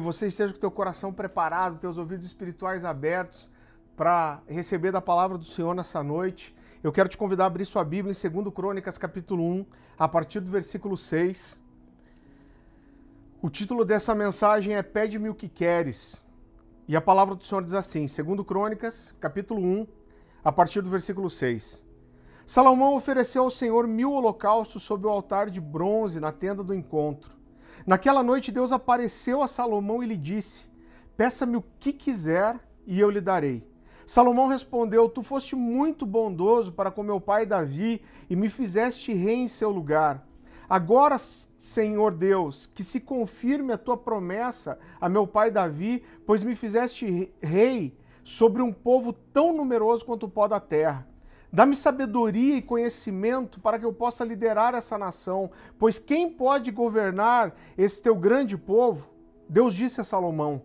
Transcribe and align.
você 0.00 0.26
esteja 0.26 0.52
com 0.52 0.60
teu 0.60 0.70
coração 0.70 1.12
preparado, 1.12 1.78
teus 1.78 1.98
ouvidos 1.98 2.26
espirituais 2.26 2.84
abertos 2.84 3.50
para 3.96 4.40
receber 4.46 4.90
da 4.90 5.00
palavra 5.00 5.36
do 5.36 5.44
Senhor 5.44 5.74
nessa 5.74 6.02
noite. 6.02 6.56
Eu 6.82 6.90
quero 6.90 7.08
te 7.08 7.18
convidar 7.18 7.44
a 7.44 7.46
abrir 7.46 7.64
sua 7.64 7.84
Bíblia 7.84 8.14
em 8.14 8.30
2 8.42 8.54
Crônicas, 8.54 8.96
capítulo 8.96 9.44
1, 9.44 9.66
a 9.98 10.08
partir 10.08 10.40
do 10.40 10.50
versículo 10.50 10.96
6. 10.96 11.60
O 13.42 13.50
título 13.50 13.84
dessa 13.84 14.14
mensagem 14.14 14.74
é 14.74 14.82
Pede-me 14.82 15.28
o 15.28 15.34
que 15.34 15.48
queres. 15.48 16.24
E 16.88 16.96
a 16.96 17.00
palavra 17.00 17.34
do 17.34 17.44
Senhor 17.44 17.62
diz 17.62 17.74
assim, 17.74 18.06
2 18.06 18.46
Crônicas, 18.46 19.14
capítulo 19.20 19.60
1, 19.60 19.86
a 20.42 20.50
partir 20.50 20.82
do 20.82 20.90
versículo 20.90 21.30
6. 21.30 21.84
Salomão 22.44 22.96
ofereceu 22.96 23.44
ao 23.44 23.50
Senhor 23.50 23.86
mil 23.86 24.12
holocaustos 24.12 24.82
sob 24.82 25.06
o 25.06 25.10
altar 25.10 25.48
de 25.48 25.60
bronze 25.60 26.18
na 26.18 26.32
tenda 26.32 26.64
do 26.64 26.74
encontro. 26.74 27.39
Naquela 27.86 28.22
noite 28.22 28.52
Deus 28.52 28.72
apareceu 28.72 29.42
a 29.42 29.48
Salomão 29.48 30.02
e 30.02 30.06
lhe 30.06 30.16
disse: 30.16 30.68
Peça-me 31.16 31.56
o 31.56 31.64
que 31.78 31.92
quiser 31.92 32.58
e 32.86 32.98
eu 32.98 33.10
lhe 33.10 33.20
darei. 33.20 33.66
Salomão 34.06 34.48
respondeu: 34.48 35.08
Tu 35.08 35.22
foste 35.22 35.54
muito 35.54 36.04
bondoso 36.04 36.72
para 36.72 36.90
com 36.90 37.02
meu 37.02 37.20
pai 37.20 37.46
Davi 37.46 38.02
e 38.28 38.36
me 38.36 38.48
fizeste 38.48 39.12
rei 39.12 39.36
em 39.36 39.48
seu 39.48 39.70
lugar. 39.70 40.26
Agora, 40.68 41.18
Senhor 41.18 42.12
Deus, 42.12 42.66
que 42.66 42.84
se 42.84 43.00
confirme 43.00 43.72
a 43.72 43.78
tua 43.78 43.96
promessa 43.96 44.78
a 45.00 45.08
meu 45.08 45.26
pai 45.26 45.50
Davi, 45.50 46.04
pois 46.24 46.44
me 46.44 46.54
fizeste 46.54 47.32
rei 47.42 47.98
sobre 48.22 48.62
um 48.62 48.72
povo 48.72 49.12
tão 49.12 49.52
numeroso 49.52 50.04
quanto 50.04 50.26
o 50.26 50.30
pó 50.30 50.46
da 50.46 50.60
terra. 50.60 51.09
Dá-me 51.52 51.74
sabedoria 51.74 52.56
e 52.56 52.62
conhecimento 52.62 53.58
para 53.58 53.78
que 53.78 53.84
eu 53.84 53.92
possa 53.92 54.24
liderar 54.24 54.74
essa 54.74 54.96
nação, 54.96 55.50
pois 55.78 55.98
quem 55.98 56.30
pode 56.30 56.70
governar 56.70 57.54
esse 57.76 58.02
teu 58.02 58.14
grande 58.14 58.56
povo? 58.56 59.10
Deus 59.48 59.74
disse 59.74 60.00
a 60.00 60.04
Salomão: 60.04 60.62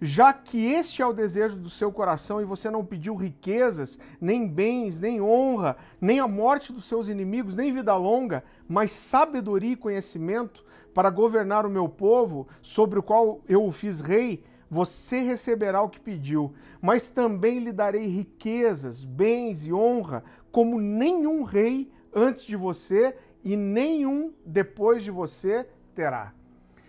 já 0.00 0.32
que 0.32 0.72
este 0.72 1.02
é 1.02 1.06
o 1.06 1.12
desejo 1.12 1.56
do 1.56 1.70
seu 1.70 1.92
coração 1.92 2.40
e 2.40 2.44
você 2.44 2.70
não 2.70 2.84
pediu 2.84 3.14
riquezas, 3.14 3.98
nem 4.20 4.46
bens, 4.46 5.00
nem 5.00 5.20
honra, 5.20 5.76
nem 6.00 6.20
a 6.20 6.28
morte 6.28 6.72
dos 6.72 6.84
seus 6.84 7.08
inimigos, 7.08 7.56
nem 7.56 7.72
vida 7.72 7.96
longa, 7.96 8.44
mas 8.66 8.92
sabedoria 8.92 9.72
e 9.72 9.76
conhecimento 9.76 10.64
para 10.94 11.10
governar 11.10 11.66
o 11.66 11.70
meu 11.70 11.88
povo, 11.88 12.48
sobre 12.62 12.98
o 12.98 13.02
qual 13.02 13.40
eu 13.48 13.64
o 13.64 13.72
fiz 13.72 14.00
rei, 14.00 14.44
você 14.70 15.20
receberá 15.20 15.82
o 15.82 15.88
que 15.88 16.00
pediu, 16.00 16.54
mas 16.80 17.08
também 17.08 17.58
lhe 17.58 17.72
darei 17.72 18.06
riquezas, 18.06 19.04
bens 19.04 19.66
e 19.66 19.72
honra, 19.72 20.22
como 20.50 20.80
nenhum 20.80 21.42
rei 21.42 21.90
antes 22.14 22.44
de 22.44 22.56
você 22.56 23.16
e 23.42 23.56
nenhum 23.56 24.32
depois 24.44 25.02
de 25.02 25.10
você 25.10 25.66
terá. 25.94 26.32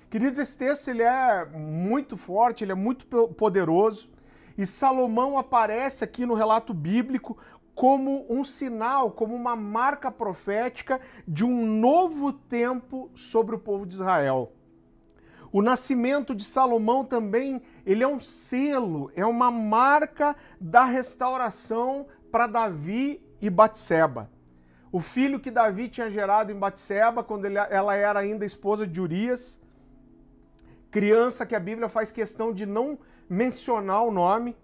Queridos, 0.09 0.39
esse 0.39 0.57
texto 0.57 0.87
ele 0.89 1.03
é 1.03 1.45
muito 1.45 2.17
forte, 2.17 2.63
ele 2.63 2.71
é 2.71 2.75
muito 2.75 3.05
poderoso, 3.05 4.09
e 4.57 4.65
Salomão 4.65 5.37
aparece 5.37 6.03
aqui 6.03 6.25
no 6.25 6.33
relato 6.33 6.73
bíblico 6.73 7.37
como 7.73 8.25
um 8.29 8.43
sinal, 8.43 9.11
como 9.11 9.33
uma 9.33 9.55
marca 9.55 10.11
profética 10.11 10.99
de 11.25 11.45
um 11.45 11.65
novo 11.65 12.33
tempo 12.33 13.09
sobre 13.15 13.55
o 13.55 13.59
povo 13.59 13.85
de 13.85 13.93
Israel. 13.93 14.51
O 15.51 15.61
nascimento 15.61 16.35
de 16.35 16.43
Salomão 16.43 17.03
também, 17.03 17.61
ele 17.85 18.03
é 18.03 18.07
um 18.07 18.19
selo, 18.19 19.11
é 19.15 19.25
uma 19.25 19.49
marca 19.49 20.35
da 20.61 20.85
restauração 20.85 22.07
para 22.31 22.45
Davi 22.45 23.21
e 23.41 23.49
Batseba. 23.49 24.29
O 24.91 24.99
filho 24.99 25.39
que 25.39 25.51
Davi 25.51 25.87
tinha 25.87 26.09
gerado 26.09 26.51
em 26.51 26.55
Batseba, 26.55 27.23
quando 27.23 27.45
ele, 27.45 27.57
ela 27.57 27.95
era 27.95 28.19
ainda 28.19 28.45
esposa 28.45 28.85
de 28.85 29.01
Urias, 29.01 29.59
criança 30.91 31.45
que 31.45 31.55
a 31.55 31.59
Bíblia 31.59 31.89
faz 31.89 32.11
questão 32.11 32.53
de 32.53 32.65
não 32.65 32.97
mencionar 33.27 34.03
o 34.03 34.11
nome, 34.11 34.55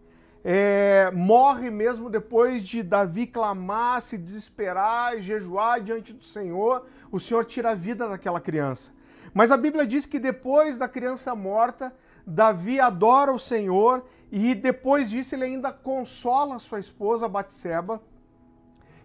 é, 0.43 1.09
morre 1.11 1.71
mesmo 1.71 2.09
depois 2.09 2.67
de 2.67 2.83
Davi 2.83 3.25
clamar, 3.25 4.01
se 4.01 4.17
desesperar, 4.17 5.19
jejuar 5.19 5.81
diante 5.81 6.13
do 6.13 6.23
Senhor, 6.23 6.85
o 7.11 7.19
Senhor 7.19 7.43
tira 7.45 7.71
a 7.71 7.75
vida 7.75 8.07
daquela 8.07 8.39
criança. 8.39 8.91
Mas 9.35 9.51
a 9.51 9.57
Bíblia 9.57 9.85
diz 9.85 10.05
que 10.05 10.17
depois 10.17 10.79
da 10.79 10.87
criança 10.87 11.35
morta, 11.35 11.93
Davi 12.25 12.79
adora 12.79 13.33
o 13.33 13.37
Senhor 13.37 14.05
e 14.31 14.55
depois 14.55 15.09
disso 15.09 15.35
ele 15.35 15.43
ainda 15.43 15.73
consola 15.73 16.57
sua 16.57 16.79
esposa 16.79 17.27
Batseba. 17.27 18.01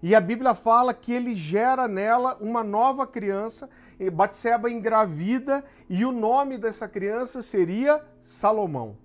E 0.01 0.15
a 0.15 0.21
Bíblia 0.21 0.55
fala 0.55 0.95
que 0.95 1.13
ele 1.13 1.35
gera 1.35 1.89
nela 1.89 2.39
uma 2.41 2.63
nova 2.63 3.09
criança, 3.09 3.69
Batseba 4.13 4.71
engravida, 4.71 5.65
e 5.89 6.05
o 6.05 6.13
nome 6.13 6.57
dessa 6.57 6.87
criança 6.87 7.43
seria 7.43 8.01
Salomão. 8.23 8.97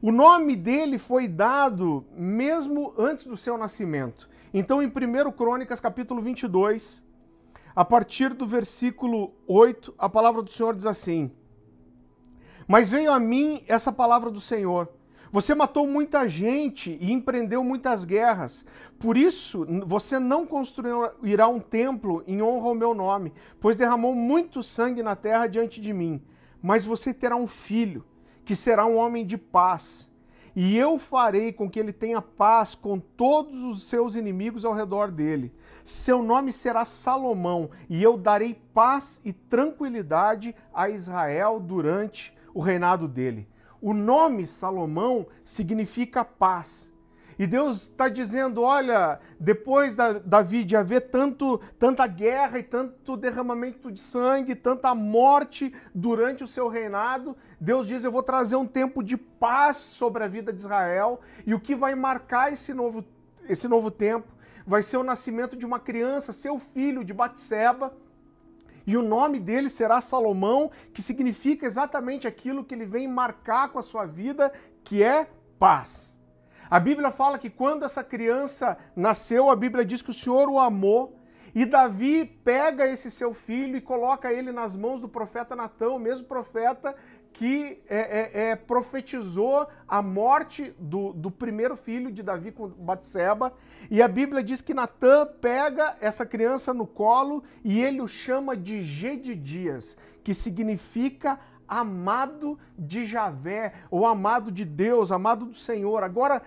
O 0.00 0.10
nome 0.10 0.56
dele 0.56 0.98
foi 0.98 1.28
dado 1.28 2.06
mesmo 2.12 2.94
antes 2.96 3.26
do 3.26 3.36
seu 3.36 3.58
nascimento. 3.58 4.30
Então, 4.52 4.82
em 4.82 4.86
1 4.86 5.30
Crônicas, 5.32 5.78
capítulo 5.78 6.22
22, 6.22 7.02
a 7.74 7.84
partir 7.84 8.34
do 8.34 8.46
versículo 8.46 9.32
8, 9.46 9.94
a 9.98 10.08
palavra 10.08 10.42
do 10.42 10.50
Senhor 10.50 10.74
diz 10.74 10.86
assim: 10.86 11.30
Mas 12.66 12.90
veio 12.90 13.12
a 13.12 13.18
mim 13.18 13.62
essa 13.66 13.92
palavra 13.92 14.30
do 14.30 14.40
Senhor. 14.40 14.88
Você 15.32 15.54
matou 15.54 15.86
muita 15.86 16.26
gente 16.26 16.98
e 17.00 17.12
empreendeu 17.12 17.62
muitas 17.62 18.04
guerras. 18.04 18.64
Por 18.98 19.16
isso, 19.16 19.64
você 19.86 20.18
não 20.18 20.44
construirá 20.44 21.46
um 21.46 21.60
templo 21.60 22.24
em 22.26 22.42
honra 22.42 22.68
ao 22.68 22.74
meu 22.74 22.92
nome, 22.92 23.32
pois 23.60 23.76
derramou 23.76 24.12
muito 24.12 24.60
sangue 24.60 25.04
na 25.04 25.14
terra 25.14 25.46
diante 25.46 25.80
de 25.80 25.92
mim. 25.92 26.20
Mas 26.60 26.84
você 26.84 27.14
terá 27.14 27.36
um 27.36 27.46
filho, 27.46 28.04
que 28.44 28.56
será 28.56 28.84
um 28.84 28.96
homem 28.96 29.24
de 29.24 29.38
paz 29.38 30.10
e 30.54 30.76
eu 30.76 30.98
farei 30.98 31.52
com 31.52 31.70
que 31.70 31.78
ele 31.78 31.92
tenha 31.92 32.20
paz 32.20 32.74
com 32.74 32.98
todos 32.98 33.62
os 33.62 33.84
seus 33.84 34.14
inimigos 34.14 34.64
ao 34.64 34.72
redor 34.72 35.10
dele. 35.10 35.52
Seu 35.90 36.22
nome 36.22 36.52
será 36.52 36.84
Salomão, 36.84 37.68
e 37.88 38.00
eu 38.00 38.16
darei 38.16 38.54
paz 38.72 39.20
e 39.24 39.32
tranquilidade 39.32 40.54
a 40.72 40.88
Israel 40.88 41.58
durante 41.58 42.32
o 42.54 42.60
reinado 42.60 43.08
dele. 43.08 43.48
O 43.82 43.92
nome 43.92 44.46
Salomão 44.46 45.26
significa 45.42 46.24
paz. 46.24 46.92
E 47.36 47.44
Deus 47.44 47.82
está 47.82 48.08
dizendo: 48.08 48.62
olha, 48.62 49.18
depois 49.40 49.96
da 49.96 50.12
Davi 50.12 50.62
de 50.62 50.76
haver 50.76 51.10
tanto, 51.10 51.60
tanta 51.76 52.06
guerra 52.06 52.60
e 52.60 52.62
tanto 52.62 53.16
derramamento 53.16 53.90
de 53.90 53.98
sangue, 53.98 54.54
tanta 54.54 54.94
morte 54.94 55.74
durante 55.92 56.44
o 56.44 56.46
seu 56.46 56.68
reinado, 56.68 57.36
Deus 57.60 57.84
diz: 57.88 58.04
eu 58.04 58.12
vou 58.12 58.22
trazer 58.22 58.54
um 58.54 58.66
tempo 58.66 59.02
de 59.02 59.16
paz 59.16 59.78
sobre 59.78 60.22
a 60.22 60.28
vida 60.28 60.52
de 60.52 60.60
Israel. 60.60 61.20
E 61.44 61.52
o 61.52 61.58
que 61.58 61.74
vai 61.74 61.96
marcar 61.96 62.52
esse 62.52 62.72
novo, 62.72 63.04
esse 63.48 63.66
novo 63.66 63.90
tempo 63.90 64.38
vai 64.70 64.82
ser 64.84 64.98
o 64.98 65.02
nascimento 65.02 65.56
de 65.56 65.66
uma 65.66 65.80
criança, 65.80 66.32
seu 66.32 66.56
filho 66.60 67.02
de 67.02 67.12
Batseba. 67.12 67.92
E 68.86 68.96
o 68.96 69.02
nome 69.02 69.40
dele 69.40 69.68
será 69.68 70.00
Salomão, 70.00 70.70
que 70.94 71.02
significa 71.02 71.66
exatamente 71.66 72.28
aquilo 72.28 72.64
que 72.64 72.72
ele 72.76 72.86
vem 72.86 73.08
marcar 73.08 73.70
com 73.70 73.80
a 73.80 73.82
sua 73.82 74.06
vida, 74.06 74.52
que 74.84 75.02
é 75.02 75.28
paz. 75.58 76.16
A 76.70 76.78
Bíblia 76.78 77.10
fala 77.10 77.36
que 77.36 77.50
quando 77.50 77.84
essa 77.84 78.04
criança 78.04 78.78
nasceu, 78.94 79.50
a 79.50 79.56
Bíblia 79.56 79.84
diz 79.84 80.02
que 80.02 80.10
o 80.10 80.14
Senhor 80.22 80.48
o 80.48 80.60
amou. 80.60 81.16
E 81.52 81.66
Davi 81.66 82.24
pega 82.24 82.86
esse 82.86 83.10
seu 83.10 83.34
filho 83.34 83.76
e 83.76 83.80
coloca 83.80 84.32
ele 84.32 84.52
nas 84.52 84.76
mãos 84.76 85.00
do 85.00 85.08
profeta 85.08 85.56
Natão, 85.56 85.96
o 85.96 85.98
mesmo 85.98 86.28
profeta 86.28 86.94
que 87.32 87.80
é, 87.88 87.98
é, 87.98 88.50
é, 88.50 88.56
profetizou 88.56 89.66
a 89.86 90.02
morte 90.02 90.74
do, 90.78 91.12
do, 91.12 91.30
primeiro 91.30 91.76
filho 91.76 92.10
de 92.10 92.22
Davi 92.22 92.52
com 92.52 92.68
Batseba. 92.68 93.52
E 93.90 94.02
a 94.02 94.08
Bíblia 94.08 94.42
diz 94.42 94.60
que 94.60 94.74
Natã 94.74 95.26
pega 95.40 95.96
essa 96.00 96.26
criança 96.26 96.74
no 96.74 96.86
colo 96.86 97.42
e 97.64 97.80
ele 97.80 98.00
o 98.02 98.08
chama 98.08 98.56
de 98.56 98.82
Gedidias, 98.82 99.96
que 100.22 100.34
significa 100.34 101.38
amado 101.66 102.58
de 102.76 103.06
Javé, 103.06 103.74
ou 103.90 104.04
amado 104.04 104.50
de 104.50 104.64
Deus, 104.64 105.12
amado 105.12 105.46
do 105.46 105.54
Senhor. 105.54 106.02
Agora, 106.02 106.42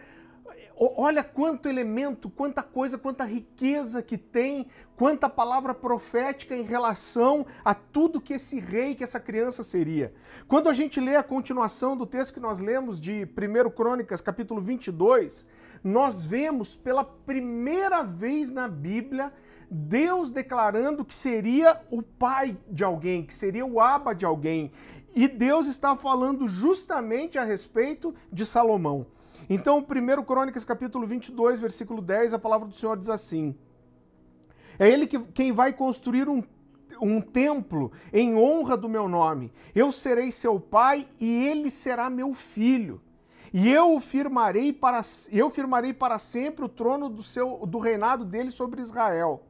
olha 0.98 1.24
quanto 1.24 1.70
elemento, 1.70 2.30
quanta 2.30 2.64
coisa, 2.64 2.98
quanta 2.98 3.24
riqueza 3.24 4.02
que 4.02 4.18
tem, 4.18 4.68
quanta 4.96 5.30
palavra 5.30 5.74
profética 5.74 6.56
em 6.56 6.64
relação 6.64 7.46
a 7.64 7.74
tudo 7.74 8.22
que 8.22 8.34
esse 8.34 8.60
rei, 8.60 8.96
que 8.96 9.04
essa 9.04 9.20
criança 9.20 9.64
seria. 9.64 10.14
Quando 10.48 10.70
a 10.70 10.74
gente 10.74 11.00
lê 11.00 11.16
a 11.16 11.24
continuação 11.24 11.96
do 11.96 12.06
texto 12.06 12.34
que 12.34 12.40
nós 12.40 12.60
lemos 12.60 13.00
de 13.00 13.24
1 13.24 13.70
Crônicas, 13.72 14.22
capítulo 14.22 14.62
22, 14.62 15.46
nós 15.84 16.26
vemos 16.26 16.76
pela 16.76 17.04
primeira 17.04 18.04
vez 18.04 18.52
na 18.52 18.68
Bíblia 18.68 19.32
Deus 19.70 20.32
declarando 20.32 21.04
que 21.04 21.16
seria 21.16 21.82
o 21.90 22.02
pai 22.02 22.58
de 22.70 22.84
alguém, 22.84 23.26
que 23.26 23.34
seria 23.34 23.66
o 23.66 23.80
aba 23.82 24.14
de 24.14 24.26
alguém. 24.26 24.72
E 25.16 25.28
Deus 25.28 25.68
está 25.68 25.96
falando 25.96 26.48
justamente 26.48 27.38
a 27.38 27.44
respeito 27.44 28.14
de 28.32 28.46
Salomão. 28.46 29.08
Então, 29.50 29.80
1 29.80 30.24
Crônicas, 30.24 30.64
capítulo 30.64 31.06
22, 31.06 31.60
versículo 31.60 32.02
10, 32.02 32.34
a 32.34 32.40
palavra 32.40 32.68
do 32.68 32.76
Senhor 32.76 32.98
diz 32.98 33.10
assim: 33.10 33.56
É 34.80 34.90
ele 34.90 35.08
que, 35.08 35.20
quem 35.20 35.52
vai 35.52 35.74
construir 35.74 36.28
um 36.28 36.44
um 37.02 37.20
templo 37.20 37.92
em 38.14 38.36
honra 38.36 38.78
do 38.78 38.88
meu 38.88 39.08
nome. 39.08 39.52
Eu 39.76 39.92
serei 39.92 40.32
seu 40.32 40.60
pai 40.60 41.08
e 41.20 41.46
ele 41.48 41.70
será 41.70 42.10
meu 42.10 42.34
filho. 42.34 43.02
E 43.54 43.70
eu 43.70 44.00
firmarei 44.00 44.74
para 44.74 45.02
eu 45.32 45.50
firmarei 45.50 45.94
para 45.94 46.18
sempre 46.18 46.66
o 46.66 46.70
trono 46.70 47.10
do 47.10 47.22
seu 47.22 47.66
do 47.68 47.78
reinado 47.78 48.26
dele 48.26 48.50
sobre 48.50 48.82
Israel. 48.82 49.44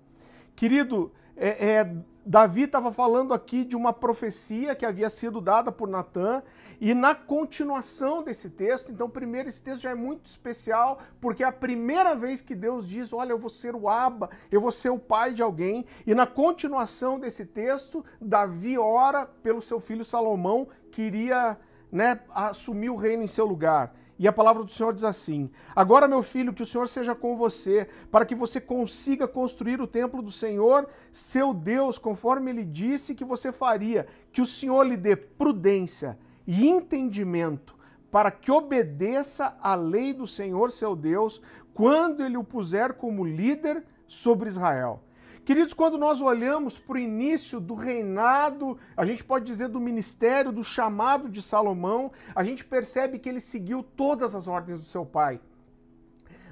Querido, 0.55 1.11
é, 1.37 1.69
é, 1.69 1.95
Davi 2.25 2.63
estava 2.63 2.91
falando 2.91 3.33
aqui 3.33 3.65
de 3.65 3.75
uma 3.75 3.91
profecia 3.91 4.73
que 4.75 4.85
havia 4.85 5.09
sido 5.09 5.41
dada 5.41 5.71
por 5.71 5.89
Natan, 5.89 6.41
e 6.79 6.93
na 6.93 7.13
continuação 7.13 8.23
desse 8.23 8.49
texto, 8.49 8.91
então, 8.91 9.09
primeiro, 9.09 9.49
esse 9.49 9.61
texto 9.61 9.81
já 9.81 9.91
é 9.91 9.95
muito 9.95 10.25
especial, 10.25 10.99
porque 11.19 11.43
é 11.43 11.47
a 11.47 11.51
primeira 11.51 12.15
vez 12.15 12.39
que 12.39 12.55
Deus 12.55 12.87
diz: 12.87 13.11
Olha, 13.11 13.31
eu 13.31 13.37
vou 13.37 13.49
ser 13.49 13.75
o 13.75 13.89
Abba, 13.89 14.29
eu 14.51 14.61
vou 14.61 14.71
ser 14.71 14.89
o 14.89 14.99
pai 14.99 15.33
de 15.33 15.43
alguém, 15.43 15.85
e 16.07 16.15
na 16.15 16.25
continuação 16.25 17.19
desse 17.19 17.45
texto, 17.45 18.05
Davi 18.21 18.77
ora 18.77 19.25
pelo 19.25 19.61
seu 19.61 19.79
filho 19.79 20.05
Salomão, 20.05 20.67
que 20.91 21.01
iria 21.01 21.57
né, 21.91 22.19
assumir 22.33 22.89
o 22.89 22.95
reino 22.95 23.23
em 23.23 23.27
seu 23.27 23.45
lugar. 23.45 23.93
E 24.17 24.27
a 24.27 24.33
palavra 24.33 24.63
do 24.63 24.71
Senhor 24.71 24.93
diz 24.93 25.03
assim: 25.03 25.49
Agora, 25.75 26.07
meu 26.07 26.21
filho, 26.21 26.53
que 26.53 26.63
o 26.63 26.65
Senhor 26.65 26.87
seja 26.87 27.15
com 27.15 27.35
você, 27.35 27.87
para 28.11 28.25
que 28.25 28.35
você 28.35 28.61
consiga 28.61 29.27
construir 29.27 29.81
o 29.81 29.87
templo 29.87 30.21
do 30.21 30.31
Senhor, 30.31 30.87
seu 31.11 31.53
Deus, 31.53 31.97
conforme 31.97 32.51
ele 32.51 32.63
disse 32.63 33.15
que 33.15 33.25
você 33.25 33.51
faria, 33.51 34.07
que 34.31 34.41
o 34.41 34.45
Senhor 34.45 34.83
lhe 34.83 34.97
dê 34.97 35.15
prudência 35.15 36.17
e 36.45 36.67
entendimento, 36.67 37.75
para 38.11 38.29
que 38.29 38.51
obedeça 38.51 39.57
à 39.61 39.73
lei 39.73 40.13
do 40.13 40.27
Senhor, 40.27 40.69
seu 40.69 40.95
Deus, 40.95 41.41
quando 41.73 42.23
ele 42.23 42.37
o 42.37 42.43
puser 42.43 42.93
como 42.93 43.25
líder 43.25 43.83
sobre 44.07 44.47
Israel. 44.47 45.01
Queridos, 45.45 45.73
quando 45.73 45.97
nós 45.97 46.21
olhamos 46.21 46.79
para 46.79 46.95
o 46.95 46.99
início 46.99 47.59
do 47.59 47.73
reinado, 47.73 48.77
a 48.95 49.05
gente 49.05 49.21
pode 49.21 49.43
dizer 49.43 49.67
do 49.67 49.79
ministério, 49.79 50.53
do 50.53 50.63
chamado 50.63 51.27
de 51.27 51.41
Salomão, 51.41 52.13
a 52.33 52.45
gente 52.45 52.63
percebe 52.63 53.19
que 53.19 53.27
ele 53.27 53.41
seguiu 53.41 53.83
todas 53.83 54.33
as 54.35 54.47
ordens 54.47 54.79
do 54.79 54.85
seu 54.85 55.05
pai. 55.05 55.41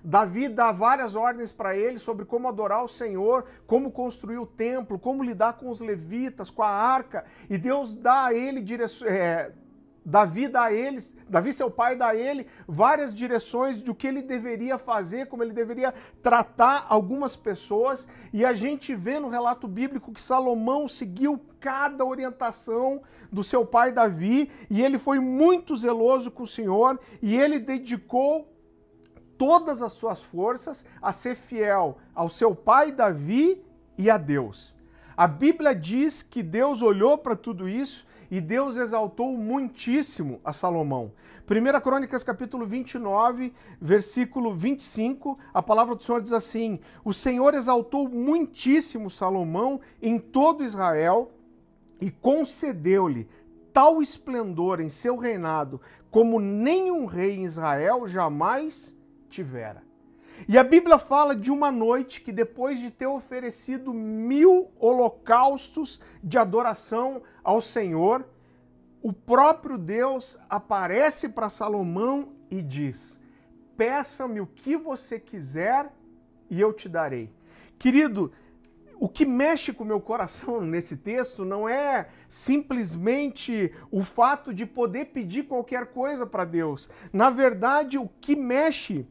Davi 0.04 0.50
dá 0.50 0.74
várias 0.74 1.16
ordens 1.16 1.54
para 1.54 1.78
ele 1.78 2.00
sobre 2.00 2.26
como 2.26 2.50
adorar 2.50 2.84
o 2.84 2.88
Senhor, 2.88 3.46
como 3.66 3.92
construir 3.92 4.40
o 4.40 4.46
templo, 4.46 5.00
como 5.00 5.24
lidar 5.24 5.54
com 5.54 5.70
os 5.70 5.80
levitas, 5.80 6.50
com 6.50 6.64
a 6.64 6.70
arca, 6.70 7.24
e 7.50 7.58
Deus 7.58 7.96
dá 7.96 8.26
a 8.26 8.34
ele 8.34 8.60
direções. 8.60 9.10
É, 9.10 9.54
Davi 10.04 10.48
dá 10.48 10.64
a 10.64 10.74
eles, 10.74 11.14
Davi, 11.30 11.54
seu 11.54 11.70
pai, 11.70 11.96
dá 11.96 12.08
a 12.08 12.16
ele 12.16 12.48
várias 12.68 13.16
direções 13.16 13.84
de 13.84 13.92
o 13.92 13.96
que 13.96 14.08
ele 14.08 14.24
deveria 14.24 14.78
fazer, 14.78 15.28
como 15.28 15.44
ele 15.44 15.54
deveria 15.54 15.94
tratar 16.24 16.88
algumas 16.90 17.36
pessoas, 17.36 18.08
e 18.34 18.44
a 18.44 18.52
gente 18.52 18.96
vê 18.96 19.20
no 19.20 19.30
relato 19.30 19.68
bíblico 19.68 20.12
que 20.12 20.22
Salomão 20.22 20.88
seguiu 20.88 21.40
cada 21.60 22.04
orientação 22.04 23.02
do 23.32 23.44
seu 23.44 23.64
pai 23.64 23.92
Davi, 23.92 24.52
e 24.70 24.84
ele 24.84 24.98
foi 24.98 25.20
muito 25.20 25.76
zeloso 25.76 26.32
com 26.32 26.44
o 26.44 26.48
Senhor, 26.48 27.00
e 27.22 27.40
ele 27.40 27.60
dedicou 27.60 28.52
todas 29.38 29.82
as 29.82 29.94
suas 29.94 30.22
forças 30.22 30.84
a 31.02 31.12
ser 31.12 31.36
fiel 31.36 31.98
ao 32.16 32.28
seu 32.28 32.56
pai 32.56 32.92
Davi 32.92 33.64
e 33.98 34.10
a 34.10 34.18
Deus. 34.18 34.76
A 35.16 35.28
Bíblia 35.28 35.76
diz 35.76 36.24
que 36.24 36.42
Deus 36.42 36.82
olhou 36.82 37.18
para 37.18 37.36
tudo 37.36 37.70
isso 37.70 38.10
e 38.32 38.40
Deus 38.40 38.78
exaltou 38.78 39.36
muitíssimo 39.36 40.40
a 40.42 40.54
Salomão. 40.54 41.12
1 41.46 41.82
Crônicas 41.82 42.24
capítulo 42.24 42.66
29, 42.66 43.54
versículo 43.80 44.56
25, 44.56 45.38
a 45.54 45.62
palavra 45.62 45.96
do 45.96 46.02
Senhor 46.02 46.22
diz 46.22 46.32
assim: 46.32 46.80
O 47.04 47.12
Senhor 47.12 47.54
exaltou 47.54 48.08
muitíssimo 48.08 49.10
Salomão 49.10 49.82
em 50.02 50.18
todo 50.18 50.64
Israel 50.64 51.30
e 52.00 52.10
concedeu-lhe 52.10 53.28
tal 53.74 54.02
esplendor 54.02 54.80
em 54.80 54.88
seu 54.88 55.18
reinado 55.18 55.82
como 56.10 56.40
nenhum 56.40 57.06
rei 57.06 57.36
em 57.36 57.44
Israel 57.44 58.08
jamais 58.08 58.98
tivera. 59.30 59.91
E 60.48 60.58
a 60.58 60.64
Bíblia 60.64 60.98
fala 60.98 61.36
de 61.36 61.52
uma 61.52 61.72
noite 61.72 62.22
que, 62.22 62.32
depois 62.32 62.80
de 62.80 62.90
ter 62.90 63.08
oferecido 63.08 63.94
mil 63.94 64.72
holocaustos 64.80 66.00
de 66.24 66.38
adoração 66.38 67.22
ao 67.44 67.62
Senhor, 67.62 68.26
o 69.02 69.12
próprio 69.12 69.78
Deus 69.78 70.38
aparece 70.50 71.30
para 71.30 71.50
Salomão 71.50 72.34
e 72.50 72.62
diz: 72.62 73.20
Peça-me 73.76 74.42
o 74.42 74.48
que 74.48 74.76
você 74.76 75.20
quiser 75.20 75.92
e 76.50 76.60
eu 76.60 76.74
te 76.74 76.88
darei. 76.88 77.30
Querido, 77.80 78.32
o 79.00 79.10
que 79.10 79.26
mexe 79.26 79.74
com 79.74 79.84
o 79.84 79.88
meu 79.88 80.00
coração 80.00 80.62
nesse 80.62 80.96
texto 80.96 81.44
não 81.44 81.68
é 81.68 82.10
simplesmente 82.30 83.74
o 83.90 84.04
fato 84.04 84.54
de 84.54 84.66
poder 84.66 85.06
pedir 85.06 85.44
qualquer 85.44 85.88
coisa 85.88 86.26
para 86.26 86.46
Deus. 86.46 86.88
Na 87.12 87.32
verdade, 87.32 87.98
o 87.98 88.08
que 88.08 88.36
mexe 88.36 89.08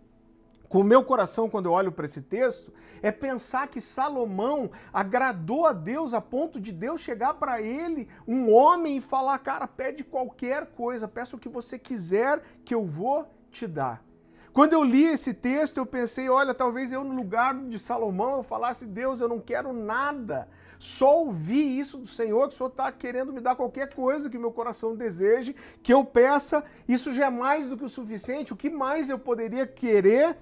com 0.70 0.80
o 0.80 0.84
meu 0.84 1.02
coração 1.02 1.50
quando 1.50 1.66
eu 1.66 1.72
olho 1.72 1.90
para 1.90 2.04
esse 2.04 2.22
texto 2.22 2.72
é 3.02 3.10
pensar 3.10 3.66
que 3.66 3.80
Salomão 3.80 4.70
agradou 4.92 5.66
a 5.66 5.72
Deus 5.72 6.14
a 6.14 6.20
ponto 6.20 6.60
de 6.60 6.70
Deus 6.70 7.00
chegar 7.00 7.34
para 7.34 7.60
ele, 7.60 8.06
um 8.26 8.52
homem, 8.52 8.98
e 8.98 9.00
falar: 9.00 9.36
Cara, 9.40 9.66
pede 9.66 10.04
qualquer 10.04 10.66
coisa, 10.66 11.08
peça 11.08 11.34
o 11.34 11.40
que 11.40 11.48
você 11.48 11.76
quiser 11.76 12.40
que 12.64 12.72
eu 12.72 12.84
vou 12.84 13.26
te 13.50 13.66
dar. 13.66 14.04
Quando 14.52 14.72
eu 14.72 14.84
li 14.84 15.06
esse 15.06 15.34
texto, 15.34 15.78
eu 15.78 15.86
pensei: 15.86 16.28
olha, 16.28 16.54
talvez 16.54 16.92
eu, 16.92 17.02
no 17.02 17.16
lugar 17.16 17.52
de 17.62 17.78
Salomão, 17.78 18.36
eu 18.36 18.42
falasse: 18.44 18.86
Deus, 18.86 19.20
eu 19.20 19.28
não 19.28 19.40
quero 19.40 19.72
nada. 19.72 20.46
Só 20.78 21.18
ouvi 21.18 21.80
isso 21.80 21.98
do 21.98 22.06
Senhor, 22.06 22.46
que 22.46 22.54
o 22.54 22.56
Senhor 22.56 22.70
está 22.70 22.92
querendo 22.92 23.32
me 23.32 23.40
dar 23.40 23.56
qualquer 23.56 23.92
coisa 23.92 24.30
que 24.30 24.38
meu 24.38 24.52
coração 24.52 24.94
deseje, 24.94 25.56
que 25.82 25.92
eu 25.92 26.04
peça. 26.04 26.62
Isso 26.88 27.12
já 27.12 27.26
é 27.26 27.30
mais 27.30 27.68
do 27.68 27.76
que 27.76 27.84
o 27.84 27.88
suficiente. 27.88 28.52
O 28.52 28.56
que 28.56 28.70
mais 28.70 29.10
eu 29.10 29.18
poderia 29.18 29.66
querer 29.66 30.38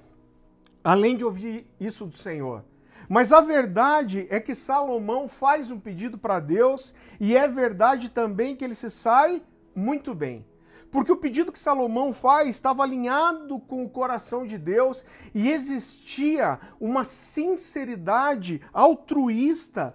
além 0.82 1.16
de 1.16 1.24
ouvir 1.24 1.66
isso 1.78 2.06
do 2.06 2.16
Senhor. 2.16 2.64
Mas 3.08 3.32
a 3.32 3.40
verdade 3.40 4.26
é 4.28 4.38
que 4.38 4.54
Salomão 4.54 5.26
faz 5.26 5.70
um 5.70 5.80
pedido 5.80 6.18
para 6.18 6.40
Deus 6.40 6.94
e 7.18 7.34
é 7.36 7.48
verdade 7.48 8.10
também 8.10 8.54
que 8.54 8.64
ele 8.64 8.74
se 8.74 8.90
sai 8.90 9.42
muito 9.74 10.14
bem. 10.14 10.44
Porque 10.90 11.12
o 11.12 11.16
pedido 11.16 11.52
que 11.52 11.58
Salomão 11.58 12.12
faz 12.12 12.48
estava 12.48 12.82
alinhado 12.82 13.58
com 13.60 13.84
o 13.84 13.88
coração 13.88 14.46
de 14.46 14.56
Deus 14.56 15.04
e 15.34 15.50
existia 15.50 16.58
uma 16.80 17.04
sinceridade 17.04 18.60
altruísta 18.72 19.94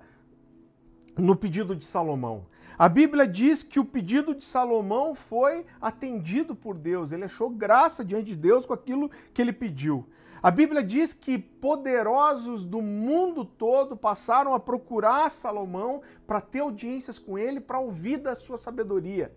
no 1.18 1.36
pedido 1.36 1.76
de 1.76 1.86
Salomão. 1.86 2.46
A 2.78 2.90
Bíblia 2.90 3.28
diz 3.28 3.62
que 3.62 3.80
o 3.80 3.86
pedido 3.86 4.34
de 4.34 4.44
Salomão 4.44 5.14
foi 5.14 5.66
atendido 5.80 6.56
por 6.56 6.76
Deus, 6.76 7.12
ele 7.12 7.26
achou 7.26 7.50
graça 7.50 8.04
diante 8.04 8.26
de 8.26 8.36
Deus 8.36 8.66
com 8.66 8.74
aquilo 8.74 9.10
que 9.34 9.42
ele 9.42 9.54
pediu. 9.54 10.08
A 10.44 10.52
Bíblia 10.52 10.84
diz 10.84 11.14
que 11.14 11.38
poderosos 11.40 12.66
do 12.66 12.82
mundo 12.82 13.46
todo 13.46 13.96
passaram 13.96 14.54
a 14.54 14.60
procurar 14.60 15.32
Salomão 15.32 16.02
para 16.28 16.42
ter 16.42 16.60
audiências 16.60 17.18
com 17.18 17.40
ele, 17.40 17.62
para 17.62 17.80
ouvir 17.80 18.18
da 18.18 18.36
sua 18.36 18.58
sabedoria. 18.58 19.34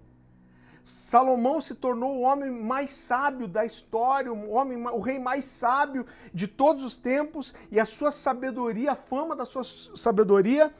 Salomão 0.82 1.60
se 1.60 1.76
tornou 1.76 2.16
o 2.16 2.22
homem 2.22 2.50
mais 2.50 2.90
sábio 2.90 3.46
da 3.46 3.64
história, 3.64 4.32
o, 4.32 4.50
homem, 4.50 4.84
o 4.84 4.98
rei 4.98 5.20
mais 5.20 5.44
sábio 5.44 6.04
de 6.34 6.48
todos 6.48 6.82
os 6.82 6.96
tempos, 6.96 7.54
e 7.70 7.78
a 7.78 7.84
sua 7.84 8.10
sabedoria, 8.10 8.92
a 8.92 8.96
fama 8.96 9.36
da 9.36 9.44
sua 9.44 9.62
sabedoria 9.62 10.74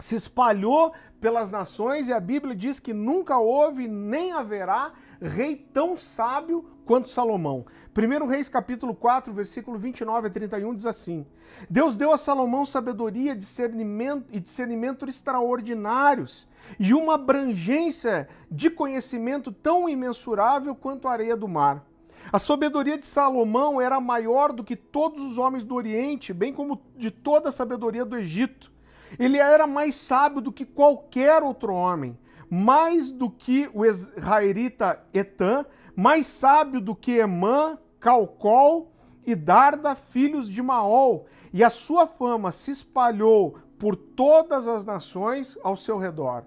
se 0.00 0.16
espalhou 0.16 0.92
pelas 1.20 1.52
nações, 1.52 2.08
e 2.08 2.12
a 2.12 2.18
Bíblia 2.18 2.56
diz 2.56 2.80
que 2.80 2.92
nunca 2.92 3.38
houve 3.38 3.86
nem 3.86 4.32
haverá 4.32 4.92
rei 5.20 5.54
tão 5.54 5.96
sábio 5.96 6.68
quanto 6.84 7.08
Salomão. 7.08 7.64
1 7.96 8.26
Reis 8.26 8.48
capítulo 8.48 8.92
4, 8.92 9.32
versículo 9.32 9.78
29 9.78 10.26
a 10.26 10.30
31 10.30 10.74
diz 10.74 10.84
assim: 10.84 11.24
Deus 11.70 11.96
deu 11.96 12.12
a 12.12 12.16
Salomão 12.16 12.66
sabedoria, 12.66 13.36
discernimento 13.36 14.26
e 14.32 14.40
discernimento 14.40 15.08
extraordinários 15.08 16.48
e 16.80 16.92
uma 16.92 17.14
abrangência 17.14 18.28
de 18.50 18.68
conhecimento 18.68 19.52
tão 19.52 19.88
imensurável 19.88 20.74
quanto 20.74 21.06
a 21.06 21.12
areia 21.12 21.36
do 21.36 21.46
mar. 21.46 21.86
A 22.32 22.38
sabedoria 22.38 22.98
de 22.98 23.06
Salomão 23.06 23.80
era 23.80 24.00
maior 24.00 24.52
do 24.52 24.64
que 24.64 24.74
todos 24.74 25.20
os 25.20 25.38
homens 25.38 25.62
do 25.62 25.76
Oriente, 25.76 26.32
bem 26.32 26.52
como 26.52 26.82
de 26.96 27.12
toda 27.12 27.50
a 27.50 27.52
sabedoria 27.52 28.04
do 28.04 28.16
Egito. 28.16 28.72
Ele 29.16 29.38
era 29.38 29.68
mais 29.68 29.94
sábio 29.94 30.40
do 30.40 30.50
que 30.50 30.64
qualquer 30.64 31.44
outro 31.44 31.72
homem, 31.72 32.18
mais 32.50 33.12
do 33.12 33.30
que 33.30 33.70
o 33.72 33.84
israelita 33.84 35.00
Etan, 35.12 35.64
mais 35.94 36.26
sábio 36.26 36.80
do 36.80 36.96
que 36.96 37.18
Emã, 37.18 37.78
Calcol 38.04 38.92
e 39.24 39.34
Darda, 39.34 39.94
filhos 39.94 40.46
de 40.46 40.60
Maol, 40.60 41.24
e 41.54 41.64
a 41.64 41.70
sua 41.70 42.06
fama 42.06 42.52
se 42.52 42.70
espalhou 42.70 43.56
por 43.78 43.96
todas 43.96 44.68
as 44.68 44.84
nações 44.84 45.56
ao 45.62 45.74
seu 45.74 45.96
redor. 45.96 46.44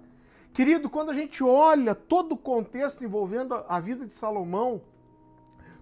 Querido, 0.54 0.88
quando 0.88 1.10
a 1.10 1.16
gente 1.16 1.44
olha 1.44 1.96
todo 1.96 2.34
o 2.34 2.38
contexto 2.38 3.04
envolvendo 3.04 3.56
a 3.68 3.80
vida 3.80 4.06
de 4.06 4.14
Salomão, 4.14 4.84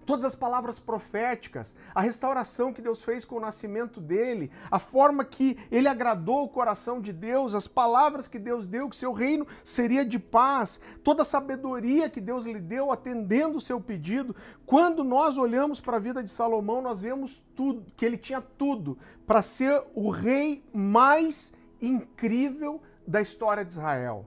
todas 0.06 0.24
as 0.24 0.34
palavras 0.34 0.78
proféticas, 0.78 1.74
a 1.94 2.00
restauração 2.00 2.72
que 2.72 2.80
Deus 2.80 3.02
fez 3.02 3.24
com 3.24 3.36
o 3.36 3.40
nascimento 3.40 4.00
dele, 4.00 4.50
a 4.70 4.78
forma 4.78 5.24
que 5.24 5.58
ele 5.70 5.88
agradou 5.88 6.44
o 6.44 6.48
coração 6.48 7.00
de 7.00 7.12
Deus, 7.12 7.54
as 7.54 7.66
palavras 7.66 8.28
que 8.28 8.38
Deus 8.38 8.68
deu, 8.68 8.88
que 8.88 8.96
seu 8.96 9.12
reino 9.12 9.46
seria 9.64 10.04
de 10.04 10.18
paz, 10.18 10.80
toda 11.02 11.22
a 11.22 11.24
sabedoria 11.24 12.08
que 12.08 12.20
Deus 12.20 12.46
lhe 12.46 12.60
deu 12.60 12.92
atendendo 12.92 13.56
o 13.56 13.60
seu 13.60 13.80
pedido. 13.80 14.34
Quando 14.64 15.02
nós 15.02 15.36
olhamos 15.36 15.80
para 15.80 15.96
a 15.96 16.00
vida 16.00 16.22
de 16.22 16.30
Salomão, 16.30 16.80
nós 16.80 17.00
vemos 17.00 17.44
tudo, 17.56 17.84
que 17.96 18.06
ele 18.06 18.16
tinha 18.16 18.40
tudo 18.40 18.96
para 19.26 19.42
ser 19.42 19.82
o 19.94 20.08
rei 20.10 20.64
mais 20.72 21.52
incrível 21.82 22.80
da 23.06 23.20
história 23.20 23.64
de 23.64 23.72
Israel. 23.72 24.24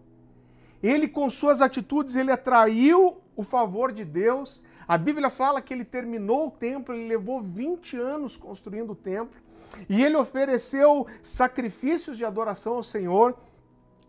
Ele 0.81 1.07
com 1.07 1.29
suas 1.29 1.61
atitudes, 1.61 2.15
ele 2.15 2.31
atraiu 2.31 3.21
o 3.35 3.43
favor 3.43 3.91
de 3.91 4.03
Deus, 4.03 4.61
a 4.89 4.97
Bíblia 4.97 5.29
fala 5.29 5.61
que 5.61 5.71
ele 5.71 5.85
terminou 5.85 6.47
o 6.47 6.51
templo, 6.51 6.95
ele 6.95 7.07
levou 7.07 7.43
20 7.43 7.95
anos 7.95 8.35
construindo 8.35 8.93
o 8.93 8.95
templo, 8.95 9.39
e 9.87 10.03
ele 10.03 10.17
ofereceu 10.17 11.05
sacrifícios 11.21 12.17
de 12.17 12.25
adoração 12.25 12.73
ao 12.73 12.81
Senhor. 12.81 13.37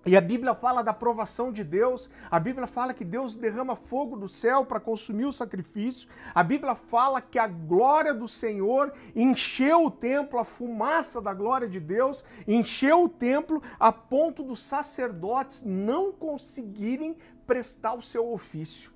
E 0.06 0.16
a 0.16 0.22
Bíblia 0.22 0.54
fala 0.54 0.82
da 0.82 0.92
aprovação 0.92 1.52
de 1.52 1.62
Deus, 1.62 2.08
a 2.30 2.40
Bíblia 2.40 2.66
fala 2.66 2.94
que 2.94 3.04
Deus 3.04 3.36
derrama 3.36 3.76
fogo 3.76 4.16
do 4.16 4.26
céu 4.26 4.64
para 4.64 4.80
consumir 4.80 5.26
o 5.26 5.32
sacrifício, 5.32 6.08
a 6.34 6.42
Bíblia 6.42 6.74
fala 6.74 7.20
que 7.20 7.38
a 7.38 7.46
glória 7.46 8.14
do 8.14 8.26
Senhor 8.26 8.90
encheu 9.14 9.84
o 9.84 9.90
templo, 9.90 10.38
a 10.38 10.46
fumaça 10.46 11.20
da 11.20 11.34
glória 11.34 11.68
de 11.68 11.78
Deus 11.78 12.24
encheu 12.48 13.04
o 13.04 13.08
templo 13.10 13.62
a 13.78 13.92
ponto 13.92 14.42
dos 14.42 14.60
sacerdotes 14.60 15.62
não 15.62 16.10
conseguirem 16.10 17.18
prestar 17.46 17.92
o 17.92 18.00
seu 18.00 18.32
ofício 18.32 18.90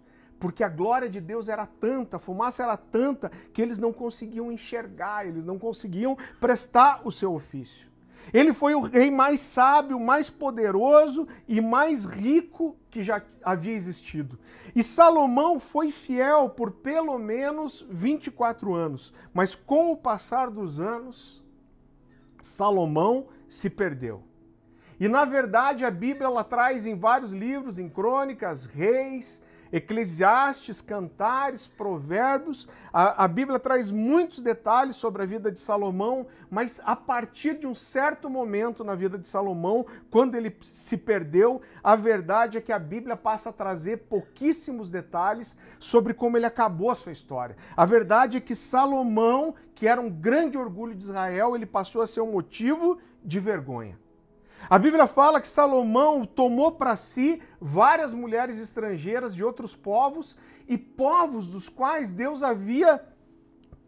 porque 0.45 0.63
a 0.63 0.69
glória 0.69 1.09
de 1.09 1.23
Deus 1.23 1.49
era 1.49 1.65
tanta, 1.65 2.19
a 2.19 2.21
fumaça 2.21 2.63
era 2.63 2.77
tanta, 2.77 3.33
que 3.51 3.63
eles 3.63 3.79
não 3.79 3.95
conseguiam 3.95 4.53
enxergar, 4.53 5.27
eles 5.27 5.43
não 5.43 5.59
conseguiam 5.59 6.19
prestar 6.39 7.01
o 7.03 7.11
seu 7.11 7.35
ofício. 7.35 7.89
Ele 8.31 8.53
foi 8.53 8.75
o 8.75 8.83
rei 8.83 9.11
mais 9.11 9.41
sábio, 9.41 9.99
mais 9.99 10.29
poderoso 10.29 11.27
e 11.49 11.63
mais 11.63 12.05
rico 12.05 12.77
que 12.91 13.03
já 13.03 13.23
havia 13.43 13.73
existido. 13.73 14.39
E 14.77 14.83
Salomão 14.83 15.59
foi 15.59 15.91
fiel 15.91 16.51
por 16.51 16.73
pelo 16.73 17.19
menos 17.19 17.83
24 17.89 18.75
anos, 18.75 19.15
mas 19.33 19.55
com 19.55 19.93
o 19.93 19.97
passar 19.97 20.51
dos 20.51 20.79
anos, 20.79 21.43
Salomão 22.43 23.29
se 23.49 23.71
perdeu. 23.71 24.23
E 25.01 25.09
na 25.09 25.25
verdade 25.25 25.87
a 25.87 25.91
Bíblia 25.91 26.27
ela 26.27 26.45
traz 26.45 26.85
em 26.85 26.95
vários 26.95 27.33
livros, 27.33 27.79
em 27.79 27.89
crônicas, 27.89 28.67
reis, 28.67 29.43
Eclesiastes, 29.75 30.81
Cantares, 30.81 31.67
Provérbios. 31.67 32.69
A, 32.93 33.25
a, 33.25 33.27
Bíblia 33.27 33.59
traz 33.59 33.91
muitos 33.91 34.41
detalhes 34.41 34.95
sobre 34.95 35.25
a 35.25 35.27
vida 35.27 35.51
de 35.51 35.59
Salomão, 35.59 36.29
mas 36.49 36.81
a 36.85 36.95
partir 36.95 37.59
de 37.59 37.67
um 37.67 37.75
certo 37.75 38.31
momento 38.31 38.85
na 38.85 38.95
vida 38.95 39.19
de 39.19 39.29
Salomão, 39.29 39.85
quando 40.13 40.37
ele 40.37 40.57
se 40.63 40.97
perdeu, 40.97 41.61
a 41.83 41.97
verdade 41.97 42.57
é 42.57 42.61
que 42.61 42.71
a 42.73 42.79
Bíblia 42.79 43.17
passa 43.17 43.49
a 43.49 43.53
trazer 43.53 44.05
pouquíssimos 44.09 44.91
detalhes 44.91 45.57
sobre 45.81 46.15
como 46.15 46.37
ele 46.37 46.47
acabou 46.47 46.89
a 46.89 46.95
sua 46.95 47.11
história. 47.11 47.57
A 47.77 47.85
verdade 47.85 48.37
é 48.37 48.41
que 48.41 48.55
Salomão, 48.55 49.57
que 49.75 49.89
era 49.89 50.01
um 50.01 50.09
grande 50.09 50.57
orgulho 50.57 50.95
de 50.95 51.03
Israel, 51.03 51.57
ele 51.57 51.67
passou 51.67 52.01
a 52.01 52.07
ser 52.07 52.21
um 52.21 52.31
motivo 52.31 52.97
de 53.25 53.41
vergonha. 53.41 53.99
A 54.69 54.79
Bíblia 54.79 55.07
fala 55.07 55.41
que 55.41 55.49
Salomão 55.49 56.25
tomou 56.25 56.73
para 56.73 56.97
si 56.97 57.43
várias 57.61 58.15
mulheres 58.15 58.59
estrangeiras 58.59 59.35
de 59.35 59.45
outros 59.45 59.75
povos 59.75 60.37
e 60.67 60.79
povos 60.79 61.51
dos 61.51 61.69
quais 61.69 62.11
Deus 62.11 62.43
havia 62.43 63.05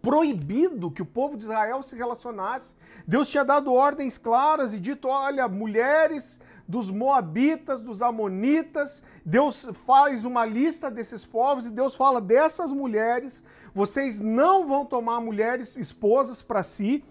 proibido 0.03 0.91
que 0.91 1.03
o 1.03 1.07
povo 1.07 1.37
de 1.37 1.45
Israel 1.45 1.83
se 1.83 1.97
relacionasse. 1.97 2.75
Deus 3.07 3.29
tinha 3.29 3.45
dado 3.45 3.73
ordens 3.73 4.19
claras 4.19 4.73
e 4.73 4.79
dito: 4.79 5.09
olha, 5.09 5.49
mulheres 5.49 6.41
dos 6.69 6.91
Moabitas, 6.91 7.81
dos 7.81 8.03
Amonitas. 8.03 9.03
Deus 9.25 9.69
faz 9.87 10.25
uma 10.25 10.45
lista 10.45 10.91
desses 10.91 11.25
povos 11.25 11.67
e 11.67 11.71
Deus 11.71 11.95
fala: 11.95 12.21
dessas 12.21 12.71
mulheres, 12.71 13.43
vocês 13.75 14.21
não 14.21 14.67
vão 14.67 14.85
tomar 14.85 15.21
mulheres 15.21 15.77
esposas 15.77 16.43
para 16.43 16.63
si, 16.63 17.05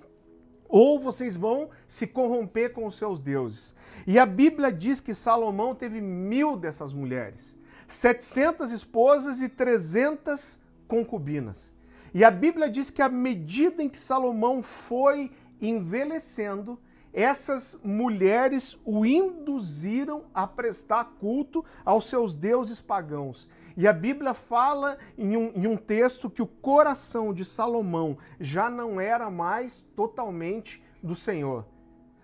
ou 0.68 1.00
vocês 1.00 1.36
vão 1.36 1.70
se 1.88 2.08
corromper 2.08 2.74
com 2.74 2.86
os 2.86 2.96
seus 2.96 3.20
deuses. 3.20 3.74
E 4.06 4.20
a 4.20 4.26
Bíblia 4.26 4.72
diz 4.72 5.00
que 5.00 5.14
Salomão 5.14 5.74
teve 5.74 6.02
mil 6.02 6.56
dessas 6.58 6.94
mulheres, 6.94 7.56
700 7.88 8.72
esposas 8.72 9.42
e 9.42 9.50
300 9.50 10.60
concubinas. 10.88 11.74
E 12.14 12.24
a 12.24 12.32
Bíblia 12.32 12.70
diz 12.70 12.90
que 12.90 13.02
à 13.02 13.10
medida 13.10 13.84
em 13.84 13.90
que 13.90 14.00
Salomão 14.00 14.64
foi 14.64 15.32
envelhecendo, 15.62 16.80
essas 17.16 17.80
mulheres 17.82 18.78
o 18.84 19.06
induziram 19.06 20.26
a 20.34 20.46
prestar 20.46 21.14
culto 21.18 21.64
aos 21.86 22.10
seus 22.10 22.36
deuses 22.36 22.82
pagãos. 22.82 23.50
E 23.78 23.88
a 23.88 23.94
Bíblia 23.94 24.34
fala 24.34 24.98
em 25.18 25.38
um, 25.38 25.52
em 25.56 25.66
um, 25.66 25.78
texto 25.78 26.30
que 26.30 26.42
o 26.42 26.48
coração 26.48 27.34
de 27.34 27.46
Salomão 27.46 28.18
já 28.38 28.70
não 28.70 29.00
era 29.00 29.30
mais 29.30 29.82
totalmente 29.96 30.84
do 31.02 31.16
Senhor. 31.16 31.66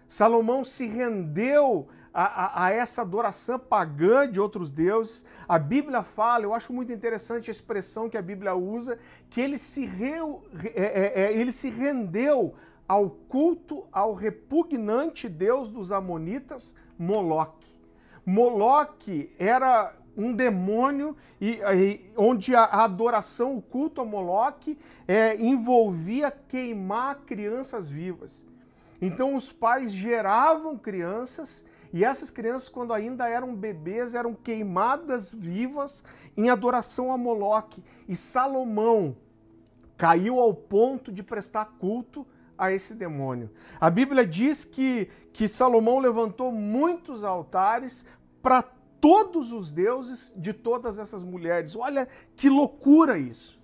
Salomão 0.09 0.61
se 0.65 0.85
rendeu 0.85 1.87
a, 2.13 2.23
a, 2.23 2.65
a, 2.65 2.71
essa 2.71 3.01
adoração 3.01 3.57
pagã 3.57 4.29
de 4.29 4.41
outros 4.41 4.71
deuses. 4.71 5.23
A 5.47 5.57
Bíblia 5.57 6.03
fala, 6.03 6.43
eu 6.43 6.53
acho 6.53 6.73
muito 6.73 6.91
interessante 6.91 7.49
a 7.49 7.51
expressão 7.53 8.09
que 8.09 8.17
a 8.17 8.21
Bíblia 8.21 8.53
usa, 8.55 8.99
que 9.29 9.39
ele 9.39 9.57
se, 9.57 9.89
é, 10.75 10.81
é, 10.83 11.21
é 11.23 11.33
ele 11.33 11.53
se 11.53 11.69
rendeu 11.69 12.55
ao 12.91 13.09
culto 13.09 13.85
ao 13.89 14.13
repugnante 14.13 15.29
deus 15.29 15.71
dos 15.71 15.93
Amonitas, 15.93 16.75
Moloque. 16.99 17.73
Moloque 18.25 19.33
era 19.39 19.95
um 20.17 20.33
demônio 20.33 21.15
e, 21.39 21.61
e 21.73 22.11
onde 22.17 22.53
a, 22.53 22.65
adoração, 22.65 23.55
o 23.55 23.61
culto 23.61 24.01
a 24.01 24.05
Moloque 24.05 24.77
é, 25.07 25.37
envolvia 25.41 26.29
queimar 26.29 27.19
crianças 27.19 27.89
vivas. 27.89 28.45
Então 29.01 29.35
os 29.35 29.53
pais 29.53 29.93
geravam 29.93 30.77
crianças 30.77 31.63
e 31.93 32.03
essas 32.03 32.29
crianças, 32.29 32.67
quando 32.67 32.91
ainda 32.91 33.25
eram 33.25 33.55
bebês, 33.55 34.13
eram 34.13 34.33
queimadas 34.33 35.33
vivas 35.33 36.03
em 36.35 36.49
adoração 36.49 37.13
a 37.13 37.17
Moloque. 37.17 37.81
E 38.05 38.17
Salomão 38.17 39.15
caiu 39.95 40.41
ao 40.41 40.53
ponto 40.53 41.09
de 41.09 41.23
prestar 41.23 41.77
culto 41.79 42.27
a 42.61 42.71
esse 42.71 42.93
demônio. 42.93 43.49
A 43.79 43.89
Bíblia 43.89 44.23
diz 44.23 44.63
que, 44.63 45.09
que 45.33 45.47
Salomão 45.47 45.97
levantou 45.97 46.51
muitos 46.51 47.23
altares 47.23 48.05
para 48.39 48.61
todos 48.61 49.51
os 49.51 49.71
deuses 49.71 50.31
de 50.37 50.53
todas 50.53 50.99
essas 50.99 51.23
mulheres. 51.23 51.75
Olha 51.75 52.07
que 52.35 52.47
loucura 52.47 53.17
isso. 53.17 53.59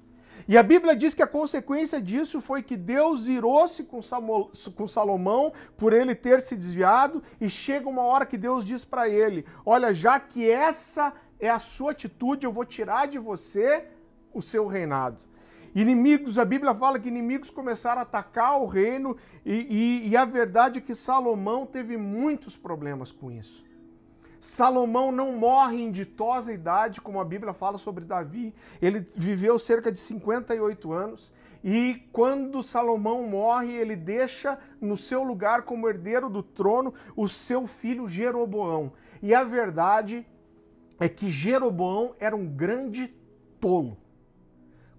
E 0.48 0.58
a 0.58 0.64
Bíblia 0.64 0.96
diz 0.96 1.14
que 1.14 1.22
a 1.22 1.28
consequência 1.28 2.02
disso 2.02 2.42
foi 2.42 2.64
que 2.64 2.76
Deus 2.76 3.28
irou-se 3.28 3.84
com, 3.84 4.00
com 4.76 4.88
Salomão 4.88 5.54
por 5.78 5.94
ele 5.94 6.16
ter 6.16 6.42
se 6.42 6.56
desviado, 6.56 7.22
e 7.40 7.48
chega 7.50 7.88
uma 7.88 8.02
hora 8.02 8.26
que 8.26 8.38
Deus 8.38 8.66
diz 8.66 8.84
para 8.84 9.08
ele: 9.08 9.46
Olha, 9.64 9.94
já 9.94 10.20
que 10.20 10.50
essa 10.50 11.14
é 11.40 11.50
a 11.50 11.60
sua 11.60 11.92
atitude, 11.92 12.46
eu 12.46 12.52
vou 12.52 12.66
tirar 12.66 13.08
de 13.08 13.20
você 13.20 13.86
o 14.34 14.42
seu 14.42 14.66
reinado. 14.66 15.27
Inimigos, 15.80 16.40
a 16.40 16.44
Bíblia 16.44 16.74
fala 16.74 16.98
que 16.98 17.08
inimigos 17.08 17.52
começaram 17.52 18.00
a 18.00 18.02
atacar 18.02 18.60
o 18.60 18.66
reino, 18.66 19.16
e, 19.46 19.54
e, 19.54 20.10
e 20.10 20.18
a 20.18 20.26
verdade 20.26 20.80
é 20.80 20.82
que 20.82 20.96
Salomão 20.96 21.68
teve 21.68 21.96
muitos 21.96 22.58
problemas 22.58 23.12
com 23.12 23.30
isso. 23.30 23.64
Salomão 24.42 25.12
não 25.12 25.34
morre 25.34 25.80
em 25.80 25.92
ditosa 25.92 26.52
idade, 26.52 27.00
como 27.00 27.22
a 27.22 27.24
Bíblia 27.24 27.54
fala 27.54 27.78
sobre 27.78 28.06
Davi. 28.06 28.56
Ele 28.82 29.08
viveu 29.16 29.60
cerca 29.60 29.92
de 29.92 30.00
58 30.00 30.92
anos. 30.92 31.32
E 31.64 32.08
quando 32.12 32.64
Salomão 32.64 33.22
morre, 33.28 33.74
ele 33.74 33.96
deixa 33.96 34.58
no 34.82 34.98
seu 34.98 35.22
lugar 35.22 35.62
como 35.62 35.88
herdeiro 35.88 36.28
do 36.28 36.42
trono 36.42 36.92
o 37.16 37.28
seu 37.28 37.68
filho 37.68 38.08
Jeroboão. 38.08 38.94
E 39.22 39.32
a 39.32 39.44
verdade 39.44 40.26
é 41.00 41.08
que 41.08 41.30
Jeroboão 41.30 42.16
era 42.20 42.36
um 42.36 42.48
grande 42.48 43.14
tolo. 43.60 43.96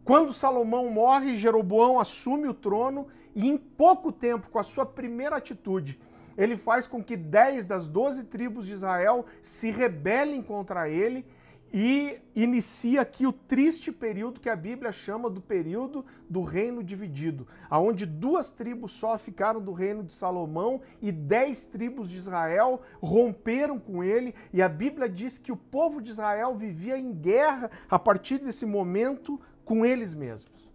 Quando 0.09 0.33
Salomão 0.33 0.89
morre, 0.89 1.37
Jeroboão 1.37 2.01
assume 2.01 2.49
o 2.49 2.55
trono 2.55 3.09
e 3.35 3.47
em 3.47 3.59
pouco 3.59 4.11
tempo, 4.11 4.49
com 4.49 4.59
a 4.59 4.63
sua 4.63 4.87
primeira 4.87 5.37
atitude, 5.37 6.01
ele 6.35 6.57
faz 6.57 6.87
com 6.87 7.05
que 7.05 7.15
10 7.15 7.67
das 7.67 7.89
12 7.89 8.25
tribos 8.25 8.67
de 8.67 8.73
Israel 8.73 9.27
se 9.43 9.71
rebelem 9.71 10.41
contra 10.41 10.89
ele 10.89 11.27
e 11.71 12.19
inicia 12.35 13.03
aqui 13.03 13.27
o 13.27 13.33
triste 13.35 13.93
período 13.93 14.41
que 14.41 14.49
a 14.49 14.57
Bíblia 14.57 14.91
chama 14.93 15.29
do 15.29 15.43
período 15.43 16.07
do 16.27 16.43
reino 16.43 16.83
dividido, 16.83 17.47
aonde 17.69 18.07
duas 18.07 18.51
tribos 18.51 18.93
só 18.93 19.19
ficaram 19.19 19.61
do 19.61 19.75
reino 19.75 20.03
de 20.03 20.15
Salomão 20.15 20.81
e 21.03 21.13
dez 21.13 21.67
tribos 21.67 22.09
de 22.09 22.17
Israel 22.17 22.81
romperam 23.03 23.79
com 23.79 24.03
ele, 24.03 24.35
e 24.55 24.63
a 24.63 24.71
Bíblia 24.71 25.07
diz 25.07 25.37
que 25.37 25.53
o 25.53 25.57
povo 25.57 26.01
de 26.01 26.13
Israel 26.13 26.55
vivia 26.55 26.97
em 26.97 27.13
guerra 27.13 27.71
a 27.91 27.99
partir 27.99 28.39
desse 28.39 28.65
momento 28.65 29.39
com 29.69 29.85
eles 29.85 30.15
mesmos. 30.15 30.67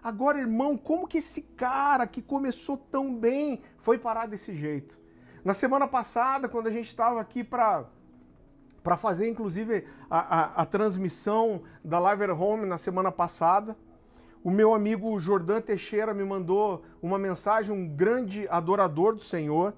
Agora, 0.00 0.38
irmão, 0.38 0.76
como 0.76 1.08
que 1.08 1.18
esse 1.18 1.42
cara 1.42 2.06
que 2.06 2.22
começou 2.22 2.76
tão 2.76 3.12
bem 3.12 3.60
foi 3.76 3.98
parar 3.98 4.26
desse 4.26 4.54
jeito? 4.54 4.96
Na 5.44 5.52
semana 5.52 5.88
passada, 5.88 6.48
quando 6.48 6.68
a 6.68 6.70
gente 6.70 6.86
estava 6.86 7.20
aqui 7.20 7.42
para 7.42 7.84
para 8.82 8.96
fazer, 8.96 9.28
inclusive, 9.28 9.84
a, 10.08 10.18
a, 10.18 10.62
a, 10.62 10.64
transmissão 10.64 11.64
da 11.84 11.98
Live 11.98 12.30
Home 12.30 12.64
na 12.64 12.78
semana 12.78 13.12
passada, 13.12 13.76
o 14.42 14.50
meu 14.50 14.72
amigo 14.72 15.18
Jordan 15.18 15.60
Teixeira 15.60 16.14
me 16.14 16.24
mandou 16.24 16.82
uma 17.02 17.18
mensagem, 17.18 17.76
um 17.76 17.86
grande 17.86 18.48
adorador 18.48 19.14
do 19.14 19.20
Senhor, 19.20 19.74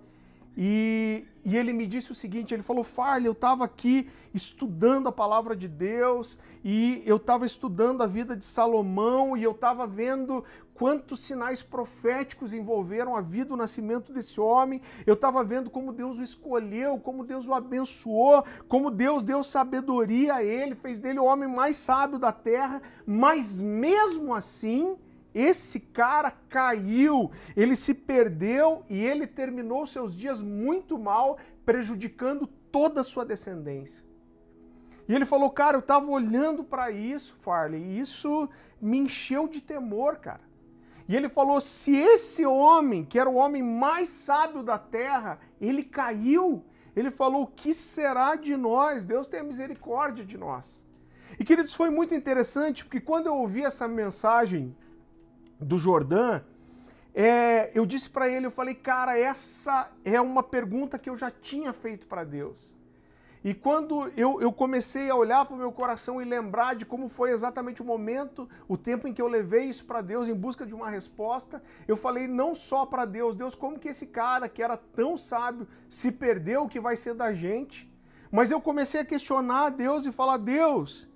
e, 0.57 1.27
e 1.45 1.57
ele 1.57 1.73
me 1.73 1.87
disse 1.87 2.13
o 2.13 2.15
seguinte: 2.15 2.53
ele 2.53 2.63
falou, 2.63 2.85
Farley, 2.85 3.27
eu 3.27 3.33
estava 3.33 3.65
aqui 3.65 4.09
estudando 4.35 5.09
a 5.09 5.13
palavra 5.13 5.55
de 5.55 5.69
Deus 5.69 6.39
e 6.65 7.03
eu 7.05 7.17
estava 7.17 7.45
estudando 7.45 8.03
a 8.03 8.07
vida 8.07 8.37
de 8.37 8.45
Salomão 8.45 9.37
e 9.37 9.43
eu 9.43 9.53
estava 9.53 9.87
vendo 9.87 10.45
quantos 10.75 11.21
sinais 11.21 11.63
proféticos 11.63 12.53
envolveram 12.53 13.15
a 13.17 13.21
vida, 13.21 13.53
o 13.53 13.57
nascimento 13.57 14.13
desse 14.13 14.41
homem. 14.41 14.81
Eu 15.07 15.15
estava 15.15 15.43
vendo 15.45 15.71
como 15.71 15.93
Deus 15.93 16.19
o 16.19 16.23
escolheu, 16.23 16.99
como 16.99 17.25
Deus 17.25 17.47
o 17.47 17.55
abençoou, 17.55 18.45
como 18.69 18.91
Deus 18.91 19.23
deu 19.23 19.43
sabedoria 19.43 20.35
a 20.35 20.45
ele, 20.45 20.75
fez 20.75 20.99
dele 20.99 21.19
o 21.19 21.25
homem 21.25 21.49
mais 21.49 21.77
sábio 21.77 22.19
da 22.19 22.33
terra, 22.33 22.83
mas 23.07 23.61
mesmo 23.61 24.35
assim 24.35 24.97
esse 25.35 25.81
cara 25.81 26.31
caiu, 26.49 27.31
ele 27.57 27.75
se 27.75 27.95
perdeu 27.95 28.85
e 28.89 29.03
ele 29.03 29.27
terminou 29.27 29.87
seus 29.87 30.15
dias 30.15 30.41
muito 30.41 30.99
mal, 30.99 31.39
prejudicando 31.65 32.47
toda 32.47 33.01
a 33.01 33.05
sua 33.05 33.25
descendência. 33.25 34.05
E 35.09 35.15
ele 35.15 35.27
falou, 35.27 35.51
cara, 35.51 35.77
eu 35.77 35.81
estava 35.81 36.11
olhando 36.11 36.63
para 36.63 36.91
isso, 36.91 37.35
Farley, 37.41 37.83
e 37.83 38.01
isso 38.01 38.49
me 38.81 38.99
encheu 38.99 39.49
de 39.49 39.61
temor, 39.61 40.17
cara. 40.17 40.53
E 41.09 41.17
ele 41.17 41.29
falou: 41.29 41.61
se 41.61 41.95
esse 41.95 42.47
homem, 42.47 43.05
que 43.05 43.19
era 43.19 43.29
o 43.29 43.35
homem 43.35 43.63
mais 43.63 44.09
sábio 44.09 44.63
da 44.63 44.79
terra, 44.79 45.39
ele 45.61 45.83
caiu, 45.83 46.65
ele 46.95 47.11
falou: 47.11 47.43
o 47.43 47.47
que 47.47 47.75
será 47.75 48.37
de 48.37 48.57
nós? 48.57 49.05
Deus 49.05 49.29
tenha 49.29 49.43
misericórdia 49.43 50.25
de 50.25 50.39
nós. 50.39 50.85
E 51.39 51.45
queridos, 51.45 51.75
foi 51.75 51.91
muito 51.91 52.15
interessante, 52.15 52.85
porque 52.85 53.01
quando 53.01 53.27
eu 53.27 53.35
ouvi 53.35 53.63
essa 53.65 53.89
mensagem 53.89 54.77
do 55.63 55.79
Jordã, 55.79 56.43
é, 57.15 57.71
eu 57.75 57.85
disse 57.85 58.09
para 58.09 58.29
ele, 58.29 58.47
eu 58.47 58.51
falei, 58.51 58.75
cara, 58.75 59.19
essa 59.19 59.91
é 60.05 60.21
uma 60.21 60.43
pergunta 60.43 60.99
que 60.99 61.11
eu 61.11 61.17
já 61.17 61.31
tinha 61.31 61.73
feito 61.73 62.07
para 62.07 62.25
Deus. 62.25 62.75
E 63.45 63.53
quando 63.53 64.09
eu, 64.17 64.41
eu 64.41 64.53
comecei 64.53 65.11
a 65.11 65.17
olhar 65.17 65.45
para 65.45 65.55
o 65.55 65.59
meu 65.59 65.73
coração 65.73 66.23
e 66.23 66.25
lembrar 66.25 66.77
de 66.77 66.87
como 66.87 67.09
foi 67.09 67.33
exatamente 67.33 67.83
o 67.83 67.85
momento, 67.85 68.49
o 68.69 68.79
tempo 68.79 69.09
em 69.09 69.13
que 69.13 69.21
eu 69.21 69.27
levei 69.27 69.65
isso 69.65 69.85
para 69.85 70.01
Deus 70.01 70.29
em 70.29 70.35
busca 70.35 70.65
de 70.65 70.75
uma 70.75 70.89
resposta, 70.89 71.61
eu 71.89 71.97
falei 71.97 72.29
não 72.29 72.55
só 72.55 72.87
para 72.87 73.05
Deus, 73.05 73.35
Deus, 73.35 73.57
como 73.57 73.81
que 73.81 73.89
esse 73.89 74.07
cara 74.07 74.49
que 74.49 74.63
era 74.63 74.77
tão 74.77 75.17
sábio 75.17 75.67
se 75.89 76.13
perdeu, 76.13 76.63
o 76.63 76.69
que 76.69 76.79
vai 76.79 76.95
ser 76.95 77.15
da 77.15 77.33
gente? 77.33 77.93
Mas 78.31 78.51
eu 78.51 78.61
comecei 78.61 79.01
a 79.01 79.05
questionar 79.05 79.67
a 79.67 79.71
Deus 79.71 80.07
e 80.07 80.13
falar: 80.13 80.37
Deus, 80.37 81.09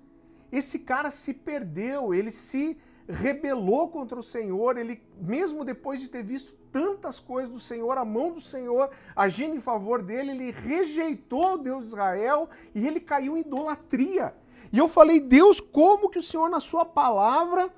esse 0.50 0.80
cara 0.80 1.10
se 1.10 1.32
perdeu, 1.32 2.12
ele 2.12 2.32
se 2.32 2.76
rebelou 3.08 3.88
contra 3.88 4.18
o 4.18 4.22
Senhor, 4.22 4.76
ele, 4.76 5.02
mesmo 5.20 5.64
depois 5.64 6.00
de 6.00 6.08
ter 6.08 6.22
visto 6.22 6.54
tantas 6.72 7.20
coisas 7.20 7.52
do 7.52 7.60
Senhor, 7.60 7.96
a 7.96 8.04
mão 8.04 8.32
do 8.32 8.40
Senhor 8.40 8.90
agindo 9.14 9.54
em 9.54 9.60
favor 9.60 10.02
dele, 10.02 10.32
ele 10.32 10.50
rejeitou 10.50 11.54
o 11.54 11.58
Deus 11.58 11.84
de 11.84 11.88
Israel 11.88 12.48
e 12.74 12.86
ele 12.86 13.00
caiu 13.00 13.36
em 13.36 13.40
idolatria. 13.40 14.34
E 14.72 14.78
eu 14.78 14.88
falei, 14.88 15.20
Deus, 15.20 15.60
como 15.60 16.10
que 16.10 16.18
o 16.18 16.22
Senhor, 16.22 16.50
na 16.50 16.60
sua 16.60 16.84
palavra, 16.84 17.72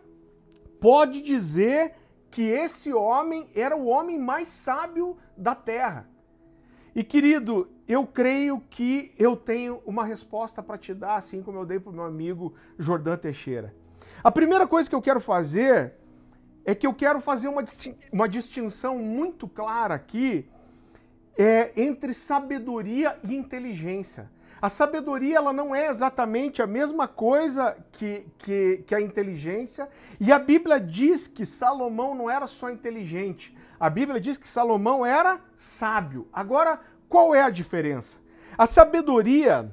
pode 0.80 1.20
dizer 1.20 1.94
que 2.30 2.42
esse 2.42 2.92
homem 2.92 3.48
era 3.54 3.76
o 3.76 3.86
homem 3.86 4.18
mais 4.18 4.48
sábio 4.48 5.16
da 5.36 5.54
terra? 5.54 6.08
E 6.94 7.04
querido, 7.04 7.68
eu 7.86 8.06
creio 8.06 8.60
que 8.68 9.14
eu 9.18 9.36
tenho 9.36 9.80
uma 9.86 10.04
resposta 10.04 10.62
para 10.62 10.78
te 10.78 10.92
dar, 10.92 11.16
assim 11.16 11.42
como 11.42 11.58
eu 11.58 11.66
dei 11.66 11.78
para 11.78 11.90
o 11.90 11.94
meu 11.94 12.04
amigo 12.04 12.54
Jordão 12.78 13.16
Teixeira. 13.16 13.74
A 14.22 14.30
primeira 14.30 14.66
coisa 14.66 14.88
que 14.88 14.94
eu 14.94 15.02
quero 15.02 15.20
fazer 15.20 15.94
é 16.64 16.74
que 16.74 16.86
eu 16.86 16.92
quero 16.92 17.20
fazer 17.20 17.48
uma, 17.48 17.64
uma 18.12 18.28
distinção 18.28 18.98
muito 18.98 19.46
clara 19.48 19.94
aqui 19.94 20.48
é, 21.36 21.72
entre 21.76 22.12
sabedoria 22.12 23.16
e 23.22 23.36
inteligência. 23.36 24.28
A 24.60 24.68
sabedoria 24.68 25.36
ela 25.36 25.52
não 25.52 25.72
é 25.72 25.86
exatamente 25.88 26.60
a 26.60 26.66
mesma 26.66 27.06
coisa 27.06 27.76
que, 27.92 28.26
que, 28.38 28.82
que, 28.84 28.94
a 28.94 29.00
inteligência, 29.00 29.88
e 30.18 30.32
a 30.32 30.38
Bíblia 30.38 30.80
diz 30.80 31.28
que 31.28 31.46
Salomão 31.46 32.12
não 32.12 32.28
era 32.28 32.48
só 32.48 32.68
inteligente, 32.68 33.56
a 33.78 33.88
Bíblia 33.88 34.20
diz 34.20 34.36
que 34.36 34.48
Salomão 34.48 35.06
era 35.06 35.40
sábio. 35.56 36.26
Agora, 36.32 36.80
qual 37.08 37.32
é 37.32 37.42
a 37.42 37.50
diferença? 37.50 38.18
A 38.56 38.66
sabedoria 38.66 39.72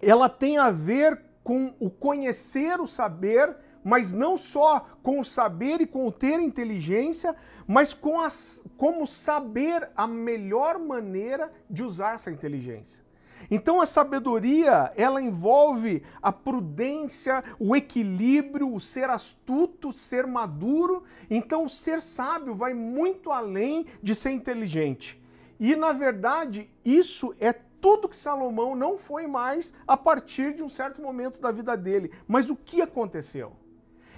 ela 0.00 0.28
tem 0.28 0.58
a 0.58 0.70
ver 0.70 1.20
com 1.48 1.72
o 1.80 1.88
conhecer 1.88 2.78
o 2.78 2.86
saber, 2.86 3.56
mas 3.82 4.12
não 4.12 4.36
só 4.36 4.86
com 5.02 5.18
o 5.18 5.24
saber 5.24 5.80
e 5.80 5.86
com 5.86 6.06
o 6.06 6.12
ter 6.12 6.38
inteligência, 6.40 7.34
mas 7.66 7.94
com 7.94 8.20
as, 8.20 8.62
como 8.76 9.06
saber 9.06 9.88
a 9.96 10.06
melhor 10.06 10.78
maneira 10.78 11.50
de 11.70 11.82
usar 11.82 12.16
essa 12.16 12.30
inteligência. 12.30 13.02
Então 13.50 13.80
a 13.80 13.86
sabedoria, 13.86 14.92
ela 14.94 15.22
envolve 15.22 16.02
a 16.20 16.30
prudência, 16.30 17.42
o 17.58 17.74
equilíbrio, 17.74 18.74
o 18.74 18.78
ser 18.78 19.08
astuto, 19.08 19.90
ser 19.90 20.26
maduro. 20.26 21.02
Então 21.30 21.64
o 21.64 21.68
ser 21.68 22.02
sábio 22.02 22.54
vai 22.54 22.74
muito 22.74 23.32
além 23.32 23.86
de 24.02 24.14
ser 24.14 24.32
inteligente. 24.32 25.18
E 25.58 25.74
na 25.74 25.92
verdade, 25.92 26.70
isso 26.84 27.34
é 27.40 27.54
tudo 27.80 28.08
que 28.08 28.16
Salomão 28.16 28.74
não 28.74 28.98
foi 28.98 29.26
mais 29.26 29.72
a 29.86 29.96
partir 29.96 30.54
de 30.54 30.62
um 30.62 30.68
certo 30.68 31.00
momento 31.00 31.40
da 31.40 31.50
vida 31.50 31.76
dele. 31.76 32.12
Mas 32.26 32.50
o 32.50 32.56
que 32.56 32.80
aconteceu? 32.80 33.52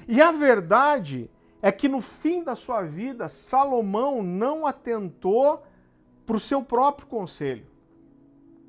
E 0.09 0.21
a 0.21 0.33
verdade 0.33 1.31
é 1.63 1.71
que 1.71 1.89
no 1.89 2.01
fim 2.01 2.43
da 2.43 2.55
sua 2.55 2.83
vida, 2.83 3.29
Salomão 3.29 4.23
não 4.23 4.67
atentou 4.67 5.63
para 6.25 6.37
o 6.37 6.41
seu 6.41 6.63
próprio 6.63 7.07
conselho. 7.07 7.67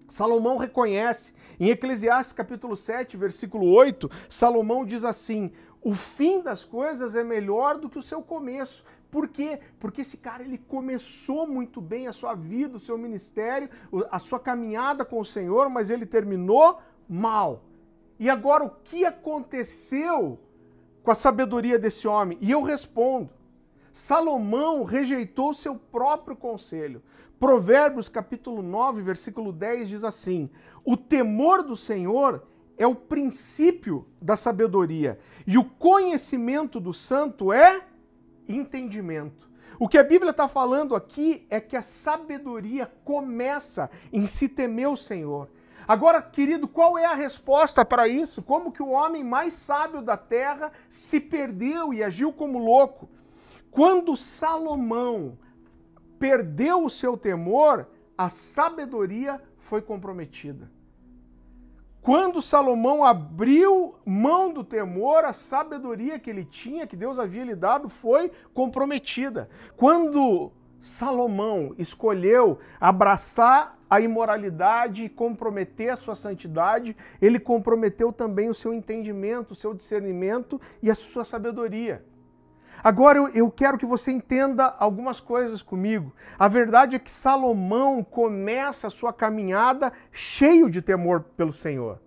Salomão 0.08 0.58
reconhece, 0.58 1.34
em 1.58 1.70
Eclesiastes 1.70 2.34
capítulo 2.34 2.76
7, 2.76 3.16
versículo 3.16 3.72
8, 3.72 4.12
Salomão 4.28 4.84
diz 4.84 5.06
assim: 5.06 5.54
"O 5.82 5.94
fim 5.94 6.42
das 6.42 6.66
coisas 6.66 7.16
é 7.16 7.24
melhor 7.24 7.78
do 7.78 7.90
que 7.90 7.98
o 7.98 8.02
seu 8.02 8.22
começo". 8.22 8.84
Por 9.12 9.28
quê? 9.28 9.60
Porque 9.78 10.02
esse 10.02 10.18
cara 10.18 10.42
ele 10.42 10.58
começou 10.58 11.46
muito 11.46 11.82
bem 11.82 12.08
a 12.08 12.14
sua 12.14 12.34
vida, 12.34 12.78
o 12.78 12.80
seu 12.80 12.98
ministério, 12.98 13.70
a 14.10 14.18
sua 14.18 14.40
caminhada 14.40 15.04
com 15.04 15.20
o 15.20 15.26
Senhor, 15.26 15.70
mas 15.70 15.90
ele 15.90 16.06
terminou 16.06 16.80
mal. 17.10 17.66
E 18.18 18.30
agora 18.30 18.64
o 18.64 18.70
que 18.70 19.04
aconteceu 19.04 20.40
com 21.04 21.12
a 21.12 21.16
sabedoria 21.16 21.78
desse 21.78 22.08
homem? 22.08 22.38
E 22.40 22.50
eu 22.50 22.64
respondo: 22.64 23.30
Salomão 23.92 24.84
rejeitou 24.86 25.54
seu 25.54 25.76
próprio 25.76 26.38
conselho. 26.38 27.04
Provérbios 27.38 28.08
capítulo 28.08 28.62
9, 28.62 29.02
versículo 29.02 29.52
10 29.52 29.90
diz 29.90 30.04
assim: 30.06 30.50
O 30.86 30.96
temor 30.96 31.64
do 31.64 31.76
Senhor 31.76 32.48
é 32.78 32.88
o 32.88 32.96
princípio 32.96 34.08
da 34.22 34.38
sabedoria, 34.38 35.20
e 35.46 35.58
o 35.58 35.66
conhecimento 35.66 36.80
do 36.80 36.94
santo 36.94 37.52
é 37.52 37.91
entendimento. 38.56 39.50
O 39.80 39.88
que 39.88 39.98
a 39.98 40.04
Bíblia 40.04 40.32
está 40.32 40.48
falando 40.48 40.96
aqui 40.96 41.46
é 41.50 41.60
que 41.60 41.76
a 41.76 41.82
sabedoria 41.82 42.92
começa 43.04 43.90
em 44.14 44.26
se 44.26 44.48
temer 44.48 44.90
o 44.90 44.98
Senhor. 44.98 45.50
Agora, 45.88 46.22
querido, 46.22 46.68
qual 46.68 46.98
é 46.98 47.06
a 47.06 47.16
resposta 47.16 47.84
para 47.84 48.08
isso? 48.08 48.42
Como 48.42 48.72
que 48.72 48.84
o 48.84 48.90
homem 48.90 49.24
mais 49.24 49.54
sábio 49.54 50.02
da 50.02 50.16
terra 50.16 50.72
se 50.90 51.20
perdeu 51.20 51.94
e 51.94 52.04
agiu 52.04 52.32
como 52.32 52.60
louco? 52.60 53.10
Quando 53.72 54.16
Salomão 54.16 55.38
perdeu 56.20 56.86
o 56.86 56.90
seu 56.90 57.18
temor, 57.18 57.88
a 58.18 58.30
sabedoria 58.30 59.42
foi 59.58 59.82
comprometida. 59.82 60.72
Quando 62.02 62.42
Salomão 62.42 63.06
abriu 63.06 63.96
mão 64.04 64.52
do 64.52 64.64
temor, 64.64 65.24
a 65.24 65.34
sabedoria 65.34 66.18
que 66.18 66.32
ele 66.32 66.44
tinha, 66.44 66.88
que 66.88 66.96
Deus 66.96 67.20
havia 67.20 67.44
lhe 67.44 67.56
dado, 67.56 67.90
foi 67.90 68.32
comprometida. 68.56 69.48
Quando 69.78 70.52
Salomão 70.80 71.76
escolheu 71.78 72.58
abraçar 72.80 73.74
a 73.88 74.02
imoralidade 74.02 75.04
e 75.04 75.10
comprometer 75.10 75.90
a 75.90 75.96
sua 75.96 76.16
santidade, 76.16 76.98
ele 77.22 77.40
comprometeu 77.40 78.12
também 78.12 78.50
o 78.50 78.54
seu 78.54 78.74
entendimento, 78.74 79.52
o 79.52 79.56
seu 79.56 79.76
discernimento 79.76 80.60
e 80.82 80.90
a 80.90 80.96
sua 80.96 81.24
sabedoria. 81.24 82.04
Agora 82.84 83.18
eu, 83.18 83.28
eu 83.30 83.52
quero 83.52 83.78
que 83.78 83.86
você 83.86 84.12
entenda 84.12 84.76
algumas 84.80 85.20
coisas 85.20 85.62
comigo. 85.62 86.14
A 86.38 86.48
verdade 86.48 86.96
é 86.96 87.00
que 87.00 87.12
Salomão 87.12 88.04
começa 88.04 88.88
a 88.88 88.92
sua 88.92 89.14
caminhada 89.14 89.92
cheio 90.12 90.70
de 90.70 90.82
temor 90.82 91.22
pelo 91.36 91.54
Senhor. 91.54 92.00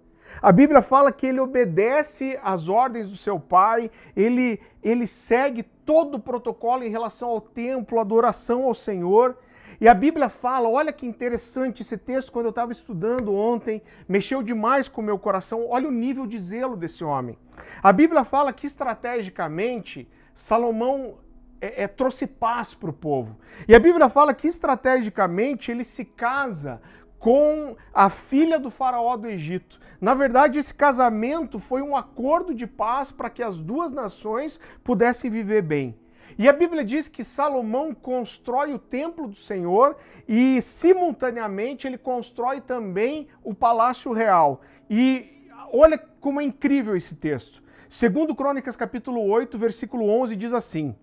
A 0.43 0.51
Bíblia 0.51 0.83
fala 0.83 1.13
que 1.13 1.27
ele 1.27 1.41
obedece 1.41 2.39
às 2.43 2.69
ordens 2.69 3.09
do 3.09 3.17
seu 3.17 3.39
pai, 3.39 3.91
ele, 4.17 4.61
ele 4.83 5.07
segue 5.07 5.63
todo 5.63 6.17
o 6.17 6.21
protocolo 6.21 6.83
em 6.83 6.91
relação 6.91 7.29
ao 7.29 7.41
templo, 7.41 8.01
adoração 8.01 8.65
ao 8.65 8.75
Senhor. 8.75 9.37
E 9.81 9.89
a 9.89 9.95
Bíblia 9.95 10.29
fala, 10.29 10.69
olha 10.69 10.93
que 10.93 11.07
interessante 11.07 11.83
esse 11.83 11.97
texto, 11.97 12.33
quando 12.33 12.47
eu 12.47 12.51
estava 12.51 12.73
estudando 12.73 13.35
ontem, 13.35 13.83
mexeu 14.09 14.43
demais 14.43 14.89
com 14.89 15.01
o 15.01 15.05
meu 15.05 15.19
coração. 15.19 15.67
Olha 15.69 15.89
o 15.89 15.93
nível 15.93 16.27
de 16.27 16.39
zelo 16.39 16.77
desse 16.77 17.05
homem. 17.05 17.37
A 17.83 17.93
Bíblia 17.93 18.25
fala 18.25 18.53
que 18.53 18.67
estrategicamente 18.67 20.09
Salomão 20.35 21.19
é, 21.61 21.85
é, 21.85 21.89
trouxe 21.89 22.27
paz 22.27 22.75
para 22.75 22.91
o 22.91 22.93
povo. 22.93 23.39
E 23.67 23.75
a 23.75 23.79
Bíblia 23.79 24.09
fala 24.09 24.35
que 24.35 24.49
estrategicamente 24.49 25.71
ele 25.71 25.85
se 25.85 26.05
casa 26.05 26.83
com 27.19 27.75
a 27.95 28.11
filha 28.11 28.59
do 28.59 28.71
faraó 28.71 29.17
do 29.17 29.27
Egito. 29.27 29.81
Na 29.99 30.13
verdade, 30.13 30.59
esse 30.59 30.75
casamento 30.75 31.59
foi 31.59 31.81
um 31.81 31.97
acordo 31.97 32.55
de 32.55 32.67
paz 32.67 33.11
para 33.11 33.31
que 33.31 33.43
as 33.43 33.63
duas 33.63 33.95
nações 33.95 34.61
pudessem 34.83 35.31
viver 35.31 35.63
bem. 35.63 35.99
E 36.37 36.49
a 36.49 36.53
Bíblia 36.53 36.85
diz 36.85 37.09
que 37.09 37.25
Salomão 37.25 37.95
constrói 37.95 38.75
o 38.75 38.79
templo 38.79 39.27
do 39.27 39.37
Senhor 39.37 39.97
e, 40.29 40.61
simultaneamente, 40.61 41.87
ele 41.87 41.97
constrói 41.97 42.61
também 42.61 43.29
o 43.43 43.55
palácio 43.55 44.13
real. 44.13 44.61
E 44.91 45.49
olha 45.73 45.97
como 46.21 46.43
é 46.43 46.45
incrível 46.45 46.95
esse 46.95 47.15
texto. 47.15 47.64
Segundo 47.95 48.35
Crônicas 48.35 48.75
capítulo 48.75 49.25
8, 49.25 49.57
versículo 49.57 50.09
11 50.09 50.35
diz 50.35 50.53
assim: 50.53 50.97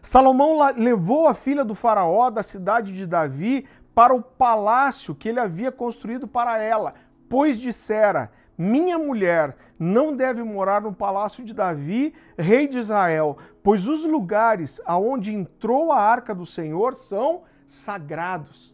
Salomão 0.00 0.56
levou 0.76 1.26
a 1.26 1.34
filha 1.34 1.64
do 1.64 1.74
faraó 1.74 2.30
da 2.30 2.44
cidade 2.44 2.92
de 2.92 3.04
Davi 3.04 3.66
para 3.92 4.14
o 4.14 4.22
palácio 4.22 5.16
que 5.16 5.28
ele 5.28 5.40
havia 5.40 5.72
construído 5.72 6.28
para 6.28 6.58
ela, 6.58 6.94
pois 7.28 7.58
dissera: 7.58 8.30
minha 8.56 8.96
mulher 9.00 9.56
não 9.76 10.14
deve 10.14 10.44
morar 10.44 10.80
no 10.80 10.94
palácio 10.94 11.44
de 11.44 11.52
Davi, 11.52 12.14
rei 12.38 12.68
de 12.68 12.78
Israel, 12.78 13.36
pois 13.60 13.88
os 13.88 14.04
lugares 14.04 14.80
aonde 14.86 15.34
entrou 15.34 15.90
a 15.90 15.98
arca 16.00 16.32
do 16.32 16.46
Senhor 16.46 16.94
são 16.94 17.42
sagrados. 17.66 18.72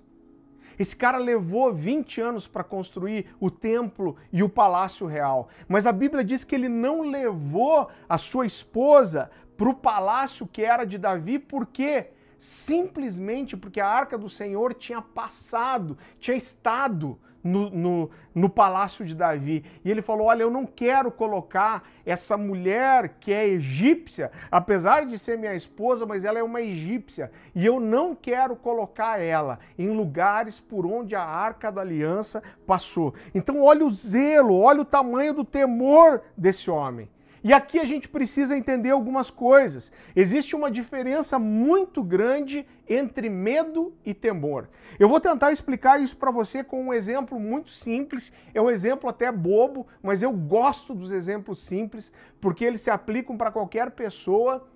Esse 0.80 0.96
cara 0.96 1.18
levou 1.18 1.70
20 1.70 2.22
anos 2.22 2.46
para 2.46 2.64
construir 2.64 3.26
o 3.38 3.50
templo 3.50 4.16
e 4.32 4.42
o 4.42 4.48
palácio 4.48 5.06
real. 5.06 5.50
Mas 5.68 5.86
a 5.86 5.92
Bíblia 5.92 6.24
diz 6.24 6.42
que 6.42 6.54
ele 6.54 6.70
não 6.70 7.02
levou 7.02 7.90
a 8.08 8.16
sua 8.16 8.46
esposa 8.46 9.30
para 9.58 9.68
o 9.68 9.74
palácio 9.74 10.46
que 10.46 10.64
era 10.64 10.86
de 10.86 10.96
Davi, 10.96 11.38
por 11.38 11.66
quê? 11.66 12.12
Simplesmente 12.38 13.58
porque 13.58 13.78
a 13.78 13.86
arca 13.86 14.16
do 14.16 14.30
Senhor 14.30 14.72
tinha 14.72 15.02
passado, 15.02 15.98
tinha 16.18 16.34
estado 16.34 17.18
no, 17.42 17.70
no, 17.70 18.10
no, 18.34 18.48
palácio 18.48 19.04
de 19.04 19.14
Davi. 19.14 19.64
E 19.84 19.90
ele 19.90 20.02
falou: 20.02 20.26
Olha, 20.26 20.42
eu 20.42 20.50
não 20.50 20.66
quero 20.66 21.10
colocar 21.10 21.88
essa 22.04 22.36
mulher 22.36 23.16
que 23.20 23.32
é 23.32 23.46
egípcia, 23.46 24.30
apesar 24.50 25.06
de 25.06 25.18
ser 25.18 25.38
minha 25.38 25.54
esposa, 25.54 26.06
mas 26.06 26.24
ela 26.24 26.38
é 26.38 26.42
uma 26.42 26.60
egípcia. 26.60 27.30
E 27.54 27.64
eu 27.64 27.80
não 27.80 28.14
quero 28.14 28.54
colocar 28.56 29.20
ela 29.20 29.58
em 29.78 29.88
lugares 29.88 30.60
por 30.60 30.86
onde 30.86 31.14
a 31.14 31.22
arca 31.22 31.70
da 31.70 31.80
aliança 31.80 32.42
passou. 32.66 33.14
Então, 33.34 33.62
olha 33.62 33.84
o 33.84 33.90
zelo, 33.90 34.58
olha 34.58 34.82
o 34.82 34.84
tamanho 34.84 35.34
do 35.34 35.44
temor 35.44 36.22
desse 36.36 36.70
homem. 36.70 37.08
E 37.42 37.54
aqui 37.54 37.78
a 37.78 37.84
gente 37.84 38.06
precisa 38.06 38.56
entender 38.56 38.90
algumas 38.90 39.30
coisas. 39.30 39.90
Existe 40.14 40.54
uma 40.54 40.70
diferença 40.70 41.38
muito 41.38 42.02
grande 42.02 42.66
entre 42.88 43.30
medo 43.30 43.94
e 44.04 44.12
temor. 44.12 44.68
Eu 44.98 45.08
vou 45.08 45.20
tentar 45.20 45.50
explicar 45.50 46.00
isso 46.00 46.16
para 46.16 46.30
você 46.30 46.62
com 46.62 46.84
um 46.84 46.92
exemplo 46.92 47.40
muito 47.40 47.70
simples. 47.70 48.30
É 48.52 48.60
um 48.60 48.70
exemplo 48.70 49.08
até 49.08 49.32
bobo, 49.32 49.86
mas 50.02 50.22
eu 50.22 50.32
gosto 50.32 50.94
dos 50.94 51.10
exemplos 51.10 51.60
simples 51.60 52.12
porque 52.40 52.64
eles 52.64 52.82
se 52.82 52.90
aplicam 52.90 53.36
para 53.36 53.50
qualquer 53.50 53.90
pessoa 53.92 54.68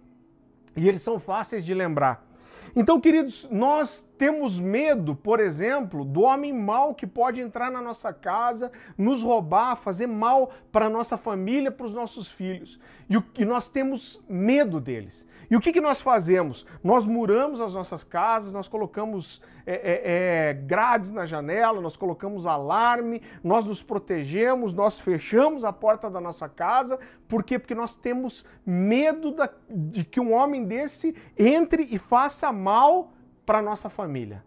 e 0.74 0.88
eles 0.88 1.03
são 1.03 1.20
fáceis 1.20 1.64
de 1.64 1.74
lembrar. 1.74 2.27
Então, 2.74 3.00
queridos, 3.00 3.46
nós 3.50 4.09
temos 4.18 4.59
medo, 4.59 5.14
por 5.14 5.40
exemplo, 5.40 6.05
do 6.05 6.22
homem 6.22 6.53
mau 6.53 6.94
que 6.94 7.07
pode 7.07 7.40
entrar 7.40 7.70
na 7.70 7.81
nossa 7.81 8.12
casa, 8.12 8.70
nos 8.96 9.22
roubar, 9.22 9.77
fazer 9.77 10.07
mal 10.07 10.53
para 10.72 10.88
nossa 10.88 11.16
família, 11.16 11.70
para 11.70 11.87
os 11.87 11.94
nossos 11.94 12.31
filhos. 12.31 12.79
E, 13.09 13.16
o, 13.16 13.24
e 13.38 13.44
nós 13.44 13.68
temos 13.68 14.22
medo 14.29 14.81
deles. 14.81 15.27
E 15.54 15.56
o 15.56 15.60
que, 15.60 15.72
que 15.72 15.80
nós 15.80 16.00
fazemos? 16.00 16.66
Nós 16.82 17.06
muramos 17.06 17.60
as 17.60 17.74
nossas 17.74 18.02
casas, 18.02 18.52
nós 18.52 18.66
colocamos 18.66 19.40
é, 19.64 19.74
é, 19.74 20.02
é, 20.50 20.52
grades 20.52 21.12
na 21.12 21.26
janela, 21.26 21.80
nós 21.80 21.96
colocamos 21.96 22.44
alarme, 22.44 23.22
nós 23.40 23.66
nos 23.66 23.80
protegemos, 23.80 24.74
nós 24.74 24.98
fechamos 24.98 25.64
a 25.64 25.72
porta 25.72 26.10
da 26.10 26.20
nossa 26.20 26.48
casa. 26.48 26.98
Por 27.28 27.44
quê? 27.44 27.56
Porque 27.56 27.72
nós 27.72 27.94
temos 27.94 28.44
medo 28.66 29.30
da, 29.30 29.48
de 29.70 30.04
que 30.04 30.18
um 30.18 30.32
homem 30.32 30.64
desse 30.64 31.14
entre 31.38 31.84
e 31.84 31.98
faça 31.98 32.52
mal 32.52 33.12
para 33.46 33.62
nossa 33.62 33.88
família. 33.88 34.44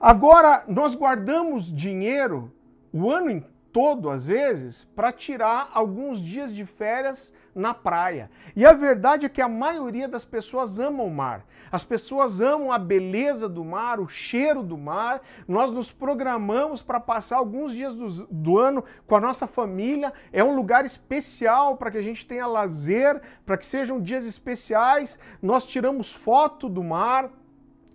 Agora, 0.00 0.64
nós 0.66 0.94
guardamos 0.94 1.70
dinheiro 1.70 2.50
o 2.90 3.10
ano 3.10 3.44
todo, 3.76 4.08
às 4.08 4.24
vezes, 4.24 4.84
para 4.96 5.12
tirar 5.12 5.68
alguns 5.74 6.18
dias 6.18 6.50
de 6.50 6.64
férias 6.64 7.30
na 7.54 7.74
praia. 7.74 8.30
E 8.56 8.64
a 8.64 8.72
verdade 8.72 9.26
é 9.26 9.28
que 9.28 9.42
a 9.42 9.48
maioria 9.50 10.08
das 10.08 10.24
pessoas 10.24 10.80
amam 10.80 11.06
o 11.06 11.10
mar. 11.10 11.44
As 11.70 11.84
pessoas 11.84 12.40
amam 12.40 12.72
a 12.72 12.78
beleza 12.78 13.46
do 13.46 13.62
mar, 13.62 14.00
o 14.00 14.08
cheiro 14.08 14.62
do 14.62 14.78
mar. 14.78 15.20
Nós 15.46 15.72
nos 15.72 15.92
programamos 15.92 16.80
para 16.80 16.98
passar 16.98 17.36
alguns 17.36 17.74
dias 17.74 17.94
do, 17.94 18.26
do, 18.30 18.58
ano 18.58 18.82
com 19.06 19.14
a 19.14 19.20
nossa 19.20 19.46
família. 19.46 20.10
É 20.32 20.42
um 20.42 20.56
lugar 20.56 20.86
especial 20.86 21.76
para 21.76 21.90
que 21.90 21.98
a 21.98 22.02
gente 22.02 22.26
tenha 22.26 22.46
lazer, 22.46 23.20
para 23.44 23.58
que 23.58 23.66
sejam 23.66 24.00
dias 24.00 24.24
especiais. 24.24 25.18
Nós 25.42 25.66
tiramos 25.66 26.14
foto 26.14 26.66
do 26.66 26.82
mar. 26.82 27.30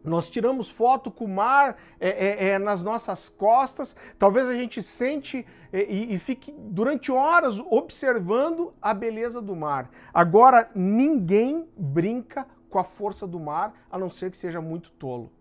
Nós 0.03 0.29
tiramos 0.29 0.69
foto 0.69 1.11
com 1.11 1.25
o 1.25 1.27
mar 1.27 1.77
é, 1.99 2.09
é, 2.09 2.49
é, 2.49 2.59
nas 2.59 2.83
nossas 2.83 3.29
costas, 3.29 3.95
talvez 4.17 4.47
a 4.47 4.53
gente 4.55 4.81
sente 4.81 5.45
e, 5.73 6.13
e 6.13 6.19
fique 6.19 6.53
durante 6.57 7.11
horas 7.11 7.59
observando 7.59 8.73
a 8.81 8.93
beleza 8.93 9.41
do 9.41 9.55
mar. 9.55 9.89
Agora, 10.13 10.69
ninguém 10.75 11.67
brinca 11.77 12.45
com 12.69 12.79
a 12.79 12.83
força 12.83 13.27
do 13.27 13.39
mar, 13.39 13.73
a 13.91 13.97
não 13.97 14.09
ser 14.09 14.31
que 14.31 14.37
seja 14.37 14.61
muito 14.61 14.91
tolo. 14.91 15.31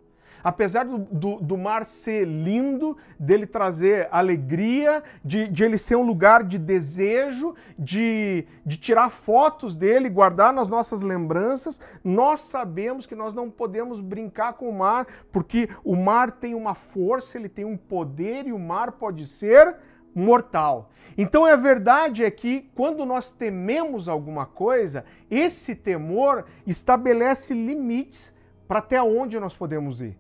Apesar 0.43 0.87
do, 0.87 0.99
do, 0.99 1.37
do, 1.37 1.59
mar 1.59 1.85
ser 1.85 2.27
lindo, 2.27 2.97
dele 3.19 3.47
trazer 3.47 4.09
alegria, 4.11 5.03
de, 5.23 5.47
de 5.49 5.65
ele 5.65 5.77
ser 5.77 5.97
um 5.97 6.03
lugar 6.03 6.45
de 6.45 6.59
desejo, 6.59 7.55
de, 7.79 8.47
de 8.65 8.79
tirar 8.79 9.11
fotos 9.11 9.77
dele, 9.77 10.09
guardar 10.09 10.53
nas 10.53 10.69
nossas 10.69 11.03
lembranças, 11.03 11.79
nós 12.03 12.41
sabemos 12.41 13.07
que 13.07 13.15
nós 13.15 13.35
não 13.35 13.51
podemos 13.51 14.01
brincar 14.01 14.55
com 14.55 14.69
o 14.69 14.79
mar, 14.79 15.07
porque 15.31 15.69
o 15.85 15.95
mar 15.95 16.31
tem 16.31 16.55
uma 16.55 16.75
força, 16.75 17.37
ele 17.37 17.49
tem 17.49 17.65
um 17.65 17.77
poder 17.77 18.47
e 18.47 18.53
o 18.53 18.59
mar 18.59 18.93
pode 18.93 19.27
ser 19.27 19.77
mortal. 20.15 20.91
Então 21.17 21.45
a 21.45 21.57
verdade 21.57 22.25
é 22.25 22.31
que 22.31 22.71
quando 22.75 23.05
nós 23.05 23.31
tememos 23.31 24.09
alguma 24.09 24.47
coisa, 24.47 25.05
esse 25.31 25.75
temor 25.75 26.47
estabelece 26.67 27.55
limites 27.55 28.35
para 28.67 28.79
até 28.79 29.03
onde 29.03 29.39
nós 29.39 29.55
podemos 29.55 30.01
ir. 30.01 30.17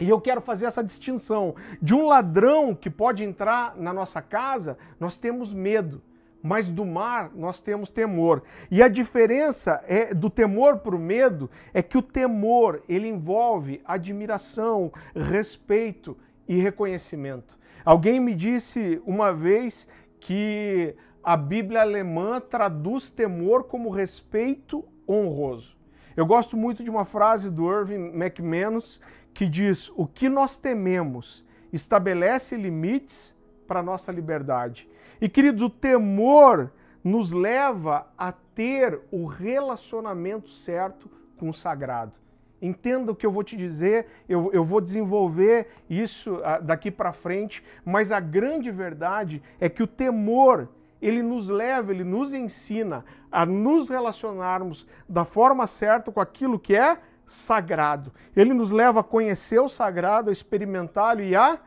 E 0.00 0.08
eu 0.08 0.20
quero 0.20 0.40
fazer 0.40 0.64
essa 0.64 0.82
distinção. 0.82 1.54
De 1.80 1.94
um 1.94 2.06
ladrão 2.06 2.74
que 2.74 2.88
pode 2.88 3.22
entrar 3.22 3.76
na 3.76 3.92
nossa 3.92 4.22
casa, 4.22 4.78
nós 4.98 5.18
temos 5.18 5.52
medo. 5.52 6.02
Mas 6.42 6.70
do 6.70 6.86
mar 6.86 7.30
nós 7.34 7.60
temos 7.60 7.90
temor. 7.90 8.42
E 8.70 8.82
a 8.82 8.88
diferença 8.88 9.84
é 9.86 10.14
do 10.14 10.30
temor 10.30 10.78
para 10.78 10.96
o 10.96 10.98
medo 10.98 11.50
é 11.74 11.82
que 11.82 11.98
o 11.98 12.02
temor 12.02 12.82
ele 12.88 13.08
envolve 13.08 13.82
admiração, 13.84 14.90
respeito 15.14 16.16
e 16.48 16.56
reconhecimento. 16.56 17.59
Alguém 17.84 18.20
me 18.20 18.34
disse 18.34 19.00
uma 19.06 19.32
vez 19.32 19.88
que 20.18 20.94
a 21.22 21.36
Bíblia 21.36 21.80
alemã 21.80 22.40
traduz 22.40 23.10
temor 23.10 23.64
como 23.64 23.90
respeito 23.90 24.84
honroso. 25.08 25.76
Eu 26.16 26.26
gosto 26.26 26.56
muito 26.56 26.84
de 26.84 26.90
uma 26.90 27.04
frase 27.04 27.50
do 27.50 27.70
Irving 27.70 28.12
McManus 28.14 29.00
que 29.32 29.46
diz: 29.46 29.90
o 29.96 30.06
que 30.06 30.28
nós 30.28 30.58
tememos 30.58 31.44
estabelece 31.72 32.56
limites 32.56 33.34
para 33.66 33.80
a 33.80 33.82
nossa 33.82 34.10
liberdade. 34.10 34.88
E 35.20 35.28
queridos, 35.28 35.62
o 35.62 35.70
temor 35.70 36.72
nos 37.02 37.32
leva 37.32 38.06
a 38.18 38.32
ter 38.32 39.00
o 39.10 39.26
relacionamento 39.26 40.48
certo 40.48 41.10
com 41.36 41.48
o 41.48 41.54
sagrado. 41.54 42.19
Entenda 42.62 43.12
o 43.12 43.16
que 43.16 43.24
eu 43.24 43.30
vou 43.30 43.42
te 43.42 43.56
dizer, 43.56 44.06
eu, 44.28 44.50
eu 44.52 44.62
vou 44.62 44.80
desenvolver 44.80 45.68
isso 45.88 46.34
uh, 46.34 46.62
daqui 46.62 46.90
para 46.90 47.12
frente, 47.12 47.64
mas 47.84 48.12
a 48.12 48.20
grande 48.20 48.70
verdade 48.70 49.42
é 49.58 49.68
que 49.68 49.82
o 49.82 49.86
temor 49.86 50.68
ele 51.00 51.22
nos 51.22 51.48
leva, 51.48 51.92
ele 51.92 52.04
nos 52.04 52.34
ensina 52.34 53.04
a 53.32 53.46
nos 53.46 53.88
relacionarmos 53.88 54.86
da 55.08 55.24
forma 55.24 55.66
certa 55.66 56.12
com 56.12 56.20
aquilo 56.20 56.58
que 56.58 56.76
é 56.76 56.98
sagrado. 57.24 58.12
Ele 58.36 58.52
nos 58.52 58.72
leva 58.72 59.00
a 59.00 59.04
conhecer 59.04 59.58
o 59.60 59.68
sagrado, 59.68 60.28
a 60.28 60.32
experimentá-lo 60.32 61.22
e 61.22 61.34
a 61.34 61.58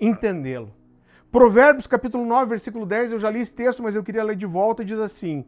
entendê-lo. 0.00 0.72
Provérbios 1.30 1.86
capítulo 1.86 2.24
9, 2.24 2.48
versículo 2.48 2.86
10, 2.86 3.12
eu 3.12 3.18
já 3.18 3.28
li 3.28 3.40
esse 3.40 3.52
texto, 3.52 3.82
mas 3.82 3.94
eu 3.94 4.02
queria 4.02 4.24
ler 4.24 4.36
de 4.36 4.46
volta, 4.46 4.82
diz 4.82 4.98
assim: 4.98 5.44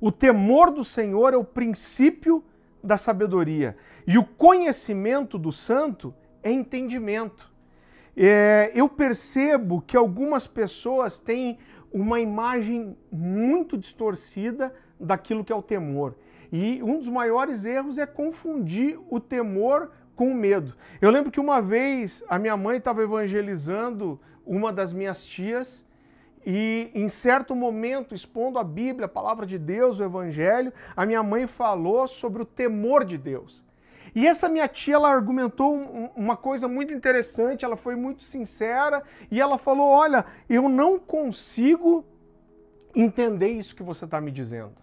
O 0.00 0.10
temor 0.10 0.70
do 0.70 0.82
Senhor 0.82 1.34
é 1.34 1.36
o 1.36 1.44
princípio 1.44 2.42
da 2.84 2.98
sabedoria, 2.98 3.76
e 4.06 4.18
o 4.18 4.24
conhecimento 4.24 5.38
do 5.38 5.50
santo 5.50 6.14
é 6.42 6.50
entendimento. 6.52 7.50
É, 8.14 8.70
eu 8.74 8.88
percebo 8.88 9.80
que 9.80 9.96
algumas 9.96 10.46
pessoas 10.46 11.18
têm 11.18 11.58
uma 11.90 12.20
imagem 12.20 12.96
muito 13.10 13.78
distorcida 13.78 14.72
daquilo 15.00 15.42
que 15.42 15.52
é 15.52 15.56
o 15.56 15.62
temor. 15.62 16.14
E 16.52 16.82
um 16.82 16.98
dos 16.98 17.08
maiores 17.08 17.64
erros 17.64 17.98
é 17.98 18.06
confundir 18.06 19.00
o 19.10 19.18
temor 19.18 19.90
com 20.14 20.28
o 20.28 20.34
medo. 20.34 20.74
Eu 21.00 21.10
lembro 21.10 21.32
que 21.32 21.40
uma 21.40 21.60
vez 21.60 22.22
a 22.28 22.38
minha 22.38 22.56
mãe 22.56 22.76
estava 22.76 23.02
evangelizando 23.02 24.20
uma 24.46 24.72
das 24.72 24.92
minhas 24.92 25.24
tias 25.24 25.84
e 26.46 26.90
em 26.94 27.08
certo 27.08 27.54
momento, 27.54 28.14
expondo 28.14 28.58
a 28.58 28.64
Bíblia, 28.64 29.06
a 29.06 29.08
palavra 29.08 29.46
de 29.46 29.58
Deus, 29.58 29.98
o 29.98 30.04
Evangelho, 30.04 30.72
a 30.94 31.06
minha 31.06 31.22
mãe 31.22 31.46
falou 31.46 32.06
sobre 32.06 32.42
o 32.42 32.46
temor 32.46 33.04
de 33.04 33.16
Deus. 33.16 33.64
E 34.14 34.26
essa 34.26 34.48
minha 34.48 34.68
tia, 34.68 34.94
ela 34.94 35.10
argumentou 35.10 35.74
uma 36.14 36.36
coisa 36.36 36.68
muito 36.68 36.92
interessante, 36.92 37.64
ela 37.64 37.76
foi 37.76 37.96
muito 37.96 38.22
sincera 38.22 39.02
e 39.30 39.40
ela 39.40 39.58
falou: 39.58 39.88
Olha, 39.88 40.24
eu 40.48 40.68
não 40.68 40.98
consigo 40.98 42.04
entender 42.94 43.48
isso 43.48 43.74
que 43.74 43.82
você 43.82 44.04
está 44.04 44.20
me 44.20 44.30
dizendo. 44.30 44.74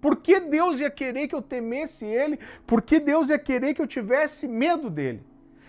Por 0.00 0.16
que 0.16 0.40
Deus 0.40 0.80
ia 0.80 0.90
querer 0.90 1.28
que 1.28 1.34
eu 1.34 1.42
temesse 1.42 2.06
Ele? 2.06 2.38
Por 2.66 2.82
que 2.82 2.98
Deus 2.98 3.28
ia 3.28 3.38
querer 3.38 3.74
que 3.74 3.82
eu 3.82 3.86
tivesse 3.86 4.48
medo 4.48 4.90
dele? 4.90 5.24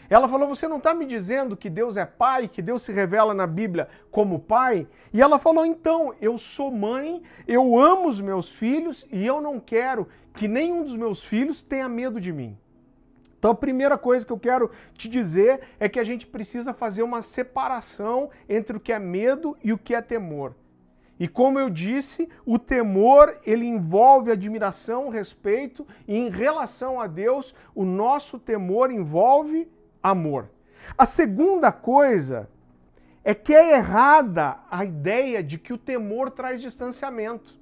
Ela 0.10 0.28
falou: 0.28 0.48
Você 0.48 0.67
não 0.67 0.78
está 0.78 0.93
me 0.93 1.06
dizendo 1.06 1.58
que 1.58 1.70
Deus 1.70 1.98
é 1.98 2.06
pai, 2.06 2.48
que 2.48 2.62
Deus 2.62 2.82
se 2.82 2.91
revela 2.91 3.34
na 3.34 3.48
Bíblia 3.48 3.88
como 4.10 4.39
pai? 4.39 4.88
E 5.13 5.22
ela 5.22 5.38
falou: 5.38 5.65
Então, 5.65 6.13
eu 6.22 6.38
sou 6.38 6.72
mãe, 6.72 7.22
eu 7.48 7.78
amo 7.78 8.08
os 8.08 8.22
meus 8.22 8.54
filhos 8.56 9.06
e 9.12 9.26
eu 9.26 9.41
não 9.41 9.60
quero 9.60 10.08
que 10.34 10.48
nenhum 10.48 10.84
dos 10.84 10.96
meus 10.96 11.26
filhos 11.26 11.62
tenha 11.62 11.89
medo 11.89 12.22
de 12.22 12.32
mim. 12.32 12.58
Então 13.39 13.52
a 13.52 13.56
primeira 13.56 13.98
coisa 13.98 14.26
que 14.26 14.32
eu 14.32 14.39
quero 14.39 14.72
te 14.93 15.08
dizer 15.08 15.62
é 15.80 15.88
que 15.88 16.00
a 16.00 16.04
gente 16.04 16.26
precisa 16.26 16.74
fazer 16.74 17.04
uma 17.04 17.22
separação 17.22 18.30
entre 18.50 18.78
o 18.78 18.80
que 18.80 18.91
é 18.91 19.00
medo 19.00 19.56
e 19.63 19.72
o 19.72 19.78
que 19.78 19.93
é 19.93 20.02
temor. 20.02 20.56
E 21.20 21.28
como 21.28 21.60
eu 21.60 21.70
disse, 21.70 22.30
o 22.46 22.60
temor 22.60 23.39
ele 23.43 23.65
envolve 23.65 24.32
admiração, 24.32 25.10
respeito, 25.10 25.88
e 26.08 26.15
em 26.15 26.30
relação 26.30 27.02
a 27.02 27.08
Deus, 27.08 27.56
o 27.74 27.84
nosso 27.84 28.38
temor 28.38 28.91
envolve 28.91 29.67
amor. 30.10 30.50
A 30.98 31.06
segunda 31.06 31.72
coisa 31.72 32.50
é 33.24 33.34
que 33.34 33.54
é 33.54 33.76
errada 33.76 34.58
a 34.72 34.86
ideia 34.86 35.43
de 35.43 35.58
que 35.58 35.74
o 35.74 35.78
temor 35.78 36.30
traz 36.30 36.62
distanciamento. 36.62 37.58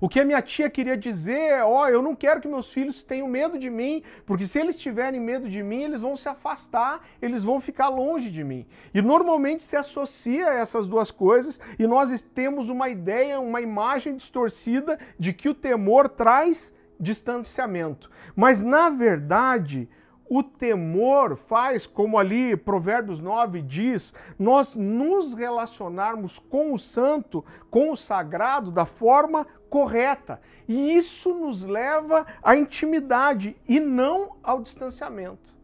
O 0.00 0.08
que 0.08 0.20
a 0.20 0.24
minha 0.24 0.42
tia 0.42 0.68
queria 0.68 0.96
dizer 0.96 1.38
é: 1.38 1.64
ó, 1.64 1.84
oh, 1.84 1.88
eu 1.88 2.02
não 2.02 2.14
quero 2.14 2.40
que 2.40 2.48
meus 2.48 2.70
filhos 2.70 3.02
tenham 3.02 3.28
medo 3.28 3.58
de 3.58 3.70
mim, 3.70 4.02
porque 4.24 4.46
se 4.46 4.58
eles 4.58 4.76
tiverem 4.76 5.20
medo 5.20 5.48
de 5.48 5.62
mim, 5.62 5.82
eles 5.82 6.00
vão 6.00 6.16
se 6.16 6.28
afastar, 6.28 7.06
eles 7.20 7.42
vão 7.42 7.60
ficar 7.60 7.88
longe 7.88 8.30
de 8.30 8.44
mim. 8.44 8.66
E 8.92 9.00
normalmente 9.00 9.64
se 9.64 9.76
associa 9.76 10.48
essas 10.48 10.86
duas 10.86 11.10
coisas 11.10 11.60
e 11.78 11.86
nós 11.86 12.20
temos 12.22 12.68
uma 12.68 12.88
ideia, 12.88 13.40
uma 13.40 13.60
imagem 13.60 14.16
distorcida 14.16 14.98
de 15.18 15.32
que 15.32 15.48
o 15.48 15.54
temor 15.54 16.08
traz 16.08 16.74
distanciamento. 17.00 18.10
Mas 18.34 18.62
na 18.62 18.90
verdade, 18.90 19.88
o 20.28 20.42
temor 20.42 21.36
faz, 21.36 21.86
como 21.86 22.18
ali 22.18 22.56
Provérbios 22.56 23.20
9 23.20 23.62
diz, 23.62 24.12
nós 24.38 24.74
nos 24.74 25.34
relacionarmos 25.34 26.38
com 26.38 26.72
o 26.72 26.78
santo, 26.78 27.44
com 27.70 27.90
o 27.90 27.96
sagrado, 27.96 28.70
da 28.70 28.84
forma 28.84 29.46
correta. 29.68 30.40
E 30.68 30.96
isso 30.96 31.32
nos 31.32 31.62
leva 31.62 32.26
à 32.42 32.56
intimidade 32.56 33.56
e 33.68 33.78
não 33.78 34.36
ao 34.42 34.60
distanciamento. 34.60 35.54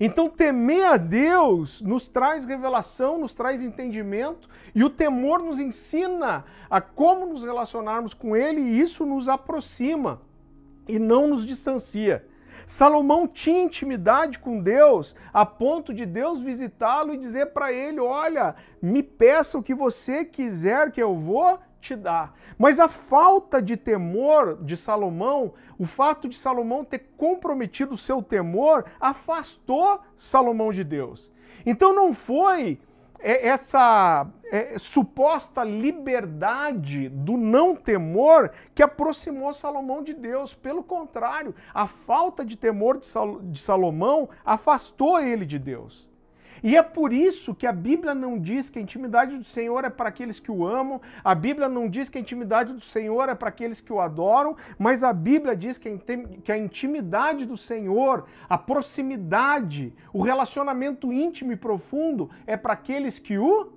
Então, 0.00 0.28
temer 0.28 0.86
a 0.86 0.96
Deus 0.96 1.80
nos 1.80 2.08
traz 2.08 2.44
revelação, 2.44 3.18
nos 3.18 3.32
traz 3.32 3.62
entendimento, 3.62 4.48
e 4.74 4.82
o 4.82 4.90
temor 4.90 5.40
nos 5.40 5.60
ensina 5.60 6.44
a 6.68 6.80
como 6.80 7.26
nos 7.26 7.44
relacionarmos 7.44 8.12
com 8.12 8.34
Ele, 8.34 8.60
e 8.60 8.80
isso 8.80 9.06
nos 9.06 9.28
aproxima 9.28 10.20
e 10.88 10.98
não 10.98 11.28
nos 11.28 11.46
distancia. 11.46 12.26
Salomão 12.66 13.26
tinha 13.26 13.62
intimidade 13.62 14.38
com 14.38 14.60
Deus 14.60 15.14
a 15.32 15.44
ponto 15.44 15.92
de 15.92 16.06
Deus 16.06 16.40
visitá-lo 16.40 17.14
e 17.14 17.18
dizer 17.18 17.52
para 17.52 17.72
ele: 17.72 18.00
Olha, 18.00 18.54
me 18.80 19.02
peça 19.02 19.58
o 19.58 19.62
que 19.62 19.74
você 19.74 20.24
quiser 20.24 20.90
que 20.90 21.02
eu 21.02 21.16
vou 21.16 21.58
te 21.80 21.94
dar. 21.94 22.34
Mas 22.56 22.80
a 22.80 22.88
falta 22.88 23.60
de 23.60 23.76
temor 23.76 24.58
de 24.62 24.76
Salomão, 24.76 25.52
o 25.78 25.84
fato 25.84 26.28
de 26.28 26.36
Salomão 26.36 26.84
ter 26.84 27.10
comprometido 27.16 27.94
o 27.94 27.98
seu 27.98 28.22
temor, 28.22 28.84
afastou 28.98 30.00
Salomão 30.16 30.72
de 30.72 30.82
Deus. 30.82 31.30
Então 31.66 31.94
não 31.94 32.14
foi 32.14 32.80
essa 33.24 34.26
é, 34.52 34.76
suposta 34.76 35.64
liberdade 35.64 37.08
do 37.08 37.36
não 37.36 37.74
temor 37.74 38.52
que 38.74 38.82
aproximou 38.82 39.52
Salomão 39.52 40.02
de 40.02 40.12
Deus. 40.12 40.54
Pelo 40.54 40.82
contrário, 40.82 41.54
a 41.72 41.86
falta 41.86 42.44
de 42.44 42.56
temor 42.56 42.98
de 42.98 43.58
Salomão 43.58 44.28
afastou 44.44 45.18
ele 45.18 45.46
de 45.46 45.58
Deus. 45.58 46.06
E 46.64 46.78
é 46.78 46.82
por 46.82 47.12
isso 47.12 47.54
que 47.54 47.66
a 47.66 47.72
Bíblia 47.72 48.14
não 48.14 48.38
diz 48.38 48.70
que 48.70 48.78
a 48.78 48.82
intimidade 48.82 49.36
do 49.36 49.44
Senhor 49.44 49.84
é 49.84 49.90
para 49.90 50.08
aqueles 50.08 50.40
que 50.40 50.50
o 50.50 50.66
amam, 50.66 50.98
a 51.22 51.34
Bíblia 51.34 51.68
não 51.68 51.90
diz 51.90 52.08
que 52.08 52.16
a 52.16 52.20
intimidade 52.22 52.72
do 52.72 52.80
Senhor 52.80 53.28
é 53.28 53.34
para 53.34 53.50
aqueles 53.50 53.82
que 53.82 53.92
o 53.92 54.00
adoram, 54.00 54.56
mas 54.78 55.04
a 55.04 55.12
Bíblia 55.12 55.54
diz 55.54 55.76
que 55.76 56.50
a 56.50 56.56
intimidade 56.56 57.44
do 57.44 57.54
Senhor, 57.54 58.24
a 58.48 58.56
proximidade, 58.56 59.92
o 60.10 60.22
relacionamento 60.22 61.12
íntimo 61.12 61.52
e 61.52 61.56
profundo 61.56 62.30
é 62.46 62.56
para 62.56 62.72
aqueles 62.72 63.18
que 63.18 63.36
o 63.36 63.74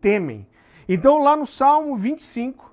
temem. 0.00 0.46
Então, 0.88 1.18
lá 1.18 1.34
no 1.34 1.44
Salmo 1.44 1.96
25, 1.96 2.72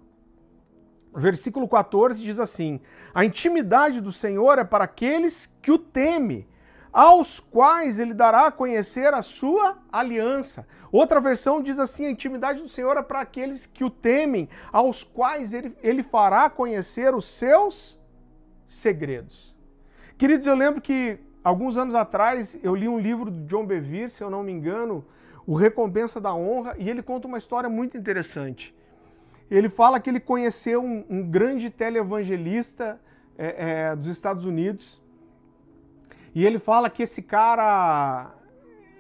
versículo 1.15 1.67
14, 1.67 2.21
diz 2.21 2.39
assim: 2.39 2.79
A 3.15 3.25
intimidade 3.25 3.99
do 3.99 4.11
Senhor 4.11 4.59
é 4.59 4.63
para 4.63 4.83
aqueles 4.83 5.51
que 5.59 5.71
o 5.71 5.79
temem 5.79 6.47
aos 6.91 7.39
quais 7.39 7.99
ele 7.99 8.13
dará 8.13 8.47
a 8.47 8.51
conhecer 8.51 9.13
a 9.13 9.21
sua 9.21 9.77
aliança. 9.91 10.67
Outra 10.91 11.21
versão 11.21 11.61
diz 11.61 11.79
assim: 11.79 12.05
a 12.05 12.11
intimidade 12.11 12.61
do 12.61 12.67
Senhor 12.67 12.97
é 12.97 13.01
para 13.01 13.21
aqueles 13.21 13.65
que 13.65 13.83
o 13.83 13.89
temem, 13.89 14.49
aos 14.71 15.03
quais 15.03 15.53
ele, 15.53 15.75
ele 15.81 16.03
fará 16.03 16.49
conhecer 16.49 17.13
os 17.13 17.25
seus 17.25 17.99
segredos. 18.67 19.55
Queridos, 20.17 20.47
eu 20.47 20.55
lembro 20.55 20.81
que 20.81 21.19
alguns 21.43 21.77
anos 21.77 21.95
atrás 21.95 22.57
eu 22.61 22.75
li 22.75 22.87
um 22.87 22.99
livro 22.99 23.31
do 23.31 23.45
John 23.45 23.65
Bevere, 23.65 24.09
se 24.09 24.23
eu 24.23 24.29
não 24.29 24.43
me 24.43 24.51
engano, 24.51 25.05
O 25.45 25.55
Recompensa 25.55 26.19
da 26.19 26.33
Honra, 26.33 26.75
e 26.77 26.89
ele 26.89 27.01
conta 27.01 27.27
uma 27.27 27.37
história 27.37 27.69
muito 27.69 27.97
interessante. 27.97 28.75
Ele 29.49 29.69
fala 29.69 29.99
que 29.99 30.09
ele 30.09 30.19
conheceu 30.19 30.83
um, 30.83 31.03
um 31.09 31.23
grande 31.23 31.69
televangelista 31.69 32.99
é, 33.37 33.89
é, 33.91 33.95
dos 33.95 34.07
Estados 34.07 34.45
Unidos, 34.45 35.01
e 36.33 36.45
ele 36.45 36.59
fala 36.59 36.89
que 36.89 37.03
esse 37.03 37.21
cara, 37.21 38.31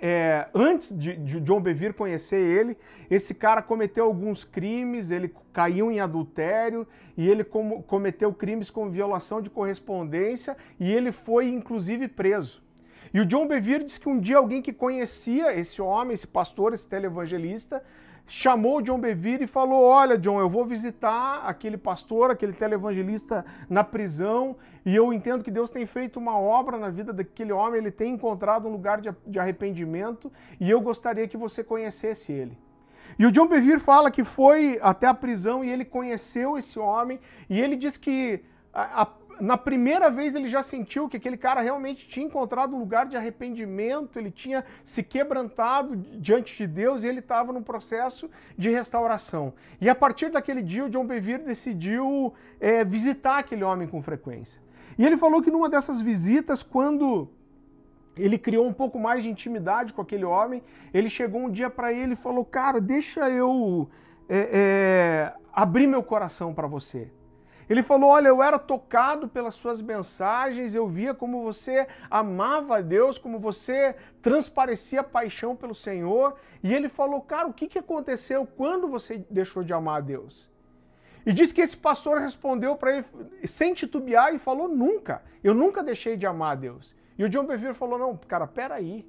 é, 0.01 0.47
antes 0.53 0.97
de, 0.97 1.15
de, 1.15 1.39
John 1.41 1.61
Bevere 1.61 1.93
conhecer 1.93 2.39
ele, 2.39 2.77
esse 3.09 3.33
cara 3.33 3.61
cometeu 3.61 4.05
alguns 4.05 4.43
crimes, 4.43 5.11
ele 5.11 5.33
caiu 5.53 5.91
em 5.91 5.99
adultério 5.99 6.87
e 7.17 7.27
ele 7.29 7.43
com, 7.43 7.81
cometeu 7.83 8.33
crimes 8.33 8.71
com 8.71 8.89
violação 8.89 9.41
de 9.41 9.49
correspondência 9.49 10.55
e 10.79 10.91
ele 10.91 11.11
foi 11.11 11.49
inclusive 11.49 12.07
preso. 12.07 12.61
E 13.13 13.19
o 13.19 13.25
John 13.25 13.47
Bevere 13.47 13.83
diz 13.83 13.97
que 13.97 14.07
um 14.07 14.19
dia 14.19 14.37
alguém 14.37 14.61
que 14.61 14.71
conhecia 14.71 15.57
esse 15.57 15.81
homem, 15.81 16.13
esse 16.13 16.27
pastor, 16.27 16.73
esse 16.73 16.87
televangelista, 16.87 17.83
chamou 18.29 18.77
o 18.77 18.81
John 18.81 18.99
Bevere 18.99 19.43
e 19.43 19.47
falou: 19.47 19.83
Olha, 19.83 20.17
John, 20.17 20.39
eu 20.39 20.47
vou 20.47 20.63
visitar 20.63 21.41
aquele 21.45 21.77
pastor, 21.77 22.31
aquele 22.31 22.53
televangelista 22.53 23.45
na 23.69 23.83
prisão, 23.83 24.55
e 24.85 24.95
eu 24.95 25.11
entendo 25.11 25.43
que 25.43 25.51
Deus 25.51 25.71
tem 25.71 25.85
feito 25.85 26.17
uma 26.17 26.39
obra 26.39 26.77
na 26.77 26.89
vida 26.89 27.11
daquele 27.11 27.51
homem, 27.51 27.79
ele 27.79 27.91
tem 27.91 28.13
encontrado 28.13 28.67
um 28.67 28.71
lugar 28.71 29.01
de 29.01 29.39
arrependimento, 29.39 30.31
e 30.59 30.69
eu 30.69 30.79
gostaria 30.79 31.27
que 31.27 31.35
você 31.35 31.63
conhecesse 31.63 32.31
ele. 32.31 32.57
E 33.17 33.25
o 33.25 33.31
John 33.31 33.47
Bevere 33.47 33.79
fala 33.79 34.11
que 34.11 34.23
foi 34.23 34.79
até 34.81 35.07
a 35.07 35.13
prisão 35.13 35.63
e 35.63 35.69
ele 35.69 35.83
conheceu 35.83 36.57
esse 36.57 36.79
homem, 36.79 37.19
e 37.49 37.59
ele 37.59 37.75
diz 37.75 37.97
que 37.97 38.43
a, 38.71 39.01
a 39.01 39.07
na 39.39 39.57
primeira 39.57 40.09
vez 40.09 40.35
ele 40.35 40.47
já 40.47 40.61
sentiu 40.61 41.07
que 41.07 41.17
aquele 41.17 41.37
cara 41.37 41.61
realmente 41.61 42.07
tinha 42.07 42.25
encontrado 42.25 42.75
um 42.75 42.79
lugar 42.79 43.05
de 43.05 43.15
arrependimento, 43.15 44.17
ele 44.17 44.31
tinha 44.31 44.63
se 44.83 45.03
quebrantado 45.03 45.95
diante 45.95 46.57
de 46.57 46.67
Deus 46.67 47.03
e 47.03 47.07
ele 47.07 47.19
estava 47.19 47.51
num 47.53 47.63
processo 47.63 48.29
de 48.57 48.69
restauração. 48.69 49.53
E 49.79 49.89
a 49.89 49.95
partir 49.95 50.31
daquele 50.31 50.61
dia, 50.61 50.85
o 50.85 50.89
John 50.89 51.05
Bevere 51.05 51.43
decidiu 51.43 52.33
é, 52.59 52.83
visitar 52.83 53.39
aquele 53.39 53.63
homem 53.63 53.87
com 53.87 54.01
frequência. 54.01 54.61
E 54.97 55.05
ele 55.05 55.17
falou 55.17 55.41
que 55.41 55.51
numa 55.51 55.69
dessas 55.69 56.01
visitas, 56.01 56.61
quando 56.61 57.29
ele 58.19 58.37
criou 58.37 58.67
um 58.67 58.73
pouco 58.73 58.99
mais 58.99 59.23
de 59.23 59.29
intimidade 59.29 59.93
com 59.93 60.01
aquele 60.01 60.25
homem. 60.25 60.61
Ele 60.93 61.09
chegou 61.09 61.41
um 61.41 61.49
dia 61.49 61.69
para 61.69 61.91
ele 61.93 62.13
e 62.13 62.17
falou: 62.17 62.43
Cara, 62.43 62.81
deixa 62.81 63.29
eu 63.29 63.89
é, 64.27 64.49
é, 64.51 65.33
abrir 65.53 65.87
meu 65.87 66.03
coração 66.03 66.53
para 66.53 66.67
você. 66.67 67.09
Ele 67.69 67.83
falou: 67.83 68.09
Olha, 68.09 68.29
eu 68.29 68.41
era 68.41 68.57
tocado 68.57 69.27
pelas 69.27 69.53
suas 69.53 69.81
mensagens, 69.81 70.73
eu 70.73 70.87
via 70.87 71.13
como 71.13 71.43
você 71.43 71.87
amava 72.09 72.77
a 72.77 72.81
Deus, 72.81 73.19
como 73.19 73.39
você 73.39 73.95
transparecia 74.21 75.03
paixão 75.03 75.55
pelo 75.55 75.75
Senhor. 75.75 76.35
E 76.63 76.73
ele 76.73 76.89
falou: 76.89 77.21
Cara, 77.21 77.47
o 77.47 77.53
que, 77.53 77.67
que 77.67 77.77
aconteceu 77.77 78.45
quando 78.45 78.87
você 78.87 79.23
deixou 79.29 79.63
de 79.63 79.71
amar 79.71 79.97
a 79.97 80.01
Deus? 80.01 80.49
E 81.25 81.31
diz 81.31 81.53
que 81.53 81.61
esse 81.61 81.77
pastor 81.77 82.17
respondeu 82.17 82.75
para 82.75 82.97
ele 82.97 83.05
sem 83.45 83.75
titubear 83.75 84.33
e 84.33 84.39
falou: 84.39 84.67
Nunca, 84.67 85.21
eu 85.43 85.53
nunca 85.53 85.83
deixei 85.83 86.17
de 86.17 86.25
amar 86.25 86.53
a 86.53 86.55
Deus. 86.55 86.95
E 87.19 87.23
o 87.23 87.29
John 87.29 87.45
Bevere 87.45 87.75
falou: 87.75 87.99
Não, 87.99 88.17
cara, 88.17 88.47
peraí. 88.47 89.07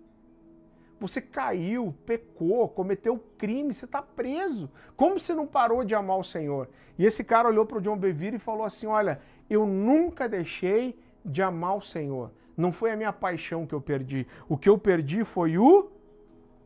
Você 1.01 1.21
caiu, 1.21 1.95
pecou, 2.05 2.69
cometeu 2.69 3.19
crime, 3.39 3.73
você 3.73 3.87
está 3.87 4.03
preso. 4.03 4.71
Como 4.95 5.19
você 5.19 5.33
não 5.33 5.47
parou 5.47 5.83
de 5.83 5.95
amar 5.95 6.19
o 6.19 6.25
Senhor? 6.25 6.69
E 6.99 7.07
esse 7.07 7.25
cara 7.25 7.49
olhou 7.49 7.65
para 7.65 7.79
o 7.79 7.81
John 7.81 7.97
Bevere 7.97 8.37
e 8.37 8.39
falou 8.39 8.67
assim: 8.67 8.87
Olha, 8.87 9.19
eu 9.49 9.65
nunca 9.65 10.29
deixei 10.29 10.99
de 11.25 11.43
amar 11.43 11.77
o 11.77 11.81
Senhor. 11.81 12.31
Não 12.55 12.71
foi 12.71 12.93
a 12.93 12.97
minha 12.97 13.13
paixão 13.13 13.67
que 13.67 13.75
eu 13.75 13.81
perdi. 13.81 14.27
O 14.47 14.59
que 14.59 14.69
eu 14.69 14.77
perdi 14.77 15.25
foi 15.25 15.57
o 15.57 15.91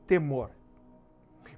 temor. 0.04 0.50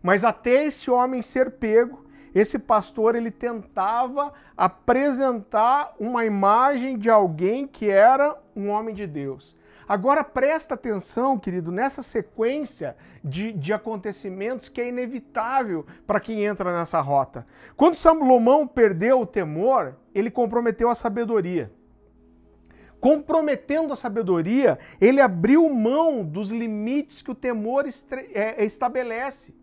Mas 0.03 0.23
até 0.23 0.67
esse 0.67 0.91
homem 0.91 1.23
ser 1.23 1.53
pego, 1.53 2.05
esse 2.35 2.59
pastor 2.59 3.15
ele 3.15 3.31
tentava 3.31 4.35
apresentar 4.55 5.95
uma 5.99 6.27
imagem 6.27 6.99
de 6.99 7.09
alguém 7.09 7.67
que 7.67 7.89
era 7.89 8.37
um 8.55 8.69
homem 8.69 8.95
de 8.95 9.07
Deus. 9.07 9.56
Agora 9.89 10.25
presta 10.25 10.75
atenção, 10.75 11.39
querido, 11.39 11.71
nessa 11.71 12.03
sequência 12.03 12.97
de, 13.23 13.53
de 13.53 13.73
acontecimentos 13.73 14.69
que 14.69 14.81
é 14.81 14.89
inevitável 14.89 15.87
para 16.07 16.19
quem 16.19 16.45
entra 16.45 16.77
nessa 16.77 17.01
rota. 17.01 17.47
Quando 17.77 17.95
Salomão 17.95 18.67
perdeu 18.67 19.21
o 19.21 19.27
temor, 19.27 19.97
ele 20.13 20.31
comprometeu 20.31 20.91
a 20.91 20.95
sabedoria. 20.95 21.71
Comprometendo 22.99 23.93
a 23.93 23.97
sabedoria, 23.97 24.79
ele 25.01 25.21
abriu 25.21 25.69
mão 25.69 26.25
dos 26.25 26.51
limites 26.51 27.23
que 27.23 27.31
o 27.31 27.35
temor 27.35 27.85
é, 27.87 28.65
estabelece. 28.65 29.55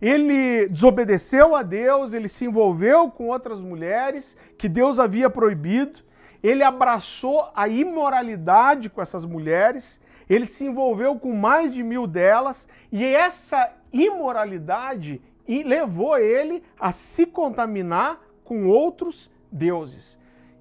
Ele 0.00 0.68
desobedeceu 0.68 1.56
a 1.56 1.62
Deus, 1.62 2.12
ele 2.12 2.28
se 2.28 2.44
envolveu 2.44 3.10
com 3.10 3.28
outras 3.28 3.60
mulheres 3.60 4.36
que 4.58 4.68
Deus 4.68 4.98
havia 4.98 5.30
proibido, 5.30 6.00
ele 6.44 6.62
abraçou 6.62 7.50
a 7.54 7.66
imoralidade 7.66 8.90
com 8.90 9.00
essas 9.00 9.24
mulheres, 9.24 9.98
ele 10.28 10.44
se 10.44 10.62
envolveu 10.62 11.18
com 11.18 11.32
mais 11.32 11.72
de 11.72 11.82
mil 11.82 12.06
delas, 12.06 12.68
e 12.92 13.02
essa 13.02 13.72
imoralidade 13.90 15.22
levou 15.48 16.18
ele 16.18 16.62
a 16.78 16.92
se 16.92 17.24
contaminar 17.24 18.20
com 18.44 18.66
outros 18.66 19.30
deuses. 19.50 20.18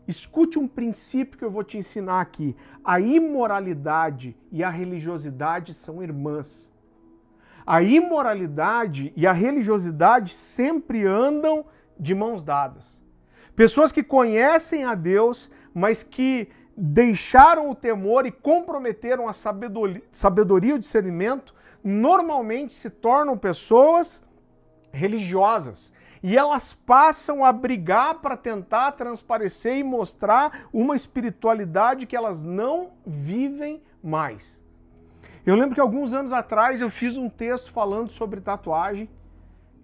Escute 0.08 0.58
um 0.58 0.70
princípio 0.70 1.38
que 1.38 1.44
eu 1.44 1.52
vou 1.52 1.66
te 1.66 1.78
ensinar 1.78 2.22
aqui. 2.22 2.56
A 2.82 3.02
imoralidade 3.02 4.38
e 4.54 4.64
a 4.64 4.70
religiosidade 4.70 5.74
são 5.74 6.02
irmãs. 6.02 6.72
A 7.68 7.84
imoralidade 7.84 9.12
e 9.18 9.28
a 9.28 9.34
religiosidade 9.34 10.34
sempre 10.34 11.06
andam 11.06 11.66
de 12.00 12.16
mãos 12.16 12.42
dadas. 12.42 13.03
Pessoas 13.56 13.92
que 13.92 14.04
conhecem 14.04 14.84
a 14.84 14.96
Deus, 14.96 15.50
mas 15.74 16.04
que 16.04 16.50
deixaram 16.76 17.70
o 17.70 17.76
temor 17.76 18.26
e 18.26 18.32
comprometeram 18.32 19.28
a 19.28 19.34
sabedoria, 19.34 20.02
sabedoria 20.12 20.72
e 20.72 20.76
o 20.76 20.80
discernimento, 20.80 21.54
normalmente 21.84 22.74
se 22.74 22.90
tornam 22.90 23.38
pessoas 23.38 24.24
religiosas. 24.92 25.94
E 26.24 26.38
elas 26.38 26.74
passam 26.74 27.44
a 27.44 27.52
brigar 27.52 28.22
para 28.22 28.38
tentar 28.38 28.94
transparecer 28.94 29.78
e 29.78 29.84
mostrar 29.84 30.68
uma 30.72 30.96
espiritualidade 30.96 32.06
que 32.06 32.16
elas 32.16 32.44
não 32.44 32.94
vivem 33.06 33.84
mais. 34.02 34.64
Eu 35.46 35.56
lembro 35.56 35.76
que 35.76 35.82
alguns 35.82 36.14
anos 36.14 36.32
atrás 36.32 36.80
eu 36.80 36.90
fiz 36.90 37.18
um 37.18 37.30
texto 37.30 37.72
falando 37.74 38.10
sobre 38.10 38.40
tatuagem 38.40 39.10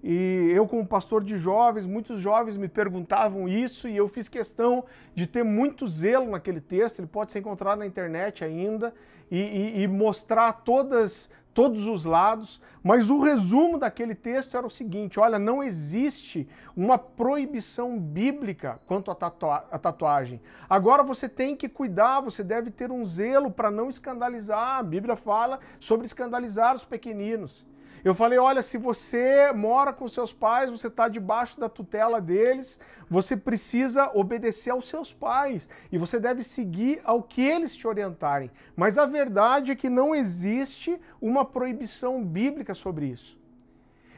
e 0.04 0.52
eu, 0.54 0.66
como 0.66 0.86
pastor 0.86 1.24
de 1.24 1.38
jovens, 1.38 1.86
muitos 1.86 2.20
jovens 2.20 2.56
me 2.56 2.70
perguntavam 2.70 3.50
isso 3.50 3.88
e 3.88 3.98
eu 3.98 4.08
fiz 4.08 4.30
questão 4.30 4.86
de 5.14 5.28
ter 5.28 5.44
muito 5.44 5.88
zelo 5.88 6.32
naquele 6.32 6.62
texto. 6.62 7.00
Ele 7.00 7.08
pode 7.08 7.32
ser 7.32 7.40
encontrado 7.40 7.80
na 7.80 7.86
internet 7.86 8.44
ainda 8.44 8.94
e, 9.30 9.40
e, 9.40 9.82
e 9.82 9.88
mostrar 9.88 10.54
todas, 10.64 11.30
todos 11.54 11.86
os 11.86 12.06
lados. 12.06 12.62
Mas 12.82 13.10
o 13.10 13.22
resumo 13.22 13.78
daquele 13.78 14.16
texto 14.16 14.56
era 14.56 14.66
o 14.66 14.70
seguinte: 14.70 15.20
olha, 15.20 15.38
não 15.38 15.62
existe 15.62 16.48
uma 16.78 16.98
proibição 16.98 18.00
bíblica 18.00 18.80
quanto 18.88 19.12
à 19.12 19.16
tatua 19.16 19.60
tatuagem. 19.82 20.42
Agora 20.70 21.04
você 21.04 21.28
tem 21.28 21.58
que 21.58 21.68
cuidar, 21.68 22.22
você 22.22 22.42
deve 22.42 22.72
ter 22.72 22.90
um 22.90 23.06
zelo 23.06 23.52
para 23.52 23.70
não 23.70 23.90
escandalizar. 23.90 24.80
A 24.80 24.84
Bíblia 24.84 25.18
fala 25.18 25.60
sobre 25.78 26.06
escandalizar 26.06 26.74
os 26.74 26.86
pequeninos. 26.86 27.68
Eu 28.04 28.14
falei: 28.14 28.40
olha, 28.40 28.62
se 28.62 28.78
você 28.78 29.52
mora 29.52 29.92
com 29.92 30.08
seus 30.08 30.32
pais, 30.32 30.70
você 30.70 30.88
está 30.88 31.08
debaixo 31.08 31.60
da 31.60 31.68
tutela 31.68 32.22
deles, 32.22 32.80
você 33.10 33.36
precisa 33.36 34.12
obedecer 34.14 34.70
aos 34.70 34.88
seus 34.88 35.12
pais 35.12 35.70
e 35.92 35.98
você 35.98 36.20
deve 36.20 36.44
seguir 36.44 37.02
ao 37.04 37.24
que 37.24 37.42
eles 37.42 37.76
te 37.76 37.88
orientarem. 37.88 38.52
Mas 38.76 38.98
a 38.98 39.06
verdade 39.06 39.72
é 39.72 39.76
que 39.76 39.90
não 39.90 40.14
existe 40.14 41.00
uma 41.22 41.44
proibição 41.44 42.24
bíblica 42.24 42.74
sobre 42.74 43.08
isso. 43.08 43.38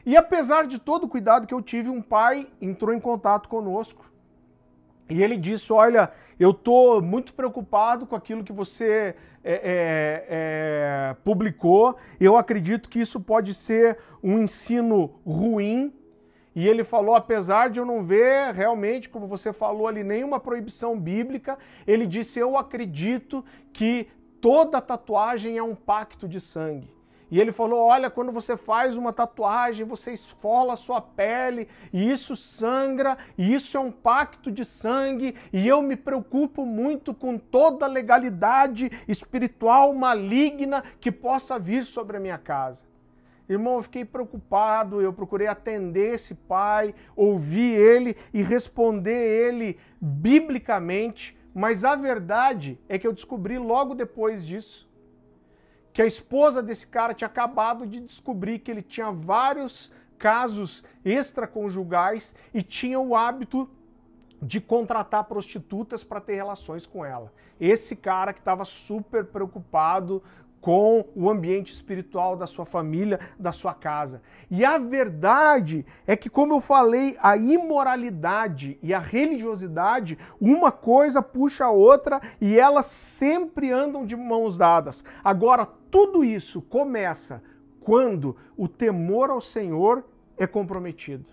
E 0.04 0.16
apesar 0.16 0.66
de 0.66 0.78
todo 0.78 1.04
o 1.04 1.08
cuidado 1.08 1.46
que 1.46 1.54
eu 1.54 1.62
tive, 1.62 1.88
um 1.88 2.02
pai 2.02 2.48
entrou 2.60 2.92
em 2.92 3.00
contato 3.00 3.48
conosco 3.48 4.11
e 5.08 5.22
ele 5.22 5.36
disse: 5.36 5.72
Olha, 5.72 6.10
eu 6.38 6.50
estou 6.50 7.02
muito 7.02 7.34
preocupado 7.34 8.06
com 8.06 8.16
aquilo 8.16 8.44
que 8.44 8.52
você 8.52 9.14
é, 9.44 9.52
é, 9.52 10.26
é, 10.28 11.16
publicou. 11.24 11.96
Eu 12.20 12.36
acredito 12.36 12.88
que 12.88 13.00
isso 13.00 13.20
pode 13.20 13.54
ser 13.54 13.98
um 14.22 14.38
ensino 14.38 15.14
ruim. 15.26 15.92
E 16.54 16.68
ele 16.68 16.84
falou, 16.84 17.14
apesar 17.14 17.70
de 17.70 17.80
eu 17.80 17.86
não 17.86 18.04
ver 18.04 18.52
realmente, 18.52 19.08
como 19.08 19.26
você 19.26 19.54
falou 19.54 19.88
ali, 19.88 20.04
nenhuma 20.04 20.38
proibição 20.38 20.98
bíblica, 20.98 21.58
ele 21.86 22.06
disse: 22.06 22.38
Eu 22.38 22.56
acredito 22.56 23.44
que 23.72 24.08
toda 24.40 24.80
tatuagem 24.80 25.56
é 25.56 25.62
um 25.62 25.74
pacto 25.74 26.28
de 26.28 26.40
sangue. 26.40 26.90
E 27.32 27.40
ele 27.40 27.50
falou: 27.50 27.80
olha, 27.86 28.10
quando 28.10 28.30
você 28.30 28.58
faz 28.58 28.98
uma 28.98 29.10
tatuagem, 29.10 29.86
você 29.86 30.12
esfola 30.12 30.74
a 30.74 30.76
sua 30.76 31.00
pele, 31.00 31.66
e 31.90 32.10
isso 32.10 32.36
sangra, 32.36 33.16
e 33.38 33.54
isso 33.54 33.74
é 33.74 33.80
um 33.80 33.90
pacto 33.90 34.52
de 34.52 34.66
sangue, 34.66 35.34
e 35.50 35.66
eu 35.66 35.80
me 35.80 35.96
preocupo 35.96 36.66
muito 36.66 37.14
com 37.14 37.38
toda 37.38 37.86
a 37.86 37.88
legalidade 37.88 38.90
espiritual 39.08 39.94
maligna 39.94 40.84
que 41.00 41.10
possa 41.10 41.58
vir 41.58 41.84
sobre 41.84 42.18
a 42.18 42.20
minha 42.20 42.36
casa. 42.36 42.84
Irmão, 43.48 43.76
eu 43.76 43.82
fiquei 43.82 44.04
preocupado, 44.04 45.00
eu 45.00 45.12
procurei 45.14 45.46
atender 45.46 46.16
esse 46.16 46.34
pai, 46.34 46.94
ouvir 47.16 47.74
ele 47.74 48.14
e 48.34 48.42
responder 48.42 49.46
ele 49.46 49.78
biblicamente, 49.98 51.34
mas 51.54 51.82
a 51.82 51.96
verdade 51.96 52.78
é 52.90 52.98
que 52.98 53.06
eu 53.06 53.12
descobri 53.12 53.56
logo 53.56 53.94
depois 53.94 54.44
disso 54.44 54.91
que 55.92 56.00
a 56.00 56.06
esposa 56.06 56.62
desse 56.62 56.86
cara 56.86 57.14
tinha 57.14 57.28
acabado 57.28 57.86
de 57.86 58.00
descobrir 58.00 58.58
que 58.60 58.70
ele 58.70 58.82
tinha 58.82 59.10
vários 59.10 59.92
casos 60.18 60.84
extraconjugais 61.04 62.34
e 62.54 62.62
tinha 62.62 62.98
o 62.98 63.14
hábito 63.14 63.68
de 64.40 64.60
contratar 64.60 65.24
prostitutas 65.24 66.02
para 66.02 66.20
ter 66.20 66.34
relações 66.34 66.86
com 66.86 67.04
ela. 67.04 67.32
Esse 67.60 67.94
cara 67.94 68.32
que 68.32 68.40
estava 68.40 68.64
super 68.64 69.24
preocupado 69.24 70.22
com 70.62 71.04
o 71.16 71.28
ambiente 71.28 71.72
espiritual 71.72 72.36
da 72.36 72.46
sua 72.46 72.64
família, 72.64 73.18
da 73.36 73.50
sua 73.50 73.74
casa. 73.74 74.22
E 74.48 74.64
a 74.64 74.78
verdade 74.78 75.84
é 76.06 76.16
que, 76.16 76.30
como 76.30 76.54
eu 76.54 76.60
falei, 76.60 77.16
a 77.20 77.36
imoralidade 77.36 78.78
e 78.80 78.94
a 78.94 79.00
religiosidade, 79.00 80.16
uma 80.40 80.70
coisa 80.70 81.20
puxa 81.20 81.64
a 81.64 81.70
outra 81.72 82.20
e 82.40 82.60
elas 82.60 82.86
sempre 82.86 83.72
andam 83.72 84.06
de 84.06 84.14
mãos 84.14 84.56
dadas. 84.56 85.04
Agora, 85.24 85.66
tudo 85.66 86.24
isso 86.24 86.62
começa 86.62 87.42
quando 87.80 88.36
o 88.56 88.68
temor 88.68 89.30
ao 89.30 89.40
Senhor 89.40 90.04
é 90.38 90.46
comprometido. 90.46 91.26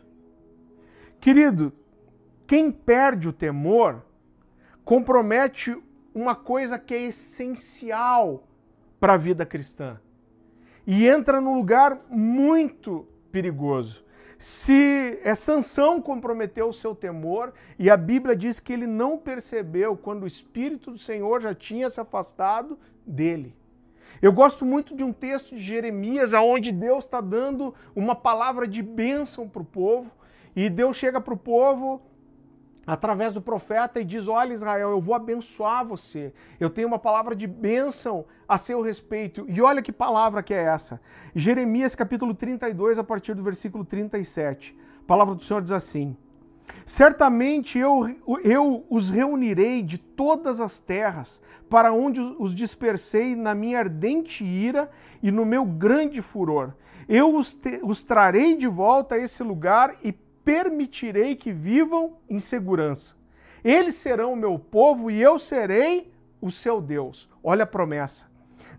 Querido, 1.19 1.71
quem 2.47 2.71
perde 2.71 3.27
o 3.27 3.33
temor 3.33 4.03
compromete 4.83 5.77
uma 6.15 6.33
coisa 6.33 6.79
que 6.79 6.95
é 6.95 7.03
essencial 7.03 8.48
para 8.99 9.13
a 9.13 9.17
vida 9.17 9.45
cristã. 9.45 9.99
E 10.85 11.07
entra 11.07 11.39
num 11.39 11.55
lugar 11.55 12.01
muito 12.09 13.07
perigoso. 13.31 14.03
Se 14.37 15.19
é 15.23 15.35
Sansão 15.35 16.01
comprometeu 16.01 16.69
o 16.69 16.73
seu 16.73 16.95
temor, 16.95 17.53
e 17.77 17.89
a 17.89 17.97
Bíblia 17.97 18.35
diz 18.35 18.59
que 18.59 18.71
ele 18.71 18.87
não 18.87 19.17
percebeu 19.17 19.97
quando 19.97 20.23
o 20.23 20.27
Espírito 20.27 20.91
do 20.91 20.97
Senhor 20.97 21.41
já 21.41 21.53
tinha 21.53 21.89
se 21.89 21.99
afastado 21.99 22.79
dele. 23.05 23.53
Eu 24.21 24.33
gosto 24.33 24.65
muito 24.65 24.95
de 24.95 25.03
um 25.03 25.13
texto 25.13 25.55
de 25.55 25.61
Jeremias, 25.61 26.33
onde 26.33 26.71
Deus 26.71 27.05
está 27.05 27.21
dando 27.21 27.73
uma 27.95 28.15
palavra 28.15 28.67
de 28.67 28.81
bênção 28.81 29.47
para 29.47 29.61
o 29.61 29.65
povo, 29.65 30.11
e 30.55 30.69
Deus 30.69 30.97
chega 30.97 31.21
para 31.21 31.33
o 31.33 31.37
povo 31.37 32.01
através 32.85 33.33
do 33.33 33.41
profeta 33.41 33.99
e 33.99 34.05
diz: 34.05 34.27
Olha, 34.27 34.53
Israel, 34.53 34.89
eu 34.89 35.01
vou 35.01 35.15
abençoar 35.15 35.85
você. 35.85 36.33
Eu 36.59 36.69
tenho 36.69 36.87
uma 36.87 36.99
palavra 36.99 37.35
de 37.35 37.47
bênção 37.47 38.25
a 38.47 38.57
seu 38.57 38.81
respeito. 38.81 39.45
E 39.47 39.61
olha 39.61 39.81
que 39.81 39.91
palavra 39.91 40.43
que 40.43 40.53
é 40.53 40.63
essa. 40.63 40.99
Jeremias 41.35 41.95
capítulo 41.95 42.33
32, 42.33 42.97
a 42.97 43.03
partir 43.03 43.33
do 43.33 43.43
versículo 43.43 43.85
37. 43.85 44.75
A 45.03 45.07
palavra 45.07 45.35
do 45.35 45.43
Senhor 45.43 45.61
diz 45.61 45.71
assim: 45.71 46.15
Certamente 46.85 47.77
eu, 47.77 48.07
eu 48.43 48.85
os 48.89 49.09
reunirei 49.09 49.83
de 49.83 49.97
todas 49.97 50.59
as 50.59 50.79
terras, 50.79 51.41
para 51.69 51.93
onde 51.93 52.19
os 52.19 52.55
dispersei 52.55 53.35
na 53.35 53.53
minha 53.53 53.79
ardente 53.79 54.43
ira 54.43 54.89
e 55.21 55.31
no 55.31 55.45
meu 55.45 55.65
grande 55.65 56.21
furor. 56.21 56.73
Eu 57.07 57.35
os, 57.35 57.53
te, 57.53 57.79
os 57.83 58.03
trarei 58.03 58.55
de 58.55 58.67
volta 58.67 59.15
a 59.15 59.17
esse 59.17 59.43
lugar 59.43 59.95
e 60.03 60.11
permitirei 60.49 61.35
que 61.35 61.53
vivam 61.53 62.17
em 62.27 62.39
segurança. 62.39 63.15
Eles 63.63 63.93
serão 63.93 64.33
o 64.33 64.35
meu 64.35 64.57
povo 64.57 65.11
e 65.11 65.21
eu 65.21 65.37
serei 65.37 66.11
o 66.41 66.49
seu 66.49 66.81
Deus. 66.81 67.29
Olha 67.43 67.65
a 67.65 67.67
promessa. 67.67 68.25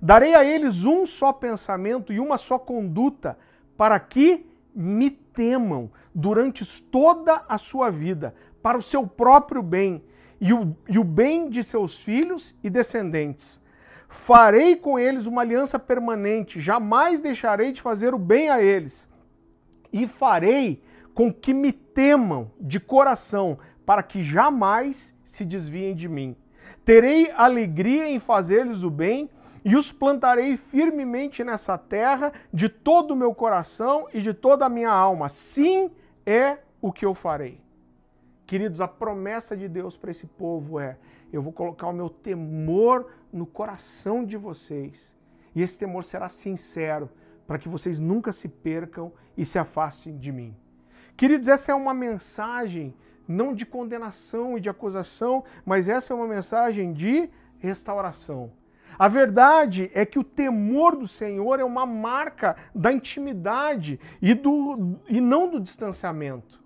Darei 0.02 0.34
a 0.34 0.44
eles 0.44 0.84
um 0.84 1.06
só 1.06 1.32
pensamento 1.32 2.12
e 2.12 2.18
uma 2.18 2.36
só 2.36 2.58
conduta, 2.58 3.38
para 3.76 4.00
que 4.00 4.50
me 4.74 5.10
temam 5.10 5.92
durante 6.12 6.82
toda 6.82 7.44
a 7.48 7.56
sua 7.56 7.88
vida, 7.88 8.34
para 8.60 8.76
o 8.76 8.82
seu 8.82 9.06
próprio 9.06 9.62
bem 9.62 10.02
e 10.40 10.52
o, 10.52 10.76
e 10.88 10.98
o 10.98 11.04
bem 11.04 11.48
de 11.48 11.62
seus 11.62 12.00
filhos 12.00 12.52
e 12.64 12.68
descendentes. 12.68 13.60
Farei 14.08 14.74
com 14.74 14.98
eles 14.98 15.26
uma 15.26 15.42
aliança 15.42 15.78
permanente, 15.78 16.60
jamais 16.60 17.20
deixarei 17.20 17.70
de 17.70 17.80
fazer 17.80 18.12
o 18.12 18.18
bem 18.18 18.50
a 18.50 18.60
eles. 18.60 19.08
E 19.92 20.08
farei 20.08 20.82
com 21.14 21.32
que 21.32 21.52
me 21.52 21.72
temam 21.72 22.50
de 22.60 22.78
coração, 22.80 23.58
para 23.84 24.02
que 24.02 24.22
jamais 24.22 25.14
se 25.22 25.44
desviem 25.44 25.94
de 25.94 26.08
mim. 26.08 26.36
Terei 26.84 27.30
alegria 27.32 28.08
em 28.08 28.18
fazer-lhes 28.18 28.82
o 28.82 28.90
bem 28.90 29.28
e 29.64 29.76
os 29.76 29.92
plantarei 29.92 30.56
firmemente 30.56 31.44
nessa 31.44 31.76
terra 31.76 32.32
de 32.52 32.68
todo 32.68 33.12
o 33.12 33.16
meu 33.16 33.34
coração 33.34 34.06
e 34.14 34.20
de 34.20 34.32
toda 34.32 34.66
a 34.66 34.68
minha 34.68 34.90
alma. 34.90 35.28
Sim, 35.28 35.90
é 36.24 36.58
o 36.80 36.92
que 36.92 37.04
eu 37.04 37.14
farei. 37.14 37.60
Queridos, 38.46 38.80
a 38.80 38.88
promessa 38.88 39.56
de 39.56 39.68
Deus 39.68 39.96
para 39.96 40.10
esse 40.10 40.26
povo 40.26 40.80
é: 40.80 40.96
eu 41.32 41.42
vou 41.42 41.52
colocar 41.52 41.86
o 41.88 41.92
meu 41.92 42.08
temor 42.08 43.06
no 43.32 43.46
coração 43.46 44.24
de 44.24 44.36
vocês. 44.36 45.16
E 45.54 45.62
esse 45.62 45.78
temor 45.78 46.04
será 46.04 46.28
sincero, 46.28 47.10
para 47.46 47.58
que 47.58 47.68
vocês 47.68 47.98
nunca 47.98 48.32
se 48.32 48.48
percam 48.48 49.12
e 49.36 49.44
se 49.44 49.58
afastem 49.58 50.16
de 50.16 50.32
mim. 50.32 50.56
Queridos, 51.20 51.48
essa 51.48 51.70
é 51.70 51.74
uma 51.74 51.92
mensagem 51.92 52.94
não 53.28 53.52
de 53.52 53.66
condenação 53.66 54.56
e 54.56 54.60
de 54.62 54.70
acusação, 54.70 55.44
mas 55.66 55.86
essa 55.86 56.14
é 56.14 56.16
uma 56.16 56.26
mensagem 56.26 56.94
de 56.94 57.28
restauração. 57.58 58.52
A 58.98 59.06
verdade 59.06 59.90
é 59.92 60.06
que 60.06 60.18
o 60.18 60.24
temor 60.24 60.96
do 60.96 61.06
Senhor 61.06 61.60
é 61.60 61.62
uma 61.62 61.84
marca 61.84 62.56
da 62.74 62.90
intimidade 62.90 64.00
e, 64.22 64.32
do, 64.32 64.98
e 65.10 65.20
não 65.20 65.46
do 65.50 65.60
distanciamento. 65.60 66.58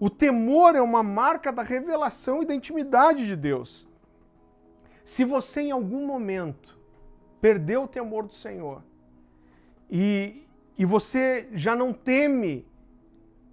O 0.00 0.10
temor 0.10 0.74
é 0.74 0.82
uma 0.82 1.04
marca 1.04 1.52
da 1.52 1.62
revelação 1.62 2.42
e 2.42 2.46
da 2.46 2.52
intimidade 2.52 3.24
de 3.24 3.36
Deus. 3.36 3.86
Se 5.04 5.24
você 5.24 5.60
em 5.60 5.70
algum 5.70 6.04
momento 6.04 6.76
perdeu 7.40 7.84
o 7.84 7.88
temor 7.88 8.26
do 8.26 8.34
Senhor 8.34 8.82
e, 9.88 10.48
e 10.76 10.84
você 10.84 11.48
já 11.52 11.76
não 11.76 11.92
teme 11.92 12.66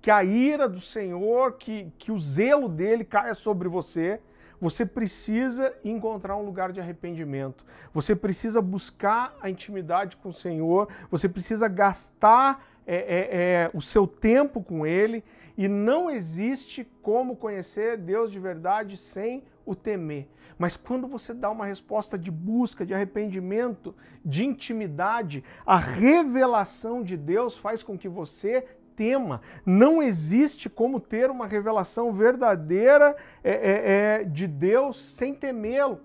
que 0.01 0.09
a 0.09 0.23
ira 0.23 0.67
do 0.67 0.81
Senhor, 0.81 1.53
que, 1.53 1.91
que 1.97 2.11
o 2.11 2.19
zelo 2.19 2.67
dele 2.67 3.05
caia 3.05 3.35
sobre 3.35 3.69
você, 3.69 4.19
você 4.59 4.85
precisa 4.85 5.73
encontrar 5.83 6.35
um 6.37 6.45
lugar 6.45 6.71
de 6.71 6.79
arrependimento. 6.79 7.65
Você 7.93 8.15
precisa 8.15 8.61
buscar 8.61 9.35
a 9.41 9.49
intimidade 9.49 10.17
com 10.17 10.29
o 10.29 10.33
Senhor. 10.33 10.87
Você 11.09 11.27
precisa 11.27 11.67
gastar 11.67 12.63
é, 12.85 12.95
é, 12.95 13.29
é, 13.31 13.71
o 13.73 13.81
seu 13.81 14.05
tempo 14.05 14.61
com 14.61 14.85
Ele. 14.85 15.23
E 15.57 15.67
não 15.67 16.09
existe 16.09 16.87
como 17.01 17.35
conhecer 17.35 17.97
Deus 17.97 18.31
de 18.31 18.39
verdade 18.39 18.97
sem 18.97 19.43
o 19.65 19.75
temer. 19.75 20.27
Mas 20.57 20.77
quando 20.77 21.07
você 21.07 21.33
dá 21.33 21.49
uma 21.49 21.65
resposta 21.65 22.17
de 22.17 22.29
busca, 22.29 22.85
de 22.85 22.93
arrependimento, 22.93 23.95
de 24.23 24.45
intimidade, 24.45 25.43
a 25.65 25.77
revelação 25.77 27.03
de 27.03 27.17
Deus 27.17 27.57
faz 27.57 27.81
com 27.81 27.97
que 27.97 28.07
você 28.07 28.67
tema. 28.95 29.41
Não 29.65 30.01
existe 30.01 30.69
como 30.69 30.99
ter 30.99 31.29
uma 31.29 31.47
revelação 31.47 32.13
verdadeira 32.13 33.15
é, 33.43 33.51
é, 33.51 34.21
é, 34.21 34.23
de 34.23 34.47
Deus 34.47 34.97
sem 34.97 35.33
temê-lo. 35.33 35.99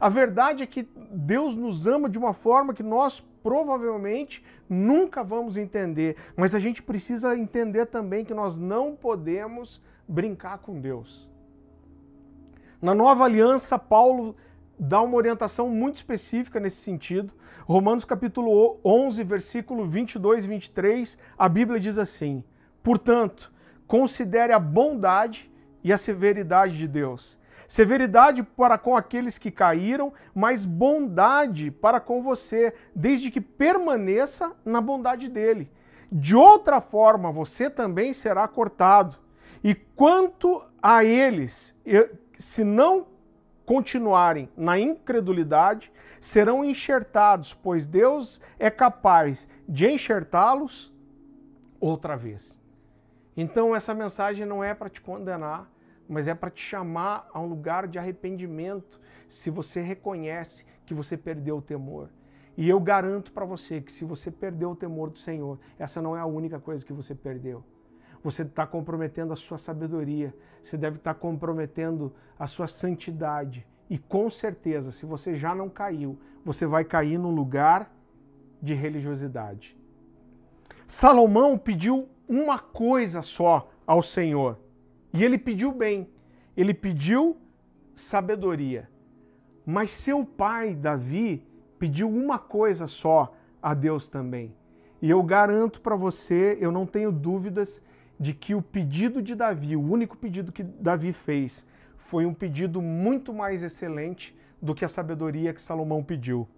A 0.00 0.08
verdade 0.08 0.62
é 0.62 0.66
que 0.66 0.88
Deus 1.10 1.56
nos 1.56 1.86
ama 1.86 2.08
de 2.08 2.18
uma 2.18 2.32
forma 2.32 2.74
que 2.74 2.82
nós 2.82 3.20
provavelmente 3.42 4.42
nunca 4.68 5.22
vamos 5.22 5.56
entender, 5.56 6.16
mas 6.36 6.54
a 6.54 6.58
gente 6.58 6.82
precisa 6.82 7.36
entender 7.36 7.86
também 7.86 8.24
que 8.24 8.34
nós 8.34 8.58
não 8.58 8.96
podemos 8.96 9.80
brincar 10.08 10.58
com 10.58 10.80
Deus. 10.80 11.28
Na 12.80 12.94
nova 12.94 13.24
aliança, 13.24 13.78
Paulo 13.78 14.34
dá 14.78 15.00
uma 15.00 15.16
orientação 15.16 15.68
muito 15.68 15.96
específica 15.96 16.60
nesse 16.60 16.78
sentido. 16.78 17.32
Romanos 17.66 18.04
capítulo 18.04 18.78
11, 18.84 19.22
versículo 19.24 19.86
22 19.86 20.44
e 20.44 20.48
23, 20.48 21.18
a 21.38 21.48
Bíblia 21.48 21.80
diz 21.80 21.98
assim: 21.98 22.44
Portanto, 22.82 23.52
considere 23.86 24.52
a 24.52 24.58
bondade 24.58 25.50
e 25.82 25.92
a 25.92 25.98
severidade 25.98 26.76
de 26.76 26.88
Deus. 26.88 27.38
Severidade 27.66 28.42
para 28.42 28.76
com 28.76 28.96
aqueles 28.96 29.38
que 29.38 29.50
caíram, 29.50 30.12
mas 30.34 30.64
bondade 30.64 31.70
para 31.70 31.98
com 32.00 32.22
você, 32.22 32.74
desde 32.94 33.30
que 33.30 33.40
permaneça 33.40 34.52
na 34.64 34.80
bondade 34.80 35.28
dele. 35.28 35.70
De 36.12 36.34
outra 36.34 36.80
forma, 36.80 37.32
você 37.32 37.70
também 37.70 38.12
será 38.12 38.46
cortado. 38.46 39.16
E 39.62 39.74
quanto 39.74 40.62
a 40.82 41.02
eles, 41.02 41.74
se 42.36 42.62
não 42.62 43.06
continuarem 43.64 44.48
na 44.56 44.78
incredulidade, 44.78 45.92
serão 46.20 46.64
enxertados, 46.64 47.54
pois 47.54 47.86
Deus 47.86 48.40
é 48.58 48.70
capaz 48.70 49.48
de 49.68 49.86
enxertá-los 49.86 50.92
outra 51.80 52.16
vez. 52.16 52.60
Então, 53.36 53.74
essa 53.74 53.94
mensagem 53.94 54.46
não 54.46 54.62
é 54.62 54.74
para 54.74 54.88
te 54.88 55.00
condenar, 55.00 55.70
mas 56.08 56.28
é 56.28 56.34
para 56.34 56.50
te 56.50 56.62
chamar 56.62 57.28
a 57.32 57.40
um 57.40 57.46
lugar 57.46 57.88
de 57.88 57.98
arrependimento, 57.98 59.00
se 59.26 59.50
você 59.50 59.80
reconhece 59.80 60.64
que 60.84 60.94
você 60.94 61.16
perdeu 61.16 61.56
o 61.56 61.62
temor. 61.62 62.10
E 62.56 62.68
eu 62.68 62.78
garanto 62.78 63.32
para 63.32 63.44
você 63.44 63.80
que 63.80 63.90
se 63.90 64.04
você 64.04 64.30
perdeu 64.30 64.70
o 64.70 64.76
temor 64.76 65.10
do 65.10 65.18
Senhor, 65.18 65.58
essa 65.78 66.00
não 66.00 66.16
é 66.16 66.20
a 66.20 66.26
única 66.26 66.60
coisa 66.60 66.84
que 66.84 66.92
você 66.92 67.14
perdeu 67.14 67.64
você 68.24 68.40
está 68.40 68.66
comprometendo 68.66 69.34
a 69.34 69.36
sua 69.36 69.58
sabedoria, 69.58 70.34
você 70.62 70.78
deve 70.78 70.96
estar 70.96 71.12
tá 71.12 71.20
comprometendo 71.20 72.10
a 72.38 72.46
sua 72.46 72.66
santidade. 72.66 73.66
E 73.90 73.98
com 73.98 74.30
certeza, 74.30 74.90
se 74.90 75.04
você 75.04 75.36
já 75.36 75.54
não 75.54 75.68
caiu, 75.68 76.18
você 76.42 76.64
vai 76.66 76.84
cair 76.84 77.18
num 77.18 77.30
lugar 77.30 77.94
de 78.62 78.72
religiosidade. 78.72 79.76
Salomão 80.86 81.58
pediu 81.58 82.08
uma 82.26 82.58
coisa 82.58 83.20
só 83.20 83.70
ao 83.86 84.00
Senhor. 84.00 84.58
E 85.12 85.22
ele 85.22 85.36
pediu 85.36 85.70
bem. 85.70 86.08
Ele 86.56 86.72
pediu 86.72 87.36
sabedoria. 87.94 88.88
Mas 89.66 89.90
seu 89.90 90.24
pai, 90.24 90.74
Davi, 90.74 91.46
pediu 91.78 92.08
uma 92.08 92.38
coisa 92.38 92.86
só 92.86 93.34
a 93.62 93.74
Deus 93.74 94.08
também. 94.08 94.56
E 95.02 95.10
eu 95.10 95.22
garanto 95.22 95.82
para 95.82 95.94
você, 95.94 96.56
eu 96.58 96.72
não 96.72 96.86
tenho 96.86 97.12
dúvidas 97.12 97.82
de 98.18 98.32
que 98.32 98.54
o 98.54 98.62
pedido 98.62 99.20
de 99.22 99.34
Davi, 99.34 99.76
o 99.76 99.82
único 99.82 100.16
pedido 100.16 100.52
que 100.52 100.62
Davi 100.62 101.12
fez, 101.12 101.66
foi 101.96 102.26
um 102.26 102.34
pedido 102.34 102.80
muito 102.80 103.32
mais 103.32 103.62
excelente 103.62 104.36
do 104.60 104.74
que 104.74 104.84
a 104.84 104.88
sabedoria 104.88 105.52
que 105.52 105.60
Salomão 105.60 106.02
pediu. 106.02 106.48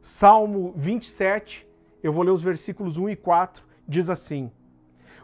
Salmo 0.00 0.72
27, 0.76 1.66
eu 2.02 2.12
vou 2.12 2.22
ler 2.24 2.30
os 2.30 2.42
versículos 2.42 2.96
1 2.96 3.10
e 3.10 3.16
4, 3.16 3.64
diz 3.86 4.08
assim: 4.10 4.50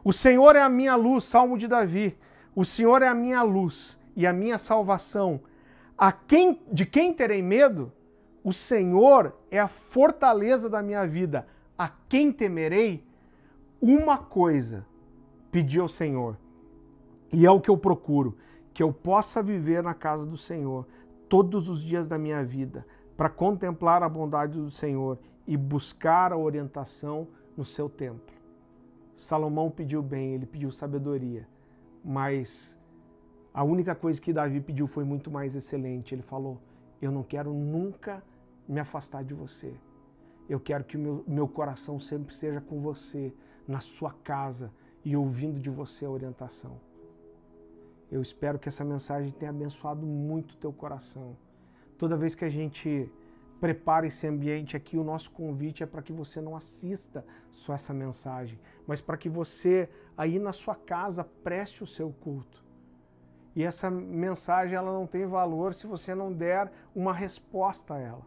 O 0.05 0.13
Senhor 0.13 0.57
é 0.57 0.61
a 0.61 0.69
minha 0.69 0.97
luz, 0.97 1.25
Salmo 1.25 1.59
de 1.59 1.69
Davi. 1.69 2.17
O 2.55 2.65
Senhor 2.65 3.03
é 3.03 3.09
a 3.09 3.15
minha 3.15 3.43
luz 3.43 3.99
e 4.15 4.27
a 4.27 4.33
minha 4.33 4.59
salvação. 4.59 5.41
A 5.97 6.13
quem 6.13 6.61
de 6.71 6.85
quem 6.85 7.13
terei 7.13 7.43
medo? 7.43 7.93
O 8.45 8.53
Senhor 8.53 9.37
é 9.51 9.59
a 9.59 9.69
fortaleza 9.69 10.69
da 10.69 10.83
minha 10.83 11.07
vida. 11.07 11.47
A 11.79 11.89
quem 12.09 12.33
temerei? 12.33 13.05
Uma 13.81 14.19
coisa 14.19 14.87
pedi 15.53 15.79
ao 15.79 15.87
Senhor. 15.87 16.37
E 17.31 17.47
é 17.47 17.51
o 17.51 17.61
que 17.61 17.71
eu 17.71 17.77
procuro, 17.77 18.37
que 18.73 18.83
eu 18.83 18.93
possa 18.93 19.43
viver 19.43 19.83
na 19.83 19.95
casa 19.95 20.27
do 20.27 20.37
Senhor 20.37 20.87
todos 21.29 21.69
os 21.69 21.83
dias 21.83 22.09
da 22.09 22.19
minha 22.19 22.43
vida, 22.43 22.85
para 23.17 23.29
contemplar 23.29 24.03
a 24.03 24.09
bondade 24.09 24.59
do 24.59 24.71
Senhor 24.71 25.19
e 25.47 25.57
buscar 25.57 26.33
a 26.33 26.37
orientação 26.37 27.29
no 27.57 27.65
seu 27.65 27.89
templo. 27.89 28.35
Salomão 29.15 29.71
pediu 29.71 30.03
bem, 30.03 30.35
ele 30.35 30.47
pediu 30.47 30.71
sabedoria, 30.71 31.47
mas 32.05 32.77
a 33.53 33.63
única 33.63 33.95
coisa 33.95 34.21
que 34.21 34.33
Davi 34.33 34.61
pediu 34.61 34.87
foi 34.87 35.05
muito 35.05 35.31
mais 35.31 35.55
excelente. 35.55 36.15
Ele 36.15 36.23
falou: 36.23 36.59
Eu 37.01 37.13
não 37.13 37.23
quero 37.23 37.53
nunca 37.53 38.23
me 38.67 38.81
afastar 38.81 39.23
de 39.23 39.35
você. 39.35 39.75
Eu 40.49 40.59
quero 40.59 40.85
que 40.85 40.97
o 40.97 41.01
meu, 41.01 41.25
meu 41.27 41.49
coração 41.49 42.01
sempre 42.01 42.35
seja 42.35 42.61
com 42.61 42.81
você, 42.81 43.33
na 43.69 43.81
sua 43.81 44.13
casa 44.25 44.73
e 45.05 45.17
ouvindo 45.17 45.61
de 45.61 45.71
você 45.71 46.05
a 46.05 46.11
orientação. 46.11 46.81
Eu 48.11 48.21
espero 48.21 48.59
que 48.59 48.69
essa 48.69 48.85
mensagem 48.85 49.33
tenha 49.33 49.51
abençoado 49.51 50.07
muito 50.07 50.57
teu 50.57 50.73
coração. 50.73 51.37
Toda 51.97 52.17
vez 52.17 52.35
que 52.35 52.45
a 52.45 52.51
gente 52.51 53.11
prepara 53.61 54.07
esse 54.07 54.27
ambiente 54.27 54.77
aqui, 54.77 54.99
o 54.99 55.05
nosso 55.05 55.31
convite 55.31 55.83
é 55.83 55.87
para 55.87 56.03
que 56.03 56.13
você 56.13 56.41
não 56.41 56.57
assista 56.57 57.25
só 57.51 57.75
essa 57.75 57.95
mensagem, 57.95 58.59
mas 58.87 59.01
para 59.01 59.17
que 59.17 59.29
você 59.29 59.89
aí 60.17 60.39
na 60.39 60.53
sua 60.53 60.75
casa 60.75 61.25
preste 61.25 61.83
o 61.83 61.87
seu 61.87 62.11
culto. 62.11 62.63
E 63.55 63.63
essa 63.63 63.91
mensagem 63.91 64.75
ela 64.75 64.93
não 64.93 65.07
tem 65.07 65.27
valor 65.27 65.75
se 65.75 65.87
você 65.87 66.15
não 66.15 66.33
der 66.33 66.73
uma 66.95 67.13
resposta 67.13 67.95
a 67.95 68.01
ela. 68.01 68.27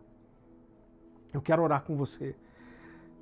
Eu 1.34 1.41
quero 1.41 1.63
orar 1.63 1.84
com 1.84 1.95
você. 1.95 2.36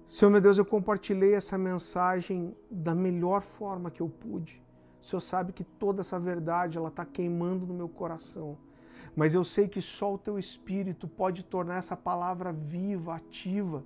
Senhor 0.07 0.29
meu 0.29 0.41
Deus, 0.41 0.57
eu 0.57 0.65
compartilhei 0.65 1.33
essa 1.33 1.57
mensagem 1.57 2.55
da 2.69 2.93
melhor 2.93 3.41
forma 3.41 3.89
que 3.89 4.01
eu 4.01 4.09
pude. 4.09 4.61
O 5.01 5.05
Senhor 5.05 5.21
sabe 5.21 5.51
que 5.51 5.63
toda 5.63 6.01
essa 6.01 6.19
verdade 6.19 6.77
ela 6.77 6.89
está 6.89 7.05
queimando 7.05 7.65
no 7.65 7.73
meu 7.73 7.89
coração 7.89 8.57
mas 9.15 9.33
eu 9.33 9.43
sei 9.43 9.67
que 9.67 9.81
só 9.81 10.13
o 10.13 10.17
teu 10.17 10.39
Espírito 10.39 11.07
pode 11.07 11.43
tornar 11.43 11.77
essa 11.77 11.95
palavra 11.95 12.51
viva, 12.51 13.15
ativa. 13.15 13.83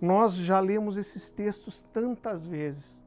Nós 0.00 0.34
já 0.34 0.60
lemos 0.60 0.96
esses 0.96 1.30
textos 1.30 1.82
tantas 1.82 2.46
vezes, 2.46 3.02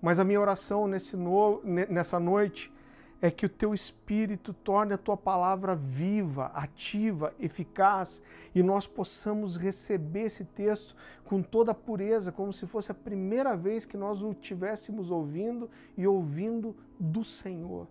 mas 0.00 0.18
a 0.18 0.24
minha 0.24 0.40
oração 0.40 0.88
nesse 0.88 1.16
no, 1.16 1.60
nessa 1.62 2.18
noite 2.18 2.72
é 3.20 3.30
que 3.30 3.46
o 3.46 3.48
teu 3.48 3.74
Espírito 3.74 4.52
torne 4.52 4.94
a 4.94 4.98
tua 4.98 5.16
palavra 5.16 5.74
viva, 5.74 6.46
ativa, 6.54 7.34
eficaz 7.38 8.22
e 8.54 8.62
nós 8.62 8.86
possamos 8.86 9.56
receber 9.56 10.26
esse 10.26 10.44
texto 10.44 10.94
com 11.24 11.42
toda 11.42 11.72
a 11.72 11.74
pureza, 11.74 12.30
como 12.30 12.52
se 12.52 12.66
fosse 12.66 12.92
a 12.92 12.94
primeira 12.94 13.56
vez 13.56 13.84
que 13.84 13.96
nós 13.96 14.22
o 14.22 14.32
tivéssemos 14.32 15.10
ouvindo 15.10 15.68
e 15.96 16.06
ouvindo 16.06 16.76
do 16.98 17.24
Senhor. 17.24 17.88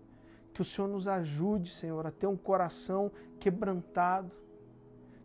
Que 0.52 0.62
o 0.62 0.64
Senhor 0.64 0.88
nos 0.88 1.06
ajude, 1.06 1.70
Senhor, 1.70 2.06
a 2.06 2.10
ter 2.10 2.26
um 2.26 2.36
coração 2.36 3.12
quebrantado. 3.38 4.32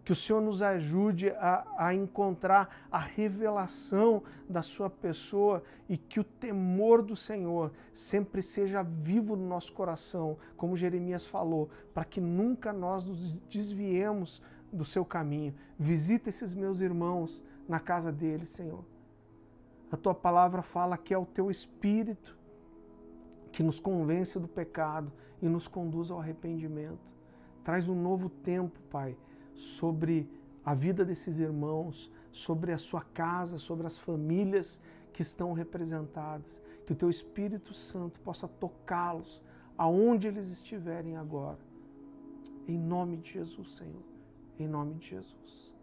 Que 0.04 0.12
o 0.12 0.16
Senhor 0.16 0.42
nos 0.42 0.62
ajude 0.62 1.30
a, 1.30 1.66
a 1.78 1.94
encontrar 1.94 2.88
a 2.92 3.00
revelação 3.00 4.22
da 4.50 4.62
Sua 4.62 4.90
pessoa 4.90 5.64
e 5.88 5.98
que 5.98 6.20
o 6.20 6.24
temor 6.24 7.02
do 7.02 7.16
Senhor 7.16 7.72
sempre 7.94 8.42
seja 8.42 8.84
vivo 8.84 9.36
no 9.36 9.48
nosso 9.48 9.72
coração, 9.72 10.38
como 10.58 10.76
Jeremias 10.76 11.26
falou, 11.26 11.70
para 11.94 12.04
que 12.04 12.20
nunca 12.20 12.74
nós 12.74 13.06
nos 13.06 13.38
desviemos 13.50 14.42
do 14.72 14.84
seu 14.84 15.06
caminho. 15.06 15.54
Visita 15.80 16.30
esses 16.30 16.54
meus 16.54 16.82
irmãos 16.82 17.44
na 17.68 17.80
casa 17.80 18.12
deles, 18.12 18.50
Senhor. 18.50 18.84
A 19.92 19.96
tua 19.96 20.16
palavra 20.16 20.62
fala 20.62 20.98
que 20.98 21.14
é 21.14 21.18
o 21.18 21.26
teu 21.26 21.52
espírito 21.52 22.36
que 23.52 23.62
nos 23.62 23.80
convence 23.80 24.40
do 24.40 24.48
pecado 24.48 25.14
e 25.40 25.48
nos 25.48 25.68
conduz 25.68 26.10
ao 26.10 26.20
arrependimento. 26.20 27.14
Traz 27.64 27.88
um 27.88 27.96
novo 27.96 28.28
tempo, 28.28 28.78
Pai, 28.90 29.16
sobre 29.56 30.28
a 30.66 30.74
vida 30.74 31.04
desses 31.04 31.40
irmãos, 31.40 32.12
sobre 32.32 32.72
a 32.72 32.78
sua 32.78 33.02
casa, 33.02 33.58
sobre 33.58 33.86
as 33.86 33.98
famílias 33.98 34.80
que 35.12 35.22
estão 35.22 35.54
representadas. 35.54 36.62
Que 36.86 36.94
o 36.94 36.96
Teu 36.96 37.10
Espírito 37.10 37.74
Santo 37.74 38.20
possa 38.22 38.48
tocá-los 38.48 39.42
aonde 39.78 40.28
eles 40.28 40.50
estiverem 40.50 41.16
agora. 41.16 41.60
Em 42.68 42.78
nome 42.78 43.18
de 43.18 43.34
Jesus, 43.34 43.70
Senhor. 43.72 44.04
Em 44.60 44.68
nome 44.68 44.96
de 44.96 45.10
Jesus. 45.10 45.74